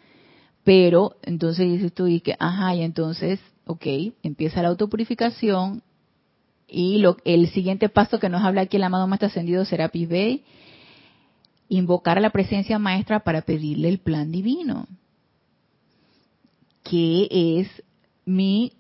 Pero 0.65 1.17
entonces 1.23 1.71
dices 1.71 1.93
tú, 1.93 2.07
y 2.07 2.21
que, 2.21 2.35
ajá, 2.39 2.75
y 2.75 2.83
entonces, 2.83 3.41
ok, 3.67 3.87
empieza 4.23 4.63
la 4.63 4.69
autopurificación 4.69 5.83
y 6.67 6.99
lo, 6.99 7.19
el 7.25 7.49
siguiente 7.51 7.89
paso 7.89 8.19
que 8.19 8.29
nos 8.31 8.43
habla 8.43 8.63
aquí 8.63 8.79
el 8.79 8.85
amado 8.85 9.07
Maestro 9.07 9.29
Ascendido 9.29 9.65
Serapis 9.65 10.09
Bey, 10.09 10.45
invocar 11.69 12.19
a 12.19 12.23
la 12.23 12.31
presencia 12.31 12.79
maestra 12.79 13.21
para 13.21 13.43
pedirle 13.43 13.89
el 13.89 13.99
plan 13.99 14.33
divino. 14.33 14.87
¿Qué 16.83 17.29
es 17.31 17.83
mi 18.25 18.73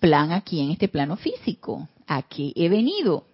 plan 0.00 0.32
aquí 0.32 0.60
en 0.60 0.70
este 0.70 0.88
plano 0.88 1.16
físico? 1.16 1.88
¿A 2.06 2.22
qué 2.22 2.52
he 2.54 2.68
venido? 2.68 3.26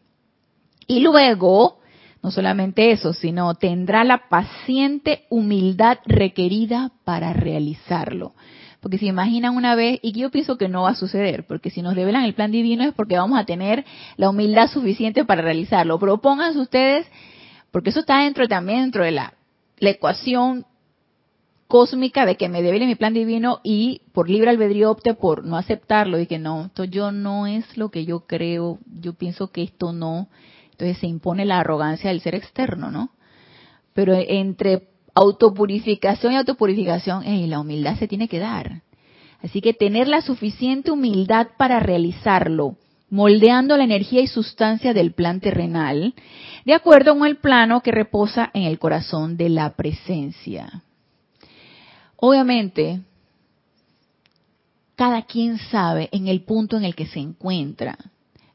Y 0.86 1.00
luego 1.00 1.80
no 2.22 2.30
solamente 2.30 2.90
eso, 2.90 3.12
sino 3.12 3.54
tendrá 3.54 4.04
la 4.04 4.28
paciente 4.28 5.24
humildad 5.30 5.98
requerida 6.04 6.92
para 7.04 7.32
realizarlo. 7.32 8.34
Porque 8.80 8.98
si 8.98 9.06
imaginan 9.06 9.56
una 9.56 9.74
vez, 9.74 9.98
y 10.02 10.12
yo 10.12 10.30
pienso 10.30 10.56
que 10.56 10.68
no 10.68 10.82
va 10.82 10.90
a 10.90 10.94
suceder, 10.94 11.46
porque 11.46 11.70
si 11.70 11.82
nos 11.82 11.94
develan 11.94 12.24
el 12.24 12.34
plan 12.34 12.50
divino 12.50 12.84
es 12.84 12.94
porque 12.94 13.16
vamos 13.16 13.38
a 13.38 13.44
tener 13.44 13.84
la 14.16 14.30
humildad 14.30 14.68
suficiente 14.68 15.24
para 15.24 15.42
realizarlo. 15.42 15.98
Propónganse 15.98 16.58
ustedes, 16.58 17.06
porque 17.70 17.90
eso 17.90 18.00
está 18.00 18.22
dentro 18.22 18.48
también 18.48 18.82
dentro 18.82 19.04
de 19.04 19.12
la 19.12 19.32
ecuación 19.80 20.66
cósmica 21.70 22.26
de 22.26 22.36
que 22.36 22.48
me 22.48 22.62
devele 22.62 22.84
mi 22.84 22.96
plan 22.96 23.14
divino 23.14 23.60
y 23.62 24.02
por 24.12 24.28
libre 24.28 24.50
albedrío 24.50 24.90
opte 24.90 25.14
por 25.14 25.44
no 25.44 25.56
aceptarlo 25.56 26.18
y 26.18 26.26
que 26.26 26.40
no, 26.40 26.66
esto 26.66 26.82
yo 26.82 27.12
no 27.12 27.46
es 27.46 27.76
lo 27.76 27.90
que 27.90 28.04
yo 28.04 28.26
creo, 28.26 28.80
yo 29.00 29.14
pienso 29.14 29.52
que 29.52 29.62
esto 29.62 29.92
no, 29.92 30.28
entonces 30.72 30.98
se 30.98 31.06
impone 31.06 31.44
la 31.44 31.60
arrogancia 31.60 32.10
del 32.10 32.20
ser 32.20 32.34
externo, 32.34 32.90
¿no? 32.90 33.10
Pero 33.94 34.14
entre 34.14 34.88
autopurificación 35.14 36.32
y 36.32 36.36
autopurificación, 36.36 37.22
la 37.48 37.60
humildad 37.60 37.96
se 37.98 38.08
tiene 38.08 38.26
que 38.26 38.40
dar. 38.40 38.82
Así 39.40 39.60
que 39.60 39.72
tener 39.72 40.08
la 40.08 40.22
suficiente 40.22 40.90
humildad 40.90 41.50
para 41.56 41.78
realizarlo, 41.78 42.78
moldeando 43.10 43.76
la 43.76 43.84
energía 43.84 44.22
y 44.22 44.26
sustancia 44.26 44.92
del 44.92 45.12
plan 45.12 45.38
terrenal, 45.38 46.14
de 46.64 46.74
acuerdo 46.74 47.16
con 47.16 47.28
el 47.28 47.36
plano 47.36 47.80
que 47.80 47.92
reposa 47.92 48.50
en 48.54 48.64
el 48.64 48.80
corazón 48.80 49.36
de 49.36 49.50
la 49.50 49.70
presencia. 49.76 50.82
Obviamente, 52.20 53.00
cada 54.94 55.22
quien 55.22 55.56
sabe 55.58 56.10
en 56.12 56.28
el 56.28 56.42
punto 56.42 56.76
en 56.76 56.84
el 56.84 56.94
que 56.94 57.06
se 57.06 57.18
encuentra. 57.18 57.96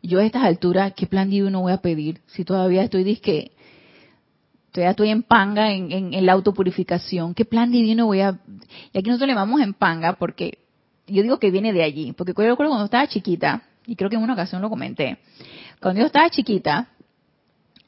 Yo 0.04 0.20
a 0.20 0.24
estas 0.24 0.44
alturas, 0.44 0.94
¿qué 0.96 1.08
plan 1.08 1.32
divino 1.32 1.62
voy 1.62 1.74
a 1.74 1.82
pedir? 1.82 2.22
Si 2.28 2.46
todavía 2.46 2.84
estoy 2.84 3.04
disque, 3.04 3.54
todavía 4.72 4.92
estoy 4.92 5.10
en 5.10 5.24
panga 5.24 5.72
en, 5.72 5.92
en 6.14 6.26
la 6.26 6.34
autopurificación, 6.34 7.34
¿qué 7.34 7.46
plan 7.46 7.72
divino 7.72 8.06
voy 8.06 8.22
a...? 8.22 8.40
Y 8.94 9.00
aquí 9.00 9.10
nosotros 9.10 9.28
le 9.28 9.34
vamos 9.34 9.62
en 9.62 9.74
panga 9.74 10.14
porque 10.14 10.60
yo 11.08 11.24
digo 11.24 11.40
que 11.40 11.50
viene 11.50 11.74
de 11.74 11.82
allí, 11.82 12.12
porque 12.14 12.34
yo 12.38 12.50
recuerdo 12.50 12.72
cuando 12.72 12.86
estaba 12.86 13.08
chiquita, 13.08 13.64
y 13.88 13.96
creo 13.96 14.12
que 14.12 14.16
en 14.16 14.22
una 14.22 14.34
ocasión 14.34 14.62
lo 14.62 14.70
comenté, 14.70 15.18
cuando 15.82 16.02
yo 16.02 16.06
estaba 16.06 16.30
chiquita, 16.30 16.90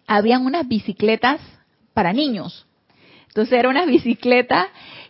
habían 0.08 0.46
unas 0.46 0.68
bicicletas 0.68 1.40
para 1.94 2.14
niños. 2.14 2.66
Entonces 3.28 3.60
era 3.60 3.70
una 3.70 3.86
bicicleta 3.86 4.68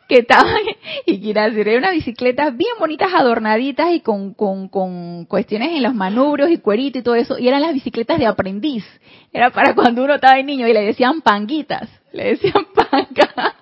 que 0.08 0.20
estaban, 0.20 0.56
y 1.06 1.20
quiero 1.20 1.42
decir, 1.44 1.68
era 1.68 1.80
una 1.80 1.92
bicicleta 1.92 2.50
bien 2.50 2.74
bonitas, 2.80 3.14
adornaditas 3.14 3.92
y 3.92 4.00
con, 4.00 4.34
con, 4.34 4.70
con 4.70 5.26
cuestiones 5.26 5.72
en 5.74 5.84
los 5.84 5.94
manubrios 5.94 6.50
y 6.50 6.58
cuerito 6.58 7.00
y 7.00 7.04
todo 7.04 7.16
eso, 7.16 7.38
y 7.38 7.48
eran 7.48 7.62
las 7.62 7.74
bicicletas 7.74 8.18
de 8.20 8.26
aprendiz. 8.26 8.86
Era 9.34 9.52
para 9.52 9.76
cuando 9.76 10.04
uno 10.04 10.16
estaba 10.16 10.36
de 10.36 10.44
niño 10.44 10.68
y 10.68 10.74
le 10.74 10.82
decían 10.82 11.22
panguitas, 11.22 11.90
le 12.14 12.30
decían 12.30 12.66
panga. 12.76 13.56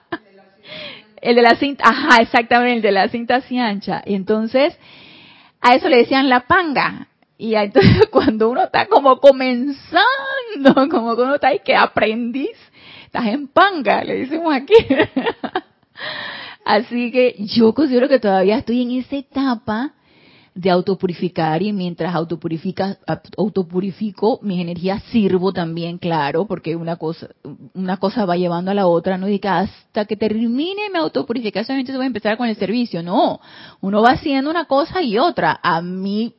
El 1.21 1.35
de 1.35 1.41
la 1.41 1.55
cinta, 1.55 1.85
ajá, 1.87 2.21
exactamente, 2.21 2.75
el 2.75 2.81
de 2.83 2.91
la 2.91 3.07
cinta 3.07 3.35
así 3.37 3.57
ancha. 3.57 4.03
Y 4.05 4.13
entonces, 4.13 4.77
a 5.59 5.73
eso 5.73 5.89
le 5.89 5.97
decían 5.97 6.29
la 6.29 6.41
panga. 6.41 7.07
Y 7.37 7.55
entonces 7.55 8.05
cuando 8.11 8.49
uno 8.49 8.63
está 8.63 8.85
como 8.85 9.19
comenzando, 9.19 10.87
como 10.91 11.13
uno 11.13 11.35
está 11.35 11.47
ahí 11.47 11.59
que 11.65 11.75
aprendiz, 11.75 12.55
estás 13.05 13.25
en 13.27 13.47
panga, 13.47 14.03
le 14.03 14.19
decimos 14.19 14.53
aquí. 14.53 14.75
Así 16.65 17.11
que 17.11 17.35
yo 17.37 17.73
considero 17.73 18.09
que 18.09 18.19
todavía 18.19 18.57
estoy 18.57 18.81
en 18.81 18.91
esa 18.91 19.15
etapa 19.15 19.93
de 20.55 20.71
autopurificar 20.71 21.61
y 21.61 21.71
mientras 21.73 22.15
autopurifica, 22.15 22.97
autopurifico 23.37 24.39
mis 24.41 24.59
energías 24.59 25.03
sirvo 25.11 25.53
también, 25.53 25.99
claro, 25.99 26.45
porque 26.47 26.75
una 26.75 26.95
cosa, 26.95 27.29
una 27.73 27.97
cosa 27.97 28.25
va 28.25 28.37
llevando 28.37 28.71
a 28.71 28.73
la 28.73 28.87
otra, 28.87 29.17
no 29.17 29.27
diga 29.27 29.59
hasta 29.59 30.05
que 30.05 30.15
termine 30.15 30.89
mi 30.91 30.97
autopurificación 30.97 31.77
entonces 31.77 31.97
voy 31.97 32.05
a 32.05 32.07
empezar 32.07 32.37
con 32.37 32.47
el 32.47 32.55
servicio, 32.55 33.03
no, 33.03 33.41
uno 33.81 34.01
va 34.01 34.11
haciendo 34.11 34.49
una 34.49 34.65
cosa 34.65 35.03
y 35.03 35.19
otra 35.19 35.59
a 35.61 35.81
mi 35.81 36.33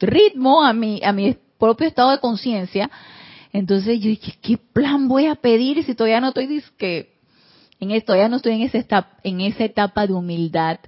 ritmo, 0.00 0.64
a 0.64 0.72
mi, 0.72 1.00
a 1.04 1.12
mi 1.12 1.36
propio 1.58 1.86
estado 1.86 2.10
de 2.10 2.20
conciencia, 2.20 2.90
entonces 3.52 4.00
yo 4.00 4.08
dije, 4.08 4.38
¿qué 4.40 4.56
plan 4.56 5.08
voy 5.08 5.26
a 5.26 5.34
pedir 5.34 5.84
si 5.84 5.94
todavía 5.94 6.22
no 6.22 6.28
estoy 6.28 6.64
que 6.78 7.17
en 7.80 7.90
esto, 7.90 8.06
todavía 8.06 8.28
no 8.28 8.36
estoy 8.36 8.54
en 8.54 8.62
esa 8.62 8.78
etapa, 8.78 9.18
en 9.22 9.40
esa 9.40 9.64
etapa 9.64 10.06
de 10.06 10.12
humildad? 10.12 10.78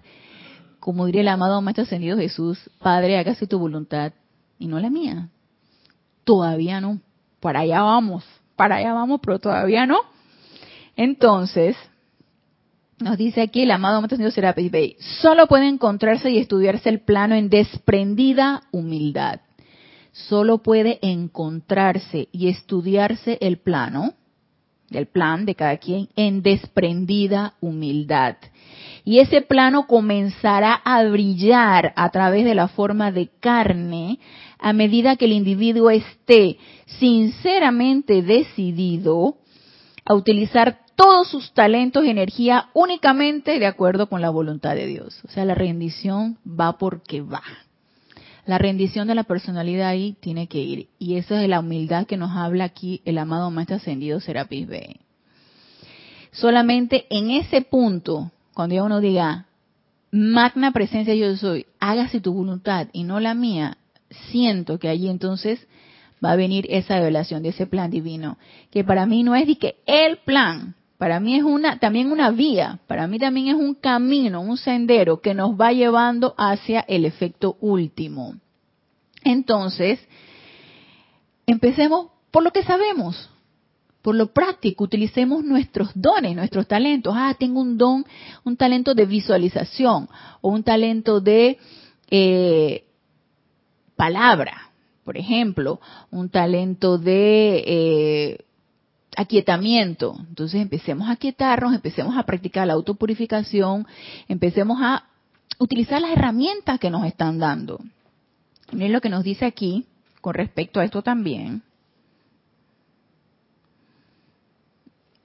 Como 0.78 1.06
diría 1.06 1.20
el 1.20 1.28
amado 1.28 1.60
Maestro 1.60 1.84
Ascendido 1.84 2.16
Jesús, 2.16 2.58
Padre, 2.78 3.18
hágase 3.18 3.46
tu 3.46 3.58
voluntad 3.58 4.12
y 4.58 4.66
no 4.66 4.80
la 4.80 4.90
mía. 4.90 5.28
Todavía 6.24 6.80
no. 6.80 7.00
Para 7.40 7.60
allá 7.60 7.82
vamos, 7.82 8.24
para 8.56 8.76
allá 8.76 8.92
vamos, 8.92 9.20
pero 9.22 9.38
todavía 9.38 9.86
no. 9.86 9.98
Entonces, 10.96 11.76
nos 12.98 13.16
dice 13.16 13.42
aquí 13.42 13.62
el 13.62 13.70
amado 13.70 14.00
Maestro 14.00 14.16
Ascendido 14.16 14.32
Serapis 14.32 14.70
Bey, 14.70 14.96
solo 15.20 15.46
puede 15.46 15.68
encontrarse 15.68 16.30
y 16.30 16.38
estudiarse 16.38 16.88
el 16.88 17.00
plano 17.00 17.34
en 17.34 17.48
desprendida 17.48 18.62
humildad 18.72 19.40
solo 20.12 20.58
puede 20.58 20.98
encontrarse 21.02 22.28
y 22.32 22.48
estudiarse 22.48 23.38
el 23.40 23.58
plano, 23.58 24.14
el 24.90 25.06
plan 25.06 25.46
de 25.46 25.54
cada 25.54 25.76
quien, 25.76 26.08
en 26.16 26.42
desprendida 26.42 27.54
humildad. 27.60 28.36
Y 29.04 29.18
ese 29.18 29.42
plano 29.42 29.86
comenzará 29.86 30.74
a 30.74 31.02
brillar 31.04 31.92
a 31.96 32.10
través 32.10 32.44
de 32.44 32.54
la 32.54 32.68
forma 32.68 33.12
de 33.12 33.28
carne 33.40 34.18
a 34.58 34.72
medida 34.72 35.16
que 35.16 35.24
el 35.24 35.32
individuo 35.32 35.90
esté 35.90 36.58
sinceramente 36.98 38.22
decidido 38.22 39.36
a 40.04 40.14
utilizar 40.14 40.80
todos 40.96 41.28
sus 41.28 41.52
talentos 41.54 42.04
y 42.04 42.10
energía 42.10 42.68
únicamente 42.74 43.58
de 43.58 43.66
acuerdo 43.66 44.08
con 44.08 44.20
la 44.20 44.28
voluntad 44.28 44.74
de 44.74 44.86
Dios. 44.86 45.18
O 45.24 45.30
sea, 45.30 45.46
la 45.46 45.54
rendición 45.54 46.36
va 46.46 46.76
porque 46.76 47.22
va. 47.22 47.42
La 48.50 48.58
rendición 48.58 49.06
de 49.06 49.14
la 49.14 49.22
personalidad 49.22 49.86
ahí 49.86 50.16
tiene 50.18 50.48
que 50.48 50.58
ir. 50.58 50.88
Y 50.98 51.14
esa 51.14 51.40
es 51.40 51.48
la 51.48 51.60
humildad 51.60 52.08
que 52.08 52.16
nos 52.16 52.32
habla 52.32 52.64
aquí 52.64 53.00
el 53.04 53.16
amado 53.18 53.48
Maestro 53.52 53.76
Ascendido 53.76 54.18
Serapis 54.18 54.66
B. 54.66 54.96
Solamente 56.32 57.06
en 57.10 57.30
ese 57.30 57.62
punto, 57.62 58.32
cuando 58.52 58.74
ya 58.74 58.82
uno 58.82 58.98
diga, 58.98 59.46
magna 60.10 60.72
presencia 60.72 61.14
yo 61.14 61.36
soy, 61.36 61.66
hágase 61.78 62.20
tu 62.20 62.32
voluntad 62.34 62.88
y 62.92 63.04
no 63.04 63.20
la 63.20 63.34
mía, 63.34 63.78
siento 64.32 64.80
que 64.80 64.88
allí 64.88 65.08
entonces 65.08 65.64
va 66.22 66.32
a 66.32 66.36
venir 66.36 66.66
esa 66.70 66.98
revelación 66.98 67.44
de 67.44 67.50
ese 67.50 67.68
plan 67.68 67.88
divino, 67.88 68.36
que 68.72 68.82
para 68.82 69.06
mí 69.06 69.22
no 69.22 69.36
es 69.36 69.46
de 69.46 69.58
que 69.58 69.76
el 69.86 70.16
plan, 70.16 70.74
para 71.00 71.18
mí 71.18 71.34
es 71.34 71.44
una 71.44 71.78
también 71.78 72.12
una 72.12 72.30
vía, 72.30 72.78
para 72.86 73.06
mí 73.06 73.18
también 73.18 73.48
es 73.48 73.54
un 73.54 73.72
camino, 73.72 74.42
un 74.42 74.58
sendero 74.58 75.22
que 75.22 75.32
nos 75.32 75.58
va 75.58 75.72
llevando 75.72 76.34
hacia 76.36 76.80
el 76.80 77.06
efecto 77.06 77.56
último. 77.62 78.34
Entonces, 79.24 79.98
empecemos 81.46 82.08
por 82.30 82.42
lo 82.42 82.50
que 82.50 82.62
sabemos, 82.64 83.30
por 84.02 84.14
lo 84.14 84.34
práctico, 84.34 84.84
utilicemos 84.84 85.42
nuestros 85.42 85.90
dones, 85.94 86.36
nuestros 86.36 86.68
talentos. 86.68 87.14
Ah, 87.16 87.34
tengo 87.38 87.62
un 87.62 87.78
don, 87.78 88.04
un 88.44 88.58
talento 88.58 88.92
de 88.92 89.06
visualización 89.06 90.06
o 90.42 90.50
un 90.50 90.62
talento 90.62 91.22
de 91.22 91.56
eh, 92.10 92.84
palabra, 93.96 94.70
por 95.02 95.16
ejemplo, 95.16 95.80
un 96.10 96.28
talento 96.28 96.98
de 96.98 97.64
eh, 97.66 98.44
aquietamiento. 99.16 100.16
Entonces 100.28 100.60
empecemos 100.60 101.08
a 101.08 101.12
aquietarnos, 101.12 101.74
empecemos 101.74 102.16
a 102.16 102.22
practicar 102.24 102.66
la 102.66 102.74
autopurificación, 102.74 103.86
empecemos 104.28 104.78
a 104.80 105.04
utilizar 105.58 106.00
las 106.00 106.12
herramientas 106.12 106.78
que 106.78 106.90
nos 106.90 107.04
están 107.04 107.38
dando. 107.38 107.80
Miren 108.72 108.92
lo 108.92 109.00
que 109.00 109.08
nos 109.08 109.24
dice 109.24 109.44
aquí 109.44 109.86
con 110.20 110.34
respecto 110.34 110.80
a 110.80 110.84
esto 110.84 111.02
también. 111.02 111.62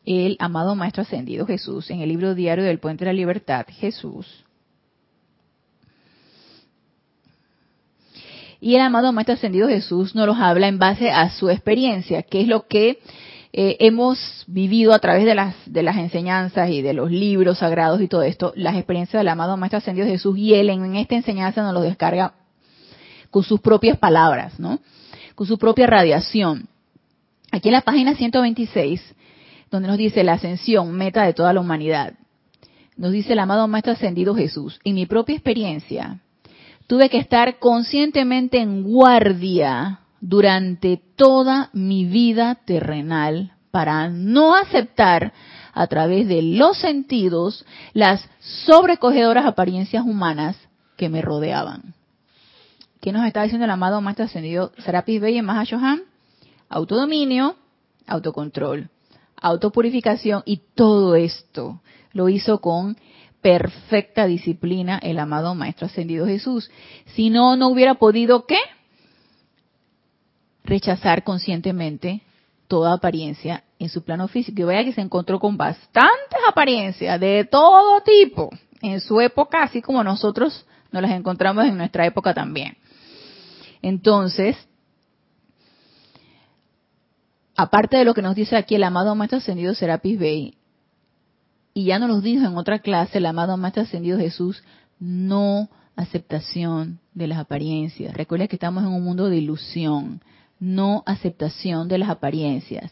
El 0.04 0.38
amado 0.40 0.76
Maestro 0.76 1.02
Ascendido 1.02 1.48
Jesús, 1.48 1.90
en 1.90 2.02
el 2.02 2.10
libro 2.10 2.36
diario 2.36 2.64
del 2.64 2.80
Puente 2.80 3.06
de 3.06 3.12
la 3.12 3.16
Libertad, 3.16 3.66
Jesús. 3.70 4.44
Y 8.62 8.76
el 8.76 8.82
amado 8.82 9.12
Maestro 9.12 9.34
Ascendido 9.34 9.68
Jesús 9.68 10.16
nos 10.16 10.28
los 10.28 10.38
habla 10.38 10.68
en 10.68 10.80
base 10.80 11.10
a 11.10 11.30
su 11.32 11.50
experiencia, 11.50 12.24
que 12.24 12.42
es 12.42 12.48
lo 12.48 12.68
que 12.68 13.00
eh, 13.58 13.78
hemos 13.80 14.44
vivido 14.48 14.94
a 14.94 15.00
través 15.00 15.24
de 15.24 15.34
las, 15.34 15.56
de 15.66 15.82
las 15.82 15.96
enseñanzas 15.96 16.70
y 16.70 16.82
de 16.82 16.92
los 16.92 17.10
libros 17.10 17.60
sagrados 17.60 18.02
y 18.02 18.10
todo 18.10 18.22
esto, 18.22 18.52
las 18.58 18.76
experiencias 18.76 19.22
del 19.22 19.30
amado 19.30 19.56
Maestro 19.56 19.78
Ascendido 19.78 20.06
Jesús 20.06 20.38
y 20.38 20.56
él 20.56 20.70
en 20.70 20.98
esta 20.98 21.16
enseñanza 21.16 21.64
nos 21.64 21.74
lo 21.74 21.80
descarga 21.80 22.34
con 23.32 23.44
sus 23.44 23.62
propias 23.62 23.98
palabras, 23.98 24.60
¿no? 24.60 24.80
Con 25.36 25.48
su 25.48 25.58
propia 25.58 25.88
radiación. 25.88 26.68
Aquí 27.50 27.70
en 27.70 27.76
la 27.76 27.82
página 27.82 28.14
126, 28.16 29.16
donde 29.72 29.88
nos 29.88 29.98
dice 29.98 30.26
la 30.26 30.34
ascensión, 30.34 30.92
meta 30.92 31.24
de 31.24 31.34
toda 31.34 31.54
la 31.54 31.62
humanidad, 31.62 32.16
nos 32.98 33.14
dice 33.14 33.32
el 33.32 33.40
amado 33.40 33.70
Maestro 33.70 33.94
Ascendido 33.94 34.36
Jesús, 34.36 34.82
en 34.84 34.96
mi 34.96 35.06
propia 35.06 35.34
experiencia, 35.34 36.20
tuve 36.88 37.10
que 37.10 37.20
estar 37.20 37.58
conscientemente 37.60 38.60
en 38.60 38.84
guardia 38.84 40.02
durante 40.28 41.00
toda 41.16 41.70
mi 41.74 42.06
vida 42.06 42.56
terrenal 42.66 43.54
para 43.70 44.10
no 44.10 44.56
aceptar 44.56 45.34
a 45.72 45.86
través 45.86 46.28
de 46.28 46.42
los 46.42 46.80
sentidos 46.80 47.64
las 47.94 48.28
sobrecogedoras 48.40 49.46
apariencias 49.46 50.04
humanas 50.04 50.58
que 50.98 51.10
me 51.10 51.22
rodeaban. 51.22 51.94
¿Qué 53.02 53.12
nos 53.12 53.28
está 53.28 53.44
diciendo 53.44 53.66
el 53.66 53.72
amado 53.72 54.02
Maestro 54.02 54.26
Ascendido 54.26 54.72
Serapis 54.80 55.22
Bey 55.22 55.38
en 55.38 55.46
Mahashohan? 55.46 56.02
Autodominio, 56.70 57.56
autocontrol, 58.08 58.90
autopurificación 59.40 60.42
y 60.48 60.62
todo 60.74 61.16
esto 61.16 61.82
lo 62.14 62.30
hizo 62.30 62.62
con 62.62 62.98
perfecta 63.42 64.26
disciplina 64.26 64.98
el 64.98 65.20
amado 65.20 65.54
Maestro 65.54 65.86
Ascendido 65.86 66.26
Jesús. 66.26 66.72
Si 67.14 67.30
no, 67.30 67.56
no 67.58 67.68
hubiera 67.68 67.94
podido, 67.94 68.48
¿qué? 68.48 68.58
Rechazar 70.66 71.24
conscientemente 71.24 72.22
toda 72.68 72.94
apariencia 72.94 73.64
en 73.80 73.90
su 73.90 74.04
plano 74.04 74.28
físico. 74.28 74.62
Y 74.62 74.66
vaya 74.66 74.84
que 74.84 74.94
se 74.94 75.02
encontró 75.02 75.40
con 75.40 75.58
bastantes 75.58 76.40
apariencias 76.48 77.20
de 77.20 77.48
todo 77.50 78.02
tipo 78.02 78.50
en 78.82 79.00
su 79.00 79.22
época, 79.22 79.64
así 79.64 79.82
como 79.82 80.04
nosotros 80.04 80.66
nos 80.92 81.02
las 81.02 81.12
encontramos 81.12 81.66
en 81.66 81.78
nuestra 81.78 82.06
época 82.06 82.34
también. 82.34 82.78
Entonces, 83.82 84.58
aparte 87.56 87.98
de 87.98 88.06
lo 88.06 88.14
que 88.14 88.22
nos 88.22 88.36
dice 88.36 88.56
aquí 88.56 88.76
el 88.76 88.84
amado 88.84 89.16
Maestro 89.16 89.38
Ascendido 89.40 89.74
Serapis 89.74 90.20
Bey, 90.20 90.58
y 91.74 91.86
ya 91.86 92.00
nos 92.00 92.10
los 92.10 92.24
dijo 92.24 92.46
en 92.46 92.58
otra 92.58 92.80
clase 92.80 93.18
el 93.18 93.26
amado 93.26 93.58
Maestro 93.58 93.84
Ascendido 93.84 94.18
Jesús, 94.18 94.64
no 95.00 95.70
aceptación 95.96 97.00
de 97.14 97.28
las 97.28 97.38
apariencias. 97.38 98.14
Recuerda 98.14 98.48
que 98.48 98.56
estamos 98.56 98.84
en 98.84 98.90
un 98.90 99.04
mundo 99.04 99.30
de 99.30 99.38
ilusión, 99.38 100.22
no 100.66 101.04
aceptación 101.06 101.88
de 101.88 102.00
las 102.00 102.10
apariencias. 102.10 102.92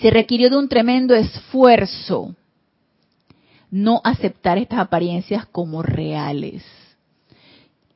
Se 0.00 0.10
requirió 0.10 0.50
de 0.50 0.58
un 0.58 0.68
tremendo 0.68 1.14
esfuerzo 1.14 2.36
no 3.70 4.00
aceptar 4.04 4.58
estas 4.58 4.80
apariencias 4.80 5.46
como 5.46 5.82
reales. 5.82 6.62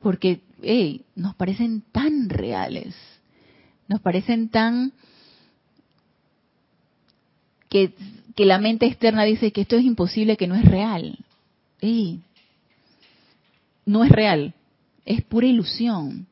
Porque 0.01 0.41
nos 1.15 1.35
parecen 1.35 1.83
tan 1.93 2.31
reales, 2.31 2.95
nos 3.89 4.01
parecen 4.01 4.49
tan 4.49 4.93
que, 7.69 7.95
la 8.39 8.59
mente 8.59 8.87
externa 8.87 9.25
dice 9.25 9.53
que 9.53 9.61
esto 9.61 9.77
es 9.77 9.85
imposible, 9.85 10.37
que 10.37 10.47
no 10.47 10.55
es 10.55 10.65
real. 10.65 11.19
no 13.85 14.05
es 14.05 14.11
real, 14.11 14.55
es 15.05 15.23
pura 15.23 15.47
ilusión. 15.47 16.27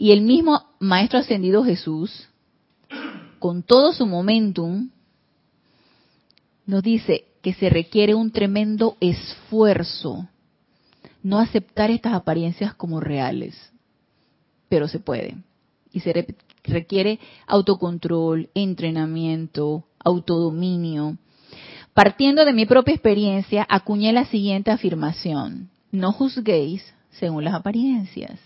Y 0.00 0.12
el 0.12 0.22
mismo 0.22 0.62
Maestro 0.78 1.18
Ascendido 1.18 1.62
Jesús, 1.62 2.26
con 3.38 3.62
todo 3.62 3.92
su 3.92 4.06
momentum, 4.06 4.88
nos 6.64 6.82
dice 6.82 7.26
que 7.42 7.52
se 7.52 7.68
requiere 7.68 8.14
un 8.14 8.30
tremendo 8.30 8.96
esfuerzo 9.00 10.26
no 11.22 11.38
aceptar 11.38 11.90
estas 11.90 12.14
apariencias 12.14 12.72
como 12.72 12.98
reales, 12.98 13.54
pero 14.70 14.88
se 14.88 15.00
puede. 15.00 15.36
Y 15.92 16.00
se 16.00 16.34
requiere 16.64 17.20
autocontrol, 17.46 18.48
entrenamiento, 18.54 19.84
autodominio. 20.02 21.18
Partiendo 21.92 22.46
de 22.46 22.54
mi 22.54 22.64
propia 22.64 22.94
experiencia, 22.94 23.66
acuñé 23.68 24.14
la 24.14 24.24
siguiente 24.24 24.70
afirmación. 24.70 25.68
No 25.92 26.12
juzguéis 26.12 26.90
según 27.10 27.44
las 27.44 27.52
apariencias. 27.52 28.40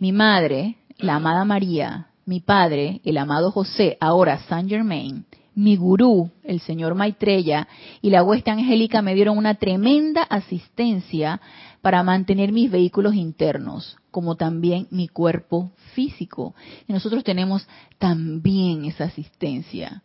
Mi 0.00 0.12
madre, 0.12 0.76
la 0.98 1.16
amada 1.16 1.44
María, 1.44 2.06
mi 2.24 2.38
padre, 2.38 3.00
el 3.02 3.18
amado 3.18 3.50
José, 3.50 3.96
ahora 4.00 4.38
Saint 4.48 4.70
Germain, 4.70 5.24
mi 5.56 5.74
gurú, 5.74 6.30
el 6.44 6.60
señor 6.60 6.94
Maitreya, 6.94 7.66
y 8.00 8.10
la 8.10 8.22
hueste 8.22 8.52
angélica 8.52 9.02
me 9.02 9.16
dieron 9.16 9.36
una 9.36 9.56
tremenda 9.56 10.22
asistencia 10.22 11.40
para 11.82 12.04
mantener 12.04 12.52
mis 12.52 12.70
vehículos 12.70 13.16
internos, 13.16 13.96
como 14.12 14.36
también 14.36 14.86
mi 14.92 15.08
cuerpo 15.08 15.72
físico. 15.94 16.54
Y 16.86 16.92
nosotros 16.92 17.24
tenemos 17.24 17.66
también 17.98 18.84
esa 18.84 19.06
asistencia. 19.06 20.04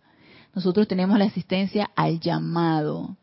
Nosotros 0.56 0.88
tenemos 0.88 1.20
la 1.20 1.26
asistencia 1.26 1.92
al 1.96 2.20
llamado. 2.20 3.16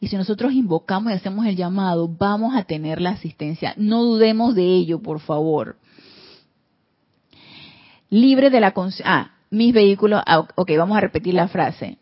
Y 0.00 0.08
si 0.08 0.16
nosotros 0.16 0.54
invocamos 0.54 1.12
y 1.12 1.16
hacemos 1.16 1.44
el 1.44 1.56
llamado, 1.56 2.08
vamos 2.08 2.56
a 2.56 2.64
tener 2.64 3.02
la 3.02 3.10
asistencia. 3.10 3.74
No 3.76 4.02
dudemos 4.02 4.54
de 4.54 4.64
ello, 4.64 5.02
por 5.02 5.20
favor 5.20 5.76
libre 8.10 8.50
de 8.50 8.60
la. 8.60 8.72
Ah, 9.04 9.30
mis 9.50 9.72
vehículos. 9.72 10.22
Ah, 10.26 10.46
ok, 10.54 10.70
vamos 10.76 10.96
a 10.96 11.00
repetir 11.00 11.34
la 11.34 11.48
frase. 11.48 11.98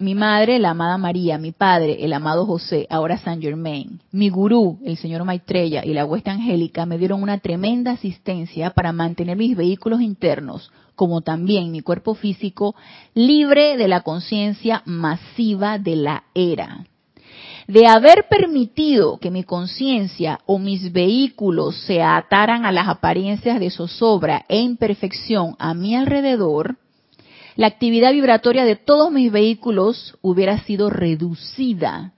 Mi 0.00 0.16
madre, 0.16 0.58
la 0.58 0.70
amada 0.70 0.98
María, 0.98 1.38
mi 1.38 1.52
padre, 1.52 2.04
el 2.04 2.12
amado 2.12 2.46
José, 2.46 2.84
ahora 2.90 3.16
Saint 3.16 3.40
Germain, 3.40 4.00
mi 4.10 4.28
gurú, 4.28 4.80
el 4.84 4.96
señor 4.96 5.22
Maitreya 5.22 5.84
y 5.84 5.94
la 5.94 6.04
huesta 6.04 6.32
angélica 6.32 6.84
me 6.84 6.98
dieron 6.98 7.22
una 7.22 7.38
tremenda 7.38 7.92
asistencia 7.92 8.70
para 8.70 8.92
mantener 8.92 9.36
mis 9.36 9.56
vehículos 9.56 10.00
internos, 10.00 10.72
como 10.96 11.20
también 11.20 11.70
mi 11.70 11.80
cuerpo 11.80 12.14
físico, 12.14 12.74
libre 13.14 13.76
de 13.76 13.86
la 13.86 14.00
conciencia 14.00 14.82
masiva 14.84 15.78
de 15.78 15.94
la 15.94 16.24
era 16.34 16.86
de 17.66 17.86
haber 17.86 18.26
permitido 18.28 19.18
que 19.18 19.30
mi 19.30 19.44
conciencia 19.44 20.40
o 20.46 20.58
mis 20.58 20.92
vehículos 20.92 21.76
se 21.86 22.02
ataran 22.02 22.66
a 22.66 22.72
las 22.72 22.88
apariencias 22.88 23.58
de 23.58 23.70
zozobra 23.70 24.44
e 24.48 24.58
imperfección 24.60 25.56
a 25.58 25.74
mi 25.74 25.96
alrededor, 25.96 26.76
la 27.56 27.68
actividad 27.68 28.12
vibratoria 28.12 28.64
de 28.64 28.76
todos 28.76 29.12
mis 29.12 29.30
vehículos 29.30 30.18
hubiera 30.22 30.58
sido 30.64 30.90
reducida 30.90 32.12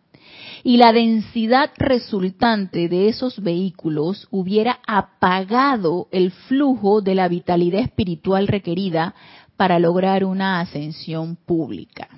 y 0.65 0.79
la 0.79 0.93
densidad 0.93 1.71
resultante 1.77 2.89
de 2.89 3.09
esos 3.09 3.41
vehículos 3.41 4.27
hubiera 4.31 4.81
apagado 4.87 6.09
el 6.11 6.33
flujo 6.33 7.03
de 7.03 7.15
la 7.15 7.29
vitalidad 7.29 7.83
espiritual 7.83 8.49
requerida 8.49 9.15
para 9.57 9.79
lograr 9.79 10.25
una 10.25 10.61
ascensión 10.61 11.37
pública. 11.37 12.09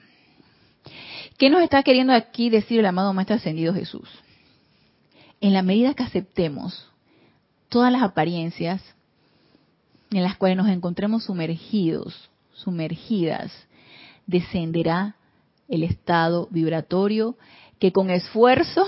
¿Qué 1.39 1.51
nos 1.51 1.63
está 1.63 1.85
queriendo 1.85 2.13
aquí 2.13 2.51
decir 2.51 2.81
el 2.81 2.87
amado 2.87 3.15
Maestro 3.15 3.37
Ascendido 3.37 3.73
Jesús? 3.73 4.09
En 5.41 5.53
la 5.53 5.63
medida 5.63 5.95
que 5.95 6.03
aceptemos 6.03 6.91
todas 7.69 7.93
las 7.93 8.03
apariencias 8.03 8.83
en 10.11 10.25
las 10.25 10.37
cuales 10.37 10.59
nos 10.59 10.69
encontremos 10.69 11.25
sumergidos, 11.25 12.29
sumergidas, 12.55 13.53
descenderá 14.27 15.15
el 15.69 15.85
estado 15.85 16.49
vibratorio 16.51 17.37
que 17.79 17.93
con 17.93 18.11
esfuerzo 18.11 18.85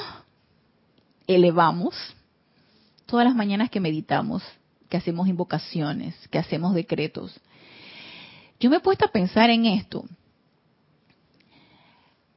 elevamos 1.28 1.94
todas 3.06 3.26
las 3.26 3.36
mañanas 3.36 3.70
que 3.70 3.78
meditamos, 3.78 4.42
que 4.88 4.96
hacemos 4.96 5.28
invocaciones, 5.28 6.16
que 6.28 6.38
hacemos 6.38 6.74
decretos. 6.74 7.40
Yo 8.58 8.70
me 8.70 8.78
he 8.78 8.80
puesto 8.80 9.04
a 9.04 9.12
pensar 9.12 9.50
en 9.50 9.66
esto 9.66 10.04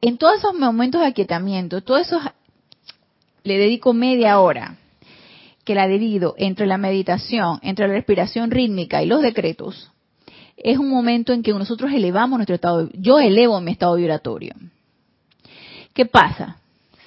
en 0.08 0.18
todos 0.18 0.36
esos 0.36 0.54
momentos 0.54 1.00
de 1.00 1.06
aquietamiento, 1.06 1.80
todo 1.80 1.96
eso 1.96 2.20
le 3.42 3.56
dedico 3.56 3.94
media 3.94 4.38
hora 4.38 4.76
que 5.64 5.74
la 5.74 5.88
divido 5.88 6.34
entre 6.36 6.66
la 6.66 6.76
meditación, 6.76 7.58
entre 7.62 7.88
la 7.88 7.94
respiración 7.94 8.50
rítmica 8.50 9.02
y 9.02 9.06
los 9.06 9.22
decretos, 9.22 9.90
es 10.58 10.76
un 10.76 10.90
momento 10.90 11.32
en 11.32 11.42
que 11.42 11.54
nosotros 11.54 11.90
elevamos 11.90 12.36
nuestro 12.36 12.54
estado, 12.54 12.90
yo 12.92 13.18
elevo 13.18 13.58
mi 13.62 13.72
estado 13.72 13.94
vibratorio. 13.94 14.54
¿Qué 15.94 16.04
pasa? 16.04 16.58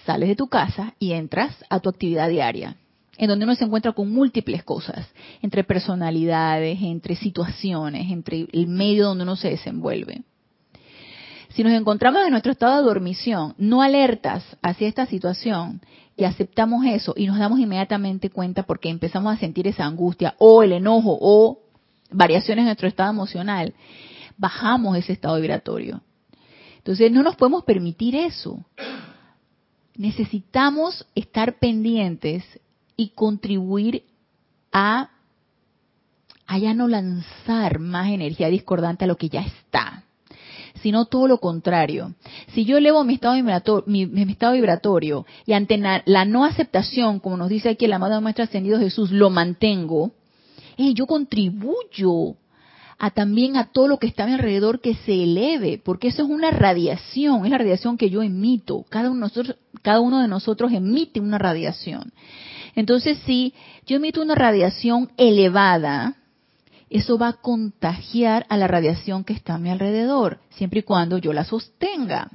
Sales 0.07 0.29
de 0.29 0.35
tu 0.35 0.47
casa 0.47 0.95
y 0.97 1.11
entras 1.11 1.55
a 1.69 1.79
tu 1.79 1.89
actividad 1.89 2.29
diaria, 2.29 2.77
en 3.15 3.27
donde 3.27 3.45
uno 3.45 3.53
se 3.53 3.65
encuentra 3.65 3.91
con 3.91 4.11
múltiples 4.11 4.63
cosas, 4.63 5.07
entre 5.43 5.63
personalidades, 5.63 6.79
entre 6.81 7.15
situaciones, 7.15 8.11
entre 8.11 8.47
el 8.51 8.67
medio 8.67 9.05
donde 9.05 9.23
uno 9.23 9.35
se 9.35 9.51
desenvuelve. 9.51 10.23
Si 11.57 11.63
nos 11.63 11.73
encontramos 11.73 12.23
en 12.23 12.29
nuestro 12.29 12.51
estado 12.51 12.77
de 12.77 12.83
dormición, 12.83 13.55
no 13.57 13.81
alertas 13.81 14.43
hacia 14.61 14.87
esta 14.87 15.07
situación 15.07 15.81
y 16.15 16.25
aceptamos 16.25 16.85
eso 16.85 17.15
y 17.17 17.25
nos 17.25 17.39
damos 17.39 17.59
inmediatamente 17.59 18.29
cuenta 18.29 18.61
porque 18.61 18.89
empezamos 18.89 19.33
a 19.33 19.39
sentir 19.39 19.67
esa 19.67 19.85
angustia 19.85 20.35
o 20.37 20.61
el 20.61 20.71
enojo 20.71 21.17
o 21.19 21.63
variaciones 22.11 22.61
en 22.61 22.65
nuestro 22.67 22.87
estado 22.87 23.09
emocional, 23.09 23.73
bajamos 24.37 24.97
ese 24.97 25.13
estado 25.13 25.37
vibratorio. 25.37 26.01
Entonces 26.77 27.11
no 27.11 27.23
nos 27.23 27.35
podemos 27.35 27.63
permitir 27.63 28.15
eso. 28.15 28.63
Necesitamos 29.95 31.07
estar 31.15 31.57
pendientes 31.57 32.43
y 32.95 33.09
contribuir 33.15 34.03
a, 34.71 35.09
a 36.45 36.57
ya 36.59 36.75
no 36.75 36.87
lanzar 36.87 37.79
más 37.79 38.11
energía 38.11 38.47
discordante 38.49 39.05
a 39.05 39.07
lo 39.07 39.17
que 39.17 39.29
ya 39.29 39.41
está 39.41 40.03
sino 40.81 41.05
todo 41.05 41.27
lo 41.27 41.39
contrario. 41.39 42.13
Si 42.53 42.65
yo 42.65 42.77
elevo 42.77 43.03
mi 43.03 43.15
estado 43.15 43.35
vibratorio, 43.35 43.83
mi, 43.87 44.31
estado 44.31 44.53
vibratorio 44.53 45.25
y 45.45 45.53
ante 45.53 45.77
la, 45.77 46.25
no 46.25 46.45
aceptación, 46.45 47.19
como 47.19 47.37
nos 47.37 47.49
dice 47.49 47.69
aquí 47.69 47.85
el 47.85 47.93
amado 47.93 48.19
Maestro 48.21 48.43
Ascendido 48.43 48.79
Jesús, 48.79 49.11
lo 49.11 49.29
mantengo, 49.29 50.11
yo 50.77 51.07
contribuyo 51.07 52.35
a 52.99 53.11
también 53.11 53.57
a 53.57 53.65
todo 53.65 53.87
lo 53.87 53.97
que 53.97 54.07
está 54.07 54.23
a 54.23 54.27
mi 54.27 54.33
alrededor 54.33 54.81
que 54.81 54.95
se 54.95 55.23
eleve, 55.23 55.79
porque 55.83 56.07
eso 56.07 56.23
es 56.23 56.29
una 56.29 56.51
radiación, 56.51 57.45
es 57.45 57.51
la 57.51 57.59
radiación 57.59 57.97
que 57.97 58.09
yo 58.09 58.23
emito. 58.23 58.85
Cada 58.89 59.11
uno, 59.11 59.21
nosotros, 59.21 59.55
cada 59.83 59.99
uno 59.99 60.21
de 60.21 60.27
nosotros 60.27 60.71
emite 60.71 61.19
una 61.19 61.37
radiación. 61.37 62.11
Entonces, 62.75 63.19
si 63.25 63.53
yo 63.85 63.97
emito 63.97 64.21
una 64.21 64.35
radiación 64.35 65.11
elevada, 65.17 66.15
eso 66.89 67.17
va 67.17 67.29
a 67.29 67.33
contagiar 67.33 68.45
a 68.49 68.57
la 68.57 68.67
radiación 68.67 69.23
que 69.23 69.33
está 69.33 69.55
a 69.55 69.59
mi 69.59 69.69
alrededor, 69.69 70.39
siempre 70.49 70.79
y 70.79 70.83
cuando 70.83 71.17
yo 71.17 71.33
la 71.33 71.43
sostenga. 71.43 72.29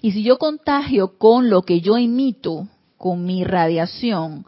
Y 0.00 0.12
si 0.12 0.22
yo 0.22 0.38
contagio 0.38 1.18
con 1.18 1.50
lo 1.50 1.62
que 1.62 1.80
yo 1.80 1.96
emito, 1.96 2.68
con 2.96 3.24
mi 3.24 3.44
radiación, 3.44 4.46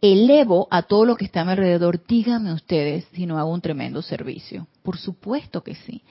elevo 0.00 0.66
a 0.70 0.82
todo 0.82 1.04
lo 1.04 1.16
que 1.16 1.24
está 1.24 1.42
a 1.42 1.44
mi 1.44 1.52
alrededor, 1.52 2.00
díganme 2.06 2.52
ustedes 2.52 3.06
si 3.12 3.26
no 3.26 3.38
hago 3.38 3.52
un 3.52 3.60
tremendo 3.60 4.02
servicio. 4.02 4.66
Por 4.82 4.96
supuesto 4.96 5.62
que 5.62 5.74
sí. 5.74 6.02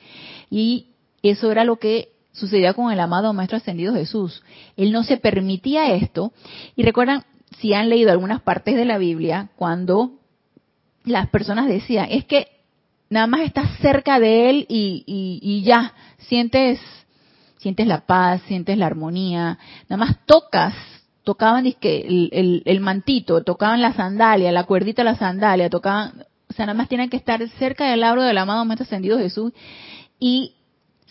Y 0.49 0.87
eso 1.23 1.51
era 1.51 1.63
lo 1.63 1.77
que 1.77 2.09
sucedía 2.31 2.73
con 2.73 2.91
el 2.91 2.99
amado 2.99 3.33
Maestro 3.33 3.57
Ascendido 3.57 3.93
Jesús. 3.93 4.43
Él 4.77 4.91
no 4.91 5.03
se 5.03 5.17
permitía 5.17 5.93
esto. 5.93 6.31
Y 6.75 6.83
recuerdan, 6.83 7.23
si 7.59 7.73
han 7.73 7.89
leído 7.89 8.11
algunas 8.11 8.41
partes 8.41 8.75
de 8.75 8.85
la 8.85 8.97
Biblia, 8.97 9.49
cuando 9.55 10.13
las 11.03 11.29
personas 11.29 11.67
decían, 11.67 12.07
es 12.11 12.25
que 12.25 12.58
nada 13.09 13.27
más 13.27 13.41
estás 13.41 13.69
cerca 13.79 14.19
de 14.19 14.49
él 14.49 14.65
y, 14.69 15.03
y, 15.41 15.63
ya 15.63 15.93
sientes 16.27 16.79
sientes 17.57 17.87
la 17.87 18.05
paz, 18.05 18.41
sientes 18.47 18.77
la 18.77 18.85
armonía, 18.85 19.57
nada 19.89 20.05
más 20.05 20.25
tocas, 20.25 20.73
tocaban 21.23 21.65
el, 21.65 22.29
el, 22.31 22.63
el 22.65 22.79
mantito, 22.79 23.43
tocaban 23.43 23.81
la 23.81 23.93
sandalia, 23.93 24.51
la 24.51 24.63
cuerdita 24.63 25.01
de 25.01 25.11
la 25.11 25.17
sandalia, 25.17 25.69
tocaban, 25.69 26.25
o 26.49 26.53
sea, 26.53 26.65
nada 26.65 26.77
más 26.77 26.87
tienen 26.87 27.09
que 27.09 27.17
estar 27.17 27.45
cerca 27.59 27.89
del 27.89 27.99
labro 27.99 28.23
del 28.23 28.37
amado 28.37 28.63
Maestro 28.63 28.85
Ascendido 28.85 29.17
Jesús 29.17 29.51
y 30.19 30.53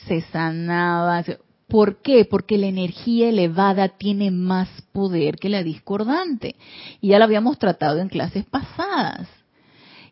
se 0.07 0.23
sanaba. 0.23 1.23
¿Por 1.69 2.01
qué? 2.01 2.25
Porque 2.25 2.57
la 2.57 2.67
energía 2.67 3.29
elevada 3.29 3.89
tiene 3.89 4.31
más 4.31 4.69
poder 4.93 5.37
que 5.37 5.51
la 5.51 5.63
discordante. 5.63 6.57
Y 7.03 7.09
ya 7.09 7.19
lo 7.19 7.25
habíamos 7.25 7.59
tratado 7.59 7.99
en 7.99 8.09
clases 8.09 8.47
pasadas. 8.47 9.29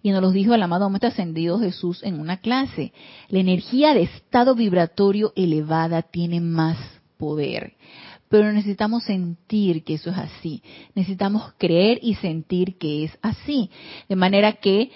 Y 0.06 0.12
nos 0.12 0.22
lo 0.22 0.30
dijo 0.30 0.54
el 0.54 0.62
amado 0.62 0.88
Maestro 0.88 1.08
Ascendido 1.08 1.58
Jesús 1.58 2.00
en 2.04 2.20
una 2.20 2.36
clase. 2.36 2.92
La 3.28 3.40
energía 3.40 3.92
de 3.92 4.02
estado 4.02 4.54
vibratorio 4.54 5.32
elevada 5.34 6.02
tiene 6.02 6.40
más 6.40 6.78
poder. 7.16 7.74
Pero 8.28 8.52
necesitamos 8.52 9.02
sentir 9.02 9.82
que 9.82 9.94
eso 9.94 10.10
es 10.10 10.16
así. 10.16 10.62
Necesitamos 10.94 11.54
creer 11.58 11.98
y 12.02 12.14
sentir 12.14 12.78
que 12.78 13.02
es 13.02 13.18
así. 13.20 13.68
De 14.08 14.14
manera 14.14 14.52
que 14.52 14.92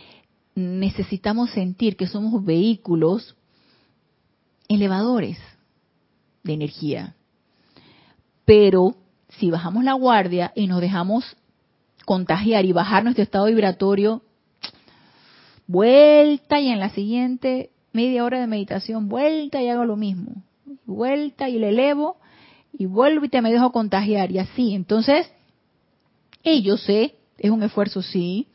necesitamos 0.54 1.50
sentir 1.50 1.96
que 1.96 2.06
somos 2.06 2.44
vehículos 2.44 3.34
elevadores 4.68 5.38
de 6.44 6.52
energía. 6.52 7.16
Pero 8.44 8.94
si 9.28 9.50
bajamos 9.50 9.82
la 9.82 9.94
guardia 9.94 10.52
y 10.54 10.68
nos 10.68 10.80
dejamos 10.80 11.36
contagiar 12.04 12.64
y 12.64 12.70
bajar 12.70 13.02
nuestro 13.02 13.24
estado 13.24 13.46
vibratorio, 13.46 14.22
vuelta 15.70 16.60
y 16.60 16.68
en 16.68 16.80
la 16.80 16.90
siguiente 16.90 17.70
media 17.92 18.24
hora 18.24 18.40
de 18.40 18.48
meditación, 18.48 19.08
vuelta 19.08 19.62
y 19.62 19.68
hago 19.68 19.84
lo 19.84 19.96
mismo. 19.96 20.42
Vuelta 20.84 21.48
y 21.48 21.58
le 21.58 21.68
elevo 21.68 22.16
y 22.72 22.86
vuelvo 22.86 23.24
y 23.24 23.28
te 23.28 23.40
me 23.40 23.52
dejo 23.52 23.70
contagiar 23.70 24.32
y 24.32 24.38
así. 24.38 24.74
Entonces, 24.74 25.30
y 26.42 26.62
yo 26.62 26.76
sé, 26.76 27.14
es 27.38 27.50
un 27.50 27.62
esfuerzo, 27.62 28.02
sí. 28.02 28.48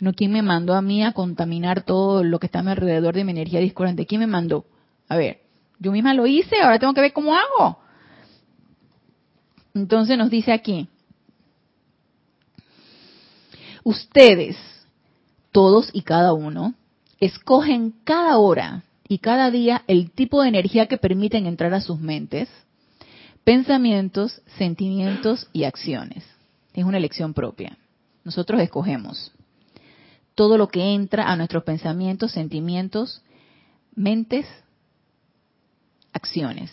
Bueno, 0.00 0.14
¿quién 0.16 0.32
me 0.32 0.40
mandó 0.40 0.74
a 0.74 0.80
mí 0.80 1.04
a 1.04 1.12
contaminar 1.12 1.82
todo 1.82 2.24
lo 2.24 2.38
que 2.38 2.46
está 2.46 2.60
a 2.60 2.62
mi 2.62 2.70
alrededor 2.70 3.14
de 3.14 3.24
mi 3.24 3.32
energía 3.32 3.60
discordante? 3.60 4.06
¿Quién 4.06 4.20
me 4.20 4.26
mandó? 4.26 4.64
A 5.08 5.16
ver, 5.16 5.40
yo 5.78 5.92
misma 5.92 6.14
lo 6.14 6.26
hice, 6.26 6.60
ahora 6.62 6.78
tengo 6.78 6.94
que 6.94 7.02
ver 7.02 7.12
cómo 7.12 7.34
hago. 7.34 7.78
Entonces 9.74 10.16
nos 10.16 10.30
dice 10.30 10.52
aquí, 10.52 10.88
ustedes 13.84 14.56
todos 15.56 15.88
y 15.94 16.02
cada 16.02 16.34
uno, 16.34 16.74
escogen 17.18 17.94
cada 18.04 18.36
hora 18.36 18.84
y 19.08 19.20
cada 19.20 19.50
día 19.50 19.84
el 19.86 20.10
tipo 20.10 20.42
de 20.42 20.50
energía 20.50 20.84
que 20.84 20.98
permiten 20.98 21.46
entrar 21.46 21.72
a 21.72 21.80
sus 21.80 21.98
mentes, 21.98 22.50
pensamientos, 23.42 24.42
sentimientos 24.58 25.48
y 25.54 25.64
acciones. 25.64 26.24
Es 26.74 26.84
una 26.84 26.98
elección 26.98 27.32
propia. 27.32 27.78
Nosotros 28.22 28.60
escogemos 28.60 29.32
todo 30.34 30.58
lo 30.58 30.68
que 30.68 30.92
entra 30.92 31.24
a 31.24 31.36
nuestros 31.36 31.64
pensamientos, 31.64 32.32
sentimientos, 32.32 33.22
mentes, 33.94 34.44
acciones. 36.12 36.70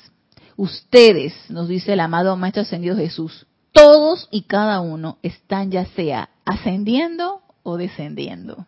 Ustedes, 0.57 1.34
nos 1.49 1.69
dice 1.69 1.93
el 1.93 2.01
amado 2.01 2.36
Maestro 2.36 2.63
Ascendido 2.63 2.97
Jesús, 2.97 3.47
todos 3.71 4.27
y 4.29 4.41
cada 4.41 4.81
uno 4.81 5.19
están 5.23 5.71
ya 5.71 5.86
sea 5.86 6.31
ascendiendo 6.43 7.43
o 7.63 7.77
descendiendo. 7.77 8.67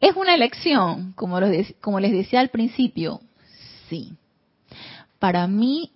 ¿Es 0.00 0.16
una 0.16 0.34
elección, 0.34 1.12
como, 1.12 1.38
como 1.80 2.00
les 2.00 2.12
decía 2.12 2.40
al 2.40 2.48
principio? 2.48 3.20
Sí. 3.90 4.14
Para 5.18 5.46
mí, 5.46 5.90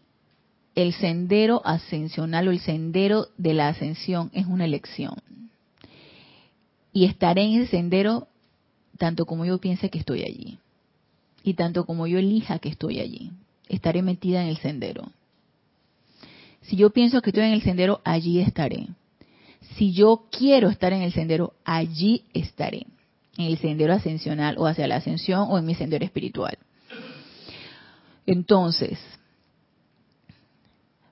el 0.74 0.92
sendero 0.92 1.62
ascensional 1.64 2.48
o 2.48 2.50
el 2.50 2.61
sendero 2.61 3.28
de 3.38 3.55
la 3.55 3.68
ascensión 3.68 4.30
es 4.34 4.44
una 4.46 4.66
elección. 4.66 5.14
Y 6.92 7.07
estaré 7.07 7.44
en 7.44 7.62
ese 7.62 7.70
sendero 7.70 8.28
tanto 8.98 9.24
como 9.24 9.44
yo 9.46 9.59
piense 9.59 9.88
que 9.88 9.98
estoy 9.98 10.22
allí. 10.22 10.59
Y 11.42 11.55
tanto 11.55 11.86
como 11.86 12.07
yo 12.07 12.18
elija 12.18 12.59
que 12.59 12.68
estoy 12.68 13.00
allí. 13.00 13.32
Estaré 13.68 14.02
metida 14.02 14.42
en 14.42 14.48
el 14.48 14.59
sendero. 14.59 15.11
Si 16.61 16.76
yo 16.76 16.90
pienso 16.90 17.22
que 17.22 17.30
estoy 17.30 17.44
en 17.44 17.52
el 17.52 17.62
sendero, 17.62 18.00
allí 18.05 18.40
estaré. 18.40 18.88
Si 19.76 19.92
yo 19.92 20.26
quiero 20.30 20.68
estar 20.68 20.92
en 20.92 21.02
el 21.02 21.12
sendero, 21.12 21.55
allí 21.64 22.24
estaré 22.34 22.86
en 23.37 23.47
el 23.47 23.59
sendero 23.59 23.93
ascensional 23.93 24.57
o 24.59 24.66
hacia 24.66 24.87
la 24.87 24.97
ascensión 24.97 25.47
o 25.49 25.59
en 25.59 25.66
mi 25.66 25.74
sendero 25.74 26.05
espiritual. 26.05 26.59
Entonces, 28.26 28.99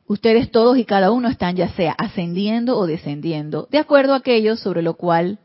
ustedes 0.06 0.50
todos 0.50 0.78
y 0.78 0.84
cada 0.84 1.10
uno 1.10 1.28
están 1.28 1.56
ya 1.56 1.68
sea 1.70 1.92
ascendiendo 1.92 2.78
o 2.78 2.86
descendiendo, 2.86 3.68
de 3.70 3.78
acuerdo 3.78 4.14
a 4.14 4.18
aquello 4.18 4.56
sobre 4.56 4.82
lo 4.82 4.94
cual, 4.94 5.38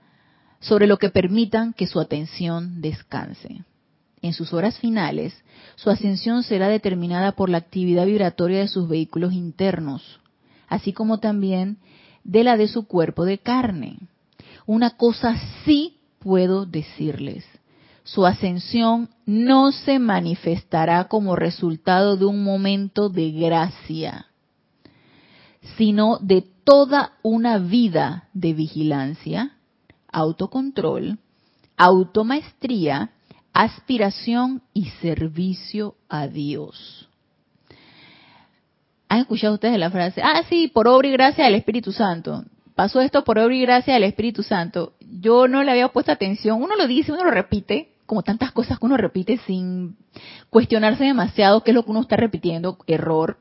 sobre 0.59 0.87
lo 0.87 0.97
que 0.97 1.09
permitan 1.09 1.73
que 1.73 1.87
su 1.87 1.99
atención 1.99 2.81
descanse. 2.81 3.63
En 4.21 4.33
sus 4.33 4.53
horas 4.53 4.79
finales, 4.79 5.43
su 5.75 5.89
ascensión 5.89 6.43
será 6.43 6.69
determinada 6.69 7.33
por 7.33 7.49
la 7.49 7.59
actividad 7.59 8.05
vibratoria 8.05 8.59
de 8.59 8.67
sus 8.67 8.89
vehículos 8.89 9.33
internos, 9.33 10.19
así 10.67 10.91
como 10.91 11.19
también 11.19 11.77
de 12.23 12.43
la 12.43 12.57
de 12.57 12.67
su 12.67 12.87
cuerpo 12.87 13.25
de 13.25 13.37
carne. 13.37 13.99
Una 14.65 14.91
cosa 14.97 15.39
sí 15.63 15.96
puedo 16.27 16.65
decirles. 16.65 17.45
Su 18.03 18.25
ascensión 18.25 19.09
no 19.25 19.71
se 19.71 19.97
manifestará 19.97 21.05
como 21.05 21.37
resultado 21.37 22.17
de 22.17 22.25
un 22.25 22.43
momento 22.43 23.07
de 23.07 23.31
gracia, 23.31 24.25
sino 25.77 26.17
de 26.17 26.43
toda 26.65 27.13
una 27.23 27.59
vida 27.59 28.27
de 28.33 28.53
vigilancia, 28.53 29.53
autocontrol, 30.11 31.17
automaestría, 31.77 33.11
aspiración 33.53 34.63
y 34.73 34.89
servicio 35.01 35.95
a 36.09 36.27
Dios. 36.27 37.07
¿Han 39.07 39.19
escuchado 39.19 39.53
ustedes 39.53 39.79
la 39.79 39.91
frase? 39.91 40.21
Ah, 40.21 40.43
sí, 40.49 40.67
por 40.67 40.89
obra 40.89 41.07
y 41.07 41.11
gracia 41.13 41.45
del 41.45 41.55
Espíritu 41.55 41.93
Santo 41.93 42.43
pasó 42.77 43.01
esto 43.01 43.23
por 43.23 43.39
obra 43.39 43.55
y 43.55 43.61
gracia 43.61 43.95
del 43.95 44.03
Espíritu 44.03 44.43
Santo. 44.43 44.93
Yo 45.01 45.47
no 45.47 45.63
le 45.63 45.71
había 45.71 45.87
puesto 45.87 46.11
atención. 46.11 46.61
Uno 46.61 46.75
lo 46.75 46.85
dice, 46.85 47.11
uno 47.11 47.23
lo 47.23 47.31
repite, 47.31 47.95
como 48.05 48.21
tantas 48.21 48.51
cosas 48.51 48.77
que 48.77 48.85
uno 48.85 48.97
repite 48.97 49.39
sin 49.47 49.97
cuestionarse 50.51 51.03
demasiado 51.03 51.63
qué 51.63 51.71
es 51.71 51.75
lo 51.75 51.83
que 51.83 51.89
uno 51.89 52.01
está 52.01 52.17
repitiendo, 52.17 52.77
error. 52.85 53.39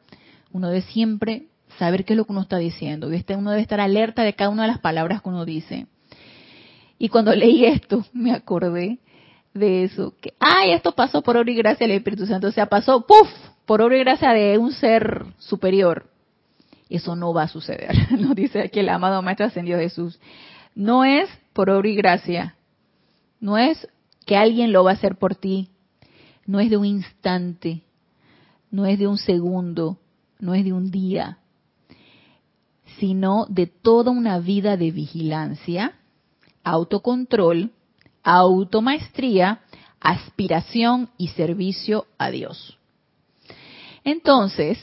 Uno 0.52 0.68
debe 0.68 0.80
siempre 0.80 1.48
saber 1.78 2.06
qué 2.06 2.14
es 2.14 2.16
lo 2.16 2.24
que 2.24 2.32
uno 2.32 2.40
está 2.40 2.56
diciendo. 2.56 3.08
Uno 3.08 3.50
debe 3.50 3.60
estar 3.60 3.78
alerta 3.78 4.22
de 4.22 4.32
cada 4.32 4.48
una 4.48 4.62
de 4.62 4.68
las 4.68 4.78
palabras 4.78 5.20
que 5.20 5.28
uno 5.28 5.44
dice. 5.44 5.86
Y 6.98 7.10
cuando 7.10 7.34
leí 7.34 7.66
esto, 7.66 8.06
me 8.14 8.32
acordé 8.32 9.00
de 9.52 9.84
eso, 9.84 10.14
que, 10.18 10.32
ay, 10.40 10.72
esto 10.72 10.92
pasó 10.92 11.20
por 11.20 11.36
obra 11.36 11.50
y 11.50 11.56
gracia 11.56 11.86
del 11.86 11.96
Espíritu 11.98 12.24
Santo, 12.24 12.48
o 12.48 12.52
sea, 12.52 12.66
pasó, 12.66 13.06
puff, 13.06 13.28
por 13.66 13.82
obra 13.82 13.98
y 13.98 14.00
gracia 14.00 14.32
de 14.32 14.56
un 14.56 14.72
ser 14.72 15.26
superior. 15.36 16.15
Eso 16.88 17.16
no 17.16 17.32
va 17.34 17.44
a 17.44 17.48
suceder, 17.48 17.94
nos 18.18 18.34
dice 18.34 18.60
aquí 18.60 18.80
el 18.80 18.88
amado 18.88 19.20
Maestro 19.22 19.46
Ascendido 19.46 19.78
Jesús. 19.78 20.18
No 20.74 21.04
es 21.04 21.28
por 21.52 21.70
obra 21.70 21.88
y 21.88 21.96
gracia, 21.96 22.56
no 23.40 23.58
es 23.58 23.88
que 24.24 24.36
alguien 24.36 24.72
lo 24.72 24.84
va 24.84 24.90
a 24.90 24.94
hacer 24.94 25.16
por 25.16 25.34
ti, 25.34 25.70
no 26.46 26.60
es 26.60 26.70
de 26.70 26.76
un 26.76 26.84
instante, 26.84 27.82
no 28.70 28.86
es 28.86 28.98
de 28.98 29.06
un 29.06 29.18
segundo, 29.18 29.98
no 30.38 30.54
es 30.54 30.64
de 30.64 30.72
un 30.72 30.90
día, 30.90 31.38
sino 32.98 33.46
de 33.48 33.66
toda 33.66 34.10
una 34.10 34.38
vida 34.38 34.76
de 34.76 34.90
vigilancia, 34.90 35.94
autocontrol, 36.62 37.72
automaestría, 38.22 39.60
aspiración 40.00 41.10
y 41.16 41.28
servicio 41.28 42.06
a 42.18 42.30
Dios. 42.30 42.78
Entonces, 44.04 44.78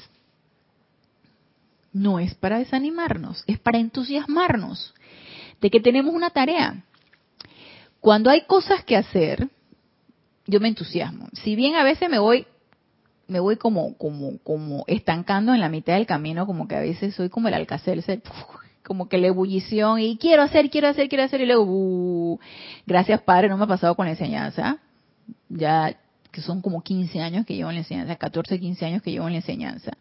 no 1.94 2.20
es 2.20 2.34
para 2.36 2.58
desanimarnos, 2.58 3.44
es 3.48 3.60
para 3.60 3.78
entusiasmarnos 3.78 4.94
de 5.62 5.70
que 5.70 5.80
tenemos 5.80 6.14
una 6.14 6.32
tarea. 6.32 6.84
Cuando 8.02 8.30
hay 8.30 8.42
cosas 8.42 8.84
que 8.84 8.98
hacer, 8.98 9.48
yo 10.46 10.60
me 10.60 10.68
entusiasmo. 10.68 11.30
Si 11.32 11.56
bien 11.56 11.76
a 11.76 11.84
veces 11.84 12.10
me 12.10 12.20
voy 12.20 12.48
me 13.26 13.40
voy 13.40 13.56
como 13.56 13.98
como 13.98 14.38
como 14.40 14.84
estancando 14.88 15.54
en 15.54 15.62
la 15.62 15.70
mitad 15.70 15.94
del 15.94 16.06
camino, 16.06 16.46
como 16.46 16.68
que 16.68 16.76
a 16.76 16.82
veces 16.82 17.16
soy 17.16 17.30
como 17.30 17.48
el 17.48 17.54
alcacel, 17.54 18.04
como 18.84 19.08
que 19.08 19.18
la 19.18 19.28
ebullición 19.28 20.00
y 20.02 20.18
quiero 20.18 20.42
hacer, 20.42 20.70
quiero 20.70 20.90
hacer, 20.90 21.08
quiero 21.08 21.24
hacer 21.24 21.40
y 21.42 21.46
luego 21.46 21.64
uh, 21.64 22.40
gracias 22.86 23.22
Padre, 23.22 23.48
no 23.48 23.58
me 23.58 23.64
ha 23.64 23.68
pasado 23.68 23.96
con 23.96 24.06
la 24.06 24.12
enseñanza. 24.12 24.80
Ya 25.48 25.96
que 26.32 26.42
son 26.42 26.62
como 26.62 26.82
15 26.82 27.22
años 27.22 27.46
que 27.46 27.56
llevo 27.56 27.70
en 27.70 27.76
la 27.76 27.82
enseñanza, 27.82 28.16
14, 28.16 28.60
15 28.60 28.86
años 28.86 29.02
que 29.04 29.12
llevo 29.12 29.28
en 29.28 29.34
la 29.34 29.40
enseñanza 29.40 29.92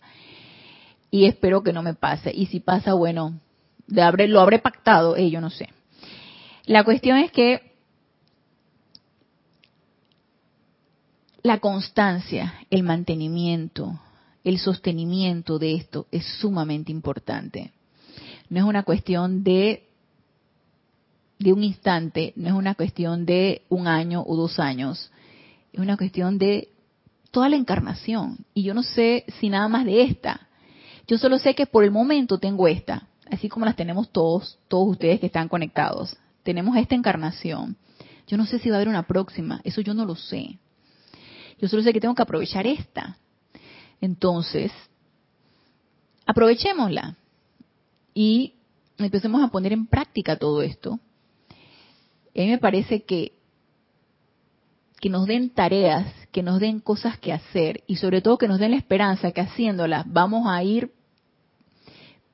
y 1.13 1.27
espero 1.27 1.63
que 1.63 1.73
no 1.73 1.83
me 1.83 1.95
pase. 1.95 2.33
Y 2.35 2.47
si 2.47 2.59
pasa, 2.59 2.95
bueno, 2.95 3.39
lo 3.87 4.41
habré 4.41 4.59
pactado, 4.59 5.15
eh, 5.15 5.31
yo 5.31 5.41
no 5.41 5.51
sé. 5.51 5.69
La 6.65 6.83
cuestión 6.83 7.19
es 7.19 7.31
que 7.31 7.75
la 11.43 11.59
constancia, 11.59 12.55
el 12.71 12.83
mantenimiento, 12.83 14.01
el 14.43 14.59
sostenimiento 14.59 15.59
de 15.59 15.75
esto 15.75 16.07
es 16.11 16.25
sumamente 16.41 16.91
importante. 16.91 17.73
No 18.49 18.61
es 18.61 18.65
una 18.65 18.83
cuestión 18.83 19.45
de 19.45 19.87
de 21.39 21.53
un 21.53 21.65
instante, 21.65 22.33
no 22.37 22.49
es 22.49 22.55
una 22.55 22.75
cuestión 22.77 23.27
de 23.27 23.63
un 23.69 23.89
año 23.89 24.23
o 24.25 24.37
dos 24.37 24.61
años, 24.61 25.11
es 25.73 25.81
una 25.81 25.97
cuestión 25.97 26.39
de 26.39 26.69
toda 27.33 27.49
la 27.49 27.57
encarnación. 27.57 28.39
Y 28.55 28.63
yo 28.63 28.75
no 28.75 28.85
sé 28.85 29.25
si 29.41 29.49
nada 29.49 29.67
más 29.69 29.85
de 29.85 30.03
esta. 30.03 30.49
Yo 31.07 31.19
solo 31.19 31.39
sé 31.39 31.55
que 31.55 31.67
por 31.67 31.85
el 31.85 31.91
momento 31.91 32.39
tengo 32.39 32.69
esta, 32.69 33.09
así 33.31 33.49
como 33.49 33.65
las 33.65 33.77
tenemos 33.77 34.11
todos, 34.11 34.59
todos 34.69 34.89
ustedes 34.89 35.21
que 35.21 35.27
están 35.27 35.49
conectados. 35.49 36.17
Tenemos 36.43 36.77
esta 36.77 36.95
encarnación. 36.95 37.77
Yo 38.27 38.37
no 38.37 38.47
sé 38.47 38.59
si 38.59 38.69
va 38.69 38.77
a 38.77 38.79
haber 38.79 38.89
una 38.89 39.07
próxima, 39.07 39.61
eso 39.65 39.81
yo 39.81 39.95
no 39.95 40.05
lo 40.05 40.15
sé. 40.15 40.59
Yo 41.59 41.69
solo 41.69 41.83
sé 41.83 41.93
que 41.93 42.01
tengo 42.01 42.15
que 42.15 42.23
aprovechar 42.23 42.67
esta. 42.67 43.17
Entonces, 44.01 44.73
aprovechémosla 46.27 47.17
y 48.15 48.55
empecemos 48.99 49.43
a 49.43 49.49
poner 49.49 49.73
en 49.73 49.87
práctica 49.87 50.37
todo 50.37 50.63
esto. 50.63 50.99
A 52.35 52.41
mí 52.41 52.49
me 52.49 52.59
parece 52.59 53.03
que 53.03 53.33
que 55.03 55.11
nos 55.11 55.27
den 55.27 55.51
tareas, 55.51 56.07
que 56.31 56.45
nos 56.45 56.61
den 56.61 56.79
cosas 56.79 57.19
que 57.19 57.33
hacer 57.33 57.83
y 57.89 57.97
sobre 57.97 58.23
todo 58.23 58.39
que 58.39 58.47
nos 58.47 58.61
den 58.61 58.71
la 58.71 58.77
esperanza 58.77 59.33
que 59.33 59.41
haciéndolas 59.41 60.05
vamos 60.07 60.47
a 60.47 60.63
ir 60.63 60.93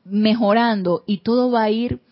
mejorando 0.05 1.03
y 1.07 1.21
todo 1.21 1.51
va 1.51 1.63
a 1.63 1.71
ir 1.71 2.03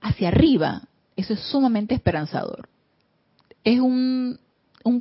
hacia 0.00 0.28
arriba. 0.28 0.82
Eso 1.16 1.34
es 1.34 1.40
sumamente 1.40 1.92
esperanzador. 1.92 2.68
Es 3.64 3.80
un, 3.80 4.38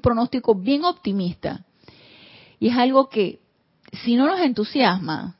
pronóstico 0.01 0.55
bien 0.55 0.85
optimista 0.85 1.63
y 2.59 2.69
es 2.69 2.77
algo 2.77 3.09
que 3.09 3.39
si 3.93 4.15
no 4.15 4.25
nos 4.25 4.39
entusiasma, 4.39 5.37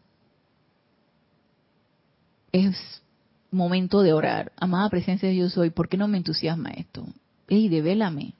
es 2.52 3.02
momento 3.50 4.04
de 4.04 4.14
orar. 4.14 4.52
Amada 4.58 4.92
presencia 4.92 5.28
de 5.28 5.34
Dios 5.34 5.54
soy, 5.54 5.72
¿por 5.72 5.90
qué 5.90 5.98
no 5.98 6.08
me 6.08 6.18
entusiasma 6.18 6.70
esto? 6.70 7.04
Ey, 7.48 7.68
devélame. 7.68 8.36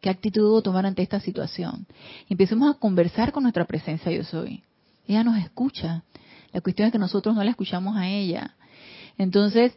¿Qué 0.00 0.10
actitud 0.10 0.42
debo 0.42 0.62
tomar 0.62 0.86
ante 0.86 1.02
esta 1.02 1.20
situación? 1.20 1.86
empecemos 2.28 2.74
a 2.74 2.78
conversar 2.78 3.32
con 3.32 3.42
nuestra 3.42 3.64
presencia 3.64 4.12
yo 4.12 4.22
soy. 4.22 4.62
Ella 5.06 5.24
nos 5.24 5.38
escucha. 5.38 6.04
La 6.52 6.60
cuestión 6.60 6.86
es 6.86 6.92
que 6.92 6.98
nosotros 6.98 7.34
no 7.34 7.42
la 7.42 7.50
escuchamos 7.50 7.96
a 7.96 8.08
ella. 8.08 8.54
Entonces, 9.16 9.76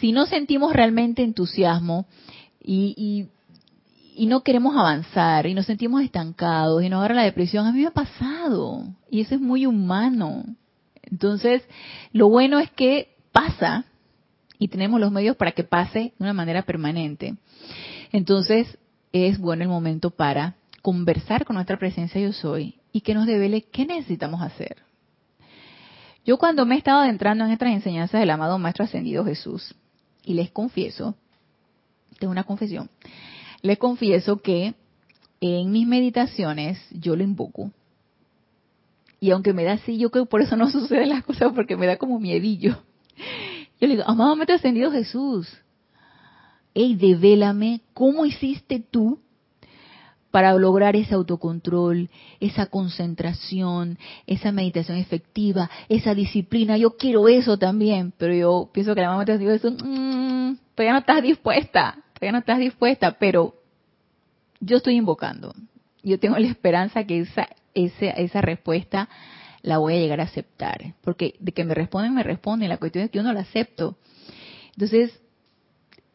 si 0.00 0.12
no 0.12 0.26
sentimos 0.26 0.72
realmente 0.72 1.22
entusiasmo 1.22 2.06
y, 2.60 3.28
y, 4.16 4.26
no 4.26 4.42
queremos 4.42 4.76
avanzar 4.76 5.46
y 5.46 5.54
nos 5.54 5.66
sentimos 5.66 6.02
estancados 6.02 6.82
y 6.82 6.88
nos 6.88 6.98
agarra 6.98 7.14
la 7.14 7.22
depresión, 7.24 7.66
a 7.66 7.72
mí 7.72 7.80
me 7.80 7.86
ha 7.86 7.92
pasado 7.92 8.84
y 9.10 9.20
eso 9.20 9.36
es 9.36 9.40
muy 9.40 9.66
humano. 9.66 10.44
Entonces, 11.02 11.62
lo 12.12 12.28
bueno 12.28 12.58
es 12.58 12.70
que 12.72 13.14
pasa 13.30 13.84
y 14.58 14.68
tenemos 14.68 15.00
los 15.00 15.12
medios 15.12 15.36
para 15.36 15.52
que 15.52 15.64
pase 15.64 15.98
de 16.18 16.24
una 16.24 16.32
manera 16.32 16.62
permanente. 16.62 17.36
Entonces, 18.12 18.78
es 19.12 19.38
bueno 19.38 19.62
el 19.62 19.68
momento 19.68 20.10
para 20.10 20.56
conversar 20.80 21.44
con 21.44 21.54
nuestra 21.54 21.78
presencia 21.78 22.20
yo 22.20 22.32
soy 22.32 22.76
y 22.92 23.02
que 23.02 23.14
nos 23.14 23.26
devele 23.26 23.62
qué 23.62 23.86
necesitamos 23.86 24.42
hacer. 24.42 24.78
Yo 26.24 26.38
cuando 26.38 26.64
me 26.66 26.76
he 26.76 26.78
estado 26.78 27.00
adentrando 27.00 27.44
en 27.44 27.50
estas 27.50 27.70
enseñanzas 27.70 28.20
del 28.20 28.30
amado 28.30 28.58
Maestro 28.58 28.84
Ascendido 28.84 29.24
Jesús, 29.24 29.74
y 30.24 30.34
les 30.34 30.50
confieso, 30.50 31.16
tengo 32.18 32.30
una 32.30 32.44
confesión, 32.44 32.90
les 33.62 33.78
confieso 33.78 34.38
que 34.38 34.74
en 35.40 35.72
mis 35.72 35.86
meditaciones 35.86 36.78
yo 36.90 37.16
lo 37.16 37.24
invoco. 37.24 37.72
Y 39.18 39.30
aunque 39.30 39.52
me 39.52 39.64
da 39.64 39.72
así, 39.72 39.98
yo 39.98 40.10
creo 40.10 40.24
que 40.24 40.30
por 40.30 40.42
eso 40.42 40.56
no 40.56 40.70
suceden 40.70 41.08
las 41.08 41.24
cosas, 41.24 41.52
porque 41.54 41.76
me 41.76 41.86
da 41.86 41.96
como 41.96 42.20
miedillo. 42.20 42.78
Yo 43.80 43.88
le 43.88 43.96
digo, 43.96 44.04
amado 44.06 44.36
Maestro 44.36 44.56
Ascendido 44.56 44.92
Jesús, 44.92 45.48
hey, 46.74 46.96
devélame 46.96 47.80
cómo 47.94 48.26
hiciste 48.26 48.80
tú 48.80 49.20
para 50.32 50.54
lograr 50.54 50.96
ese 50.96 51.14
autocontrol, 51.14 52.08
esa 52.40 52.66
concentración, 52.66 53.98
esa 54.26 54.50
meditación 54.50 54.96
efectiva, 54.96 55.70
esa 55.90 56.14
disciplina. 56.14 56.78
Yo 56.78 56.96
quiero 56.96 57.28
eso 57.28 57.58
también, 57.58 58.14
pero 58.16 58.34
yo 58.34 58.70
pienso 58.72 58.94
que 58.94 59.02
la 59.02 59.10
mamá 59.10 59.26
te 59.26 59.36
dice 59.36 59.54
eso, 59.54 59.70
mm, 59.70 60.56
todavía 60.74 60.92
no 60.94 60.98
estás 61.00 61.22
dispuesta, 61.22 61.98
todavía 62.14 62.32
no 62.32 62.38
estás 62.38 62.58
dispuesta, 62.58 63.18
pero 63.18 63.54
yo 64.58 64.78
estoy 64.78 64.96
invocando. 64.96 65.54
Yo 66.02 66.18
tengo 66.18 66.38
la 66.38 66.48
esperanza 66.48 67.04
que 67.04 67.20
esa, 67.20 67.48
esa, 67.74 68.06
esa 68.06 68.40
respuesta 68.40 69.10
la 69.60 69.78
voy 69.78 69.94
a 69.94 69.98
llegar 69.98 70.20
a 70.20 70.24
aceptar, 70.24 70.94
porque 71.02 71.34
de 71.40 71.52
que 71.52 71.64
me 71.64 71.74
responden, 71.74 72.14
me 72.14 72.22
responden, 72.22 72.70
la 72.70 72.78
cuestión 72.78 73.04
es 73.04 73.10
que 73.10 73.18
yo 73.18 73.22
no 73.22 73.34
la 73.34 73.40
acepto. 73.40 73.98
Entonces, 74.74 75.21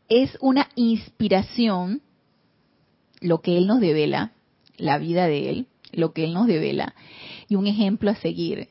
es 0.10 0.38
una 0.42 0.70
inspiración 0.76 2.02
lo 3.20 3.42
que 3.42 3.58
Él 3.58 3.68
nos 3.68 3.80
devela, 3.80 4.32
la 4.78 4.98
vida 4.98 5.28
de 5.28 5.50
Él, 5.50 5.68
lo 5.92 6.14
que 6.14 6.26
Él 6.26 6.34
nos 6.34 6.48
devela, 6.48 6.94
y 7.48 7.56
un 7.56 7.68
ejemplo 7.68 8.12
a 8.12 8.16
seguir. 8.16 8.70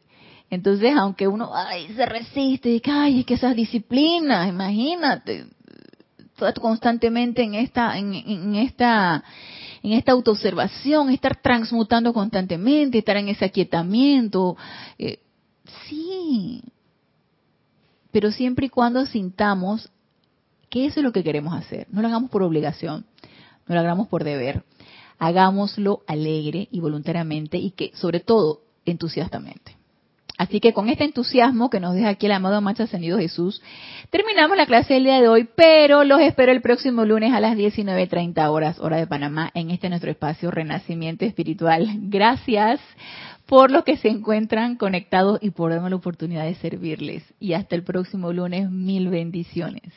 Entonces, 0.50 0.94
aunque 0.96 1.26
uno 1.26 1.50
ay, 1.54 1.88
se 1.94 2.06
resiste, 2.06 2.70
y 2.70 2.82
ay, 2.84 3.20
es 3.20 3.26
que 3.26 3.34
esas 3.34 3.56
disciplinas, 3.56 4.48
imagínate, 4.48 5.46
constantemente 6.60 7.42
en 7.42 7.54
esta, 7.54 7.98
en, 7.98 8.54
esta, 8.54 9.24
en 9.82 9.92
esta 9.92 10.12
autoobservación, 10.12 11.10
estar 11.10 11.40
transmutando 11.40 12.12
constantemente, 12.12 12.98
estar 12.98 13.16
en 13.16 13.28
ese 13.28 13.46
aquietamiento, 13.46 14.56
eh, 14.98 15.18
sí, 15.88 16.62
pero 18.12 18.30
siempre 18.30 18.66
y 18.66 18.70
cuando 18.70 19.04
sintamos 19.06 19.90
que 20.68 20.86
eso 20.86 21.00
es 21.00 21.04
lo 21.04 21.12
que 21.12 21.24
queremos 21.24 21.54
hacer. 21.54 21.86
No 21.90 22.02
lo 22.02 22.08
hagamos 22.08 22.30
por 22.30 22.42
obligación, 22.42 23.06
no 23.66 23.74
lo 23.74 23.80
hagamos 23.80 24.08
por 24.08 24.24
deber. 24.24 24.64
Hagámoslo 25.18 26.02
alegre 26.06 26.68
y 26.70 26.80
voluntariamente 26.80 27.56
y 27.58 27.70
que, 27.70 27.92
sobre 27.94 28.20
todo, 28.20 28.60
entusiastamente. 28.84 29.76
Así 30.38 30.60
que 30.60 30.74
con 30.74 30.90
este 30.90 31.04
entusiasmo 31.04 31.70
que 31.70 31.80
nos 31.80 31.94
deja 31.94 32.10
aquí 32.10 32.26
el 32.26 32.32
amado 32.32 32.60
Macho 32.60 32.82
Ascendido 32.82 33.18
Jesús, 33.18 33.62
terminamos 34.10 34.56
la 34.56 34.66
clase 34.66 34.94
del 34.94 35.04
día 35.04 35.20
de 35.20 35.28
hoy, 35.28 35.48
pero 35.56 36.04
los 36.04 36.20
espero 36.20 36.52
el 36.52 36.60
próximo 36.60 37.06
lunes 37.06 37.32
a 37.32 37.40
las 37.40 37.56
19.30 37.56 38.46
horas, 38.50 38.78
hora 38.78 38.98
de 38.98 39.06
Panamá, 39.06 39.50
en 39.54 39.70
este 39.70 39.88
nuestro 39.88 40.10
espacio 40.10 40.50
Renacimiento 40.50 41.24
Espiritual. 41.24 41.88
Gracias 42.02 42.80
por 43.46 43.70
los 43.70 43.84
que 43.84 43.96
se 43.96 44.08
encuentran 44.08 44.76
conectados 44.76 45.38
y 45.40 45.50
por 45.50 45.70
darme 45.70 45.88
la 45.88 45.96
oportunidad 45.96 46.44
de 46.44 46.56
servirles. 46.56 47.22
Y 47.40 47.54
hasta 47.54 47.74
el 47.74 47.82
próximo 47.82 48.32
lunes, 48.32 48.70
mil 48.70 49.08
bendiciones. 49.08 49.94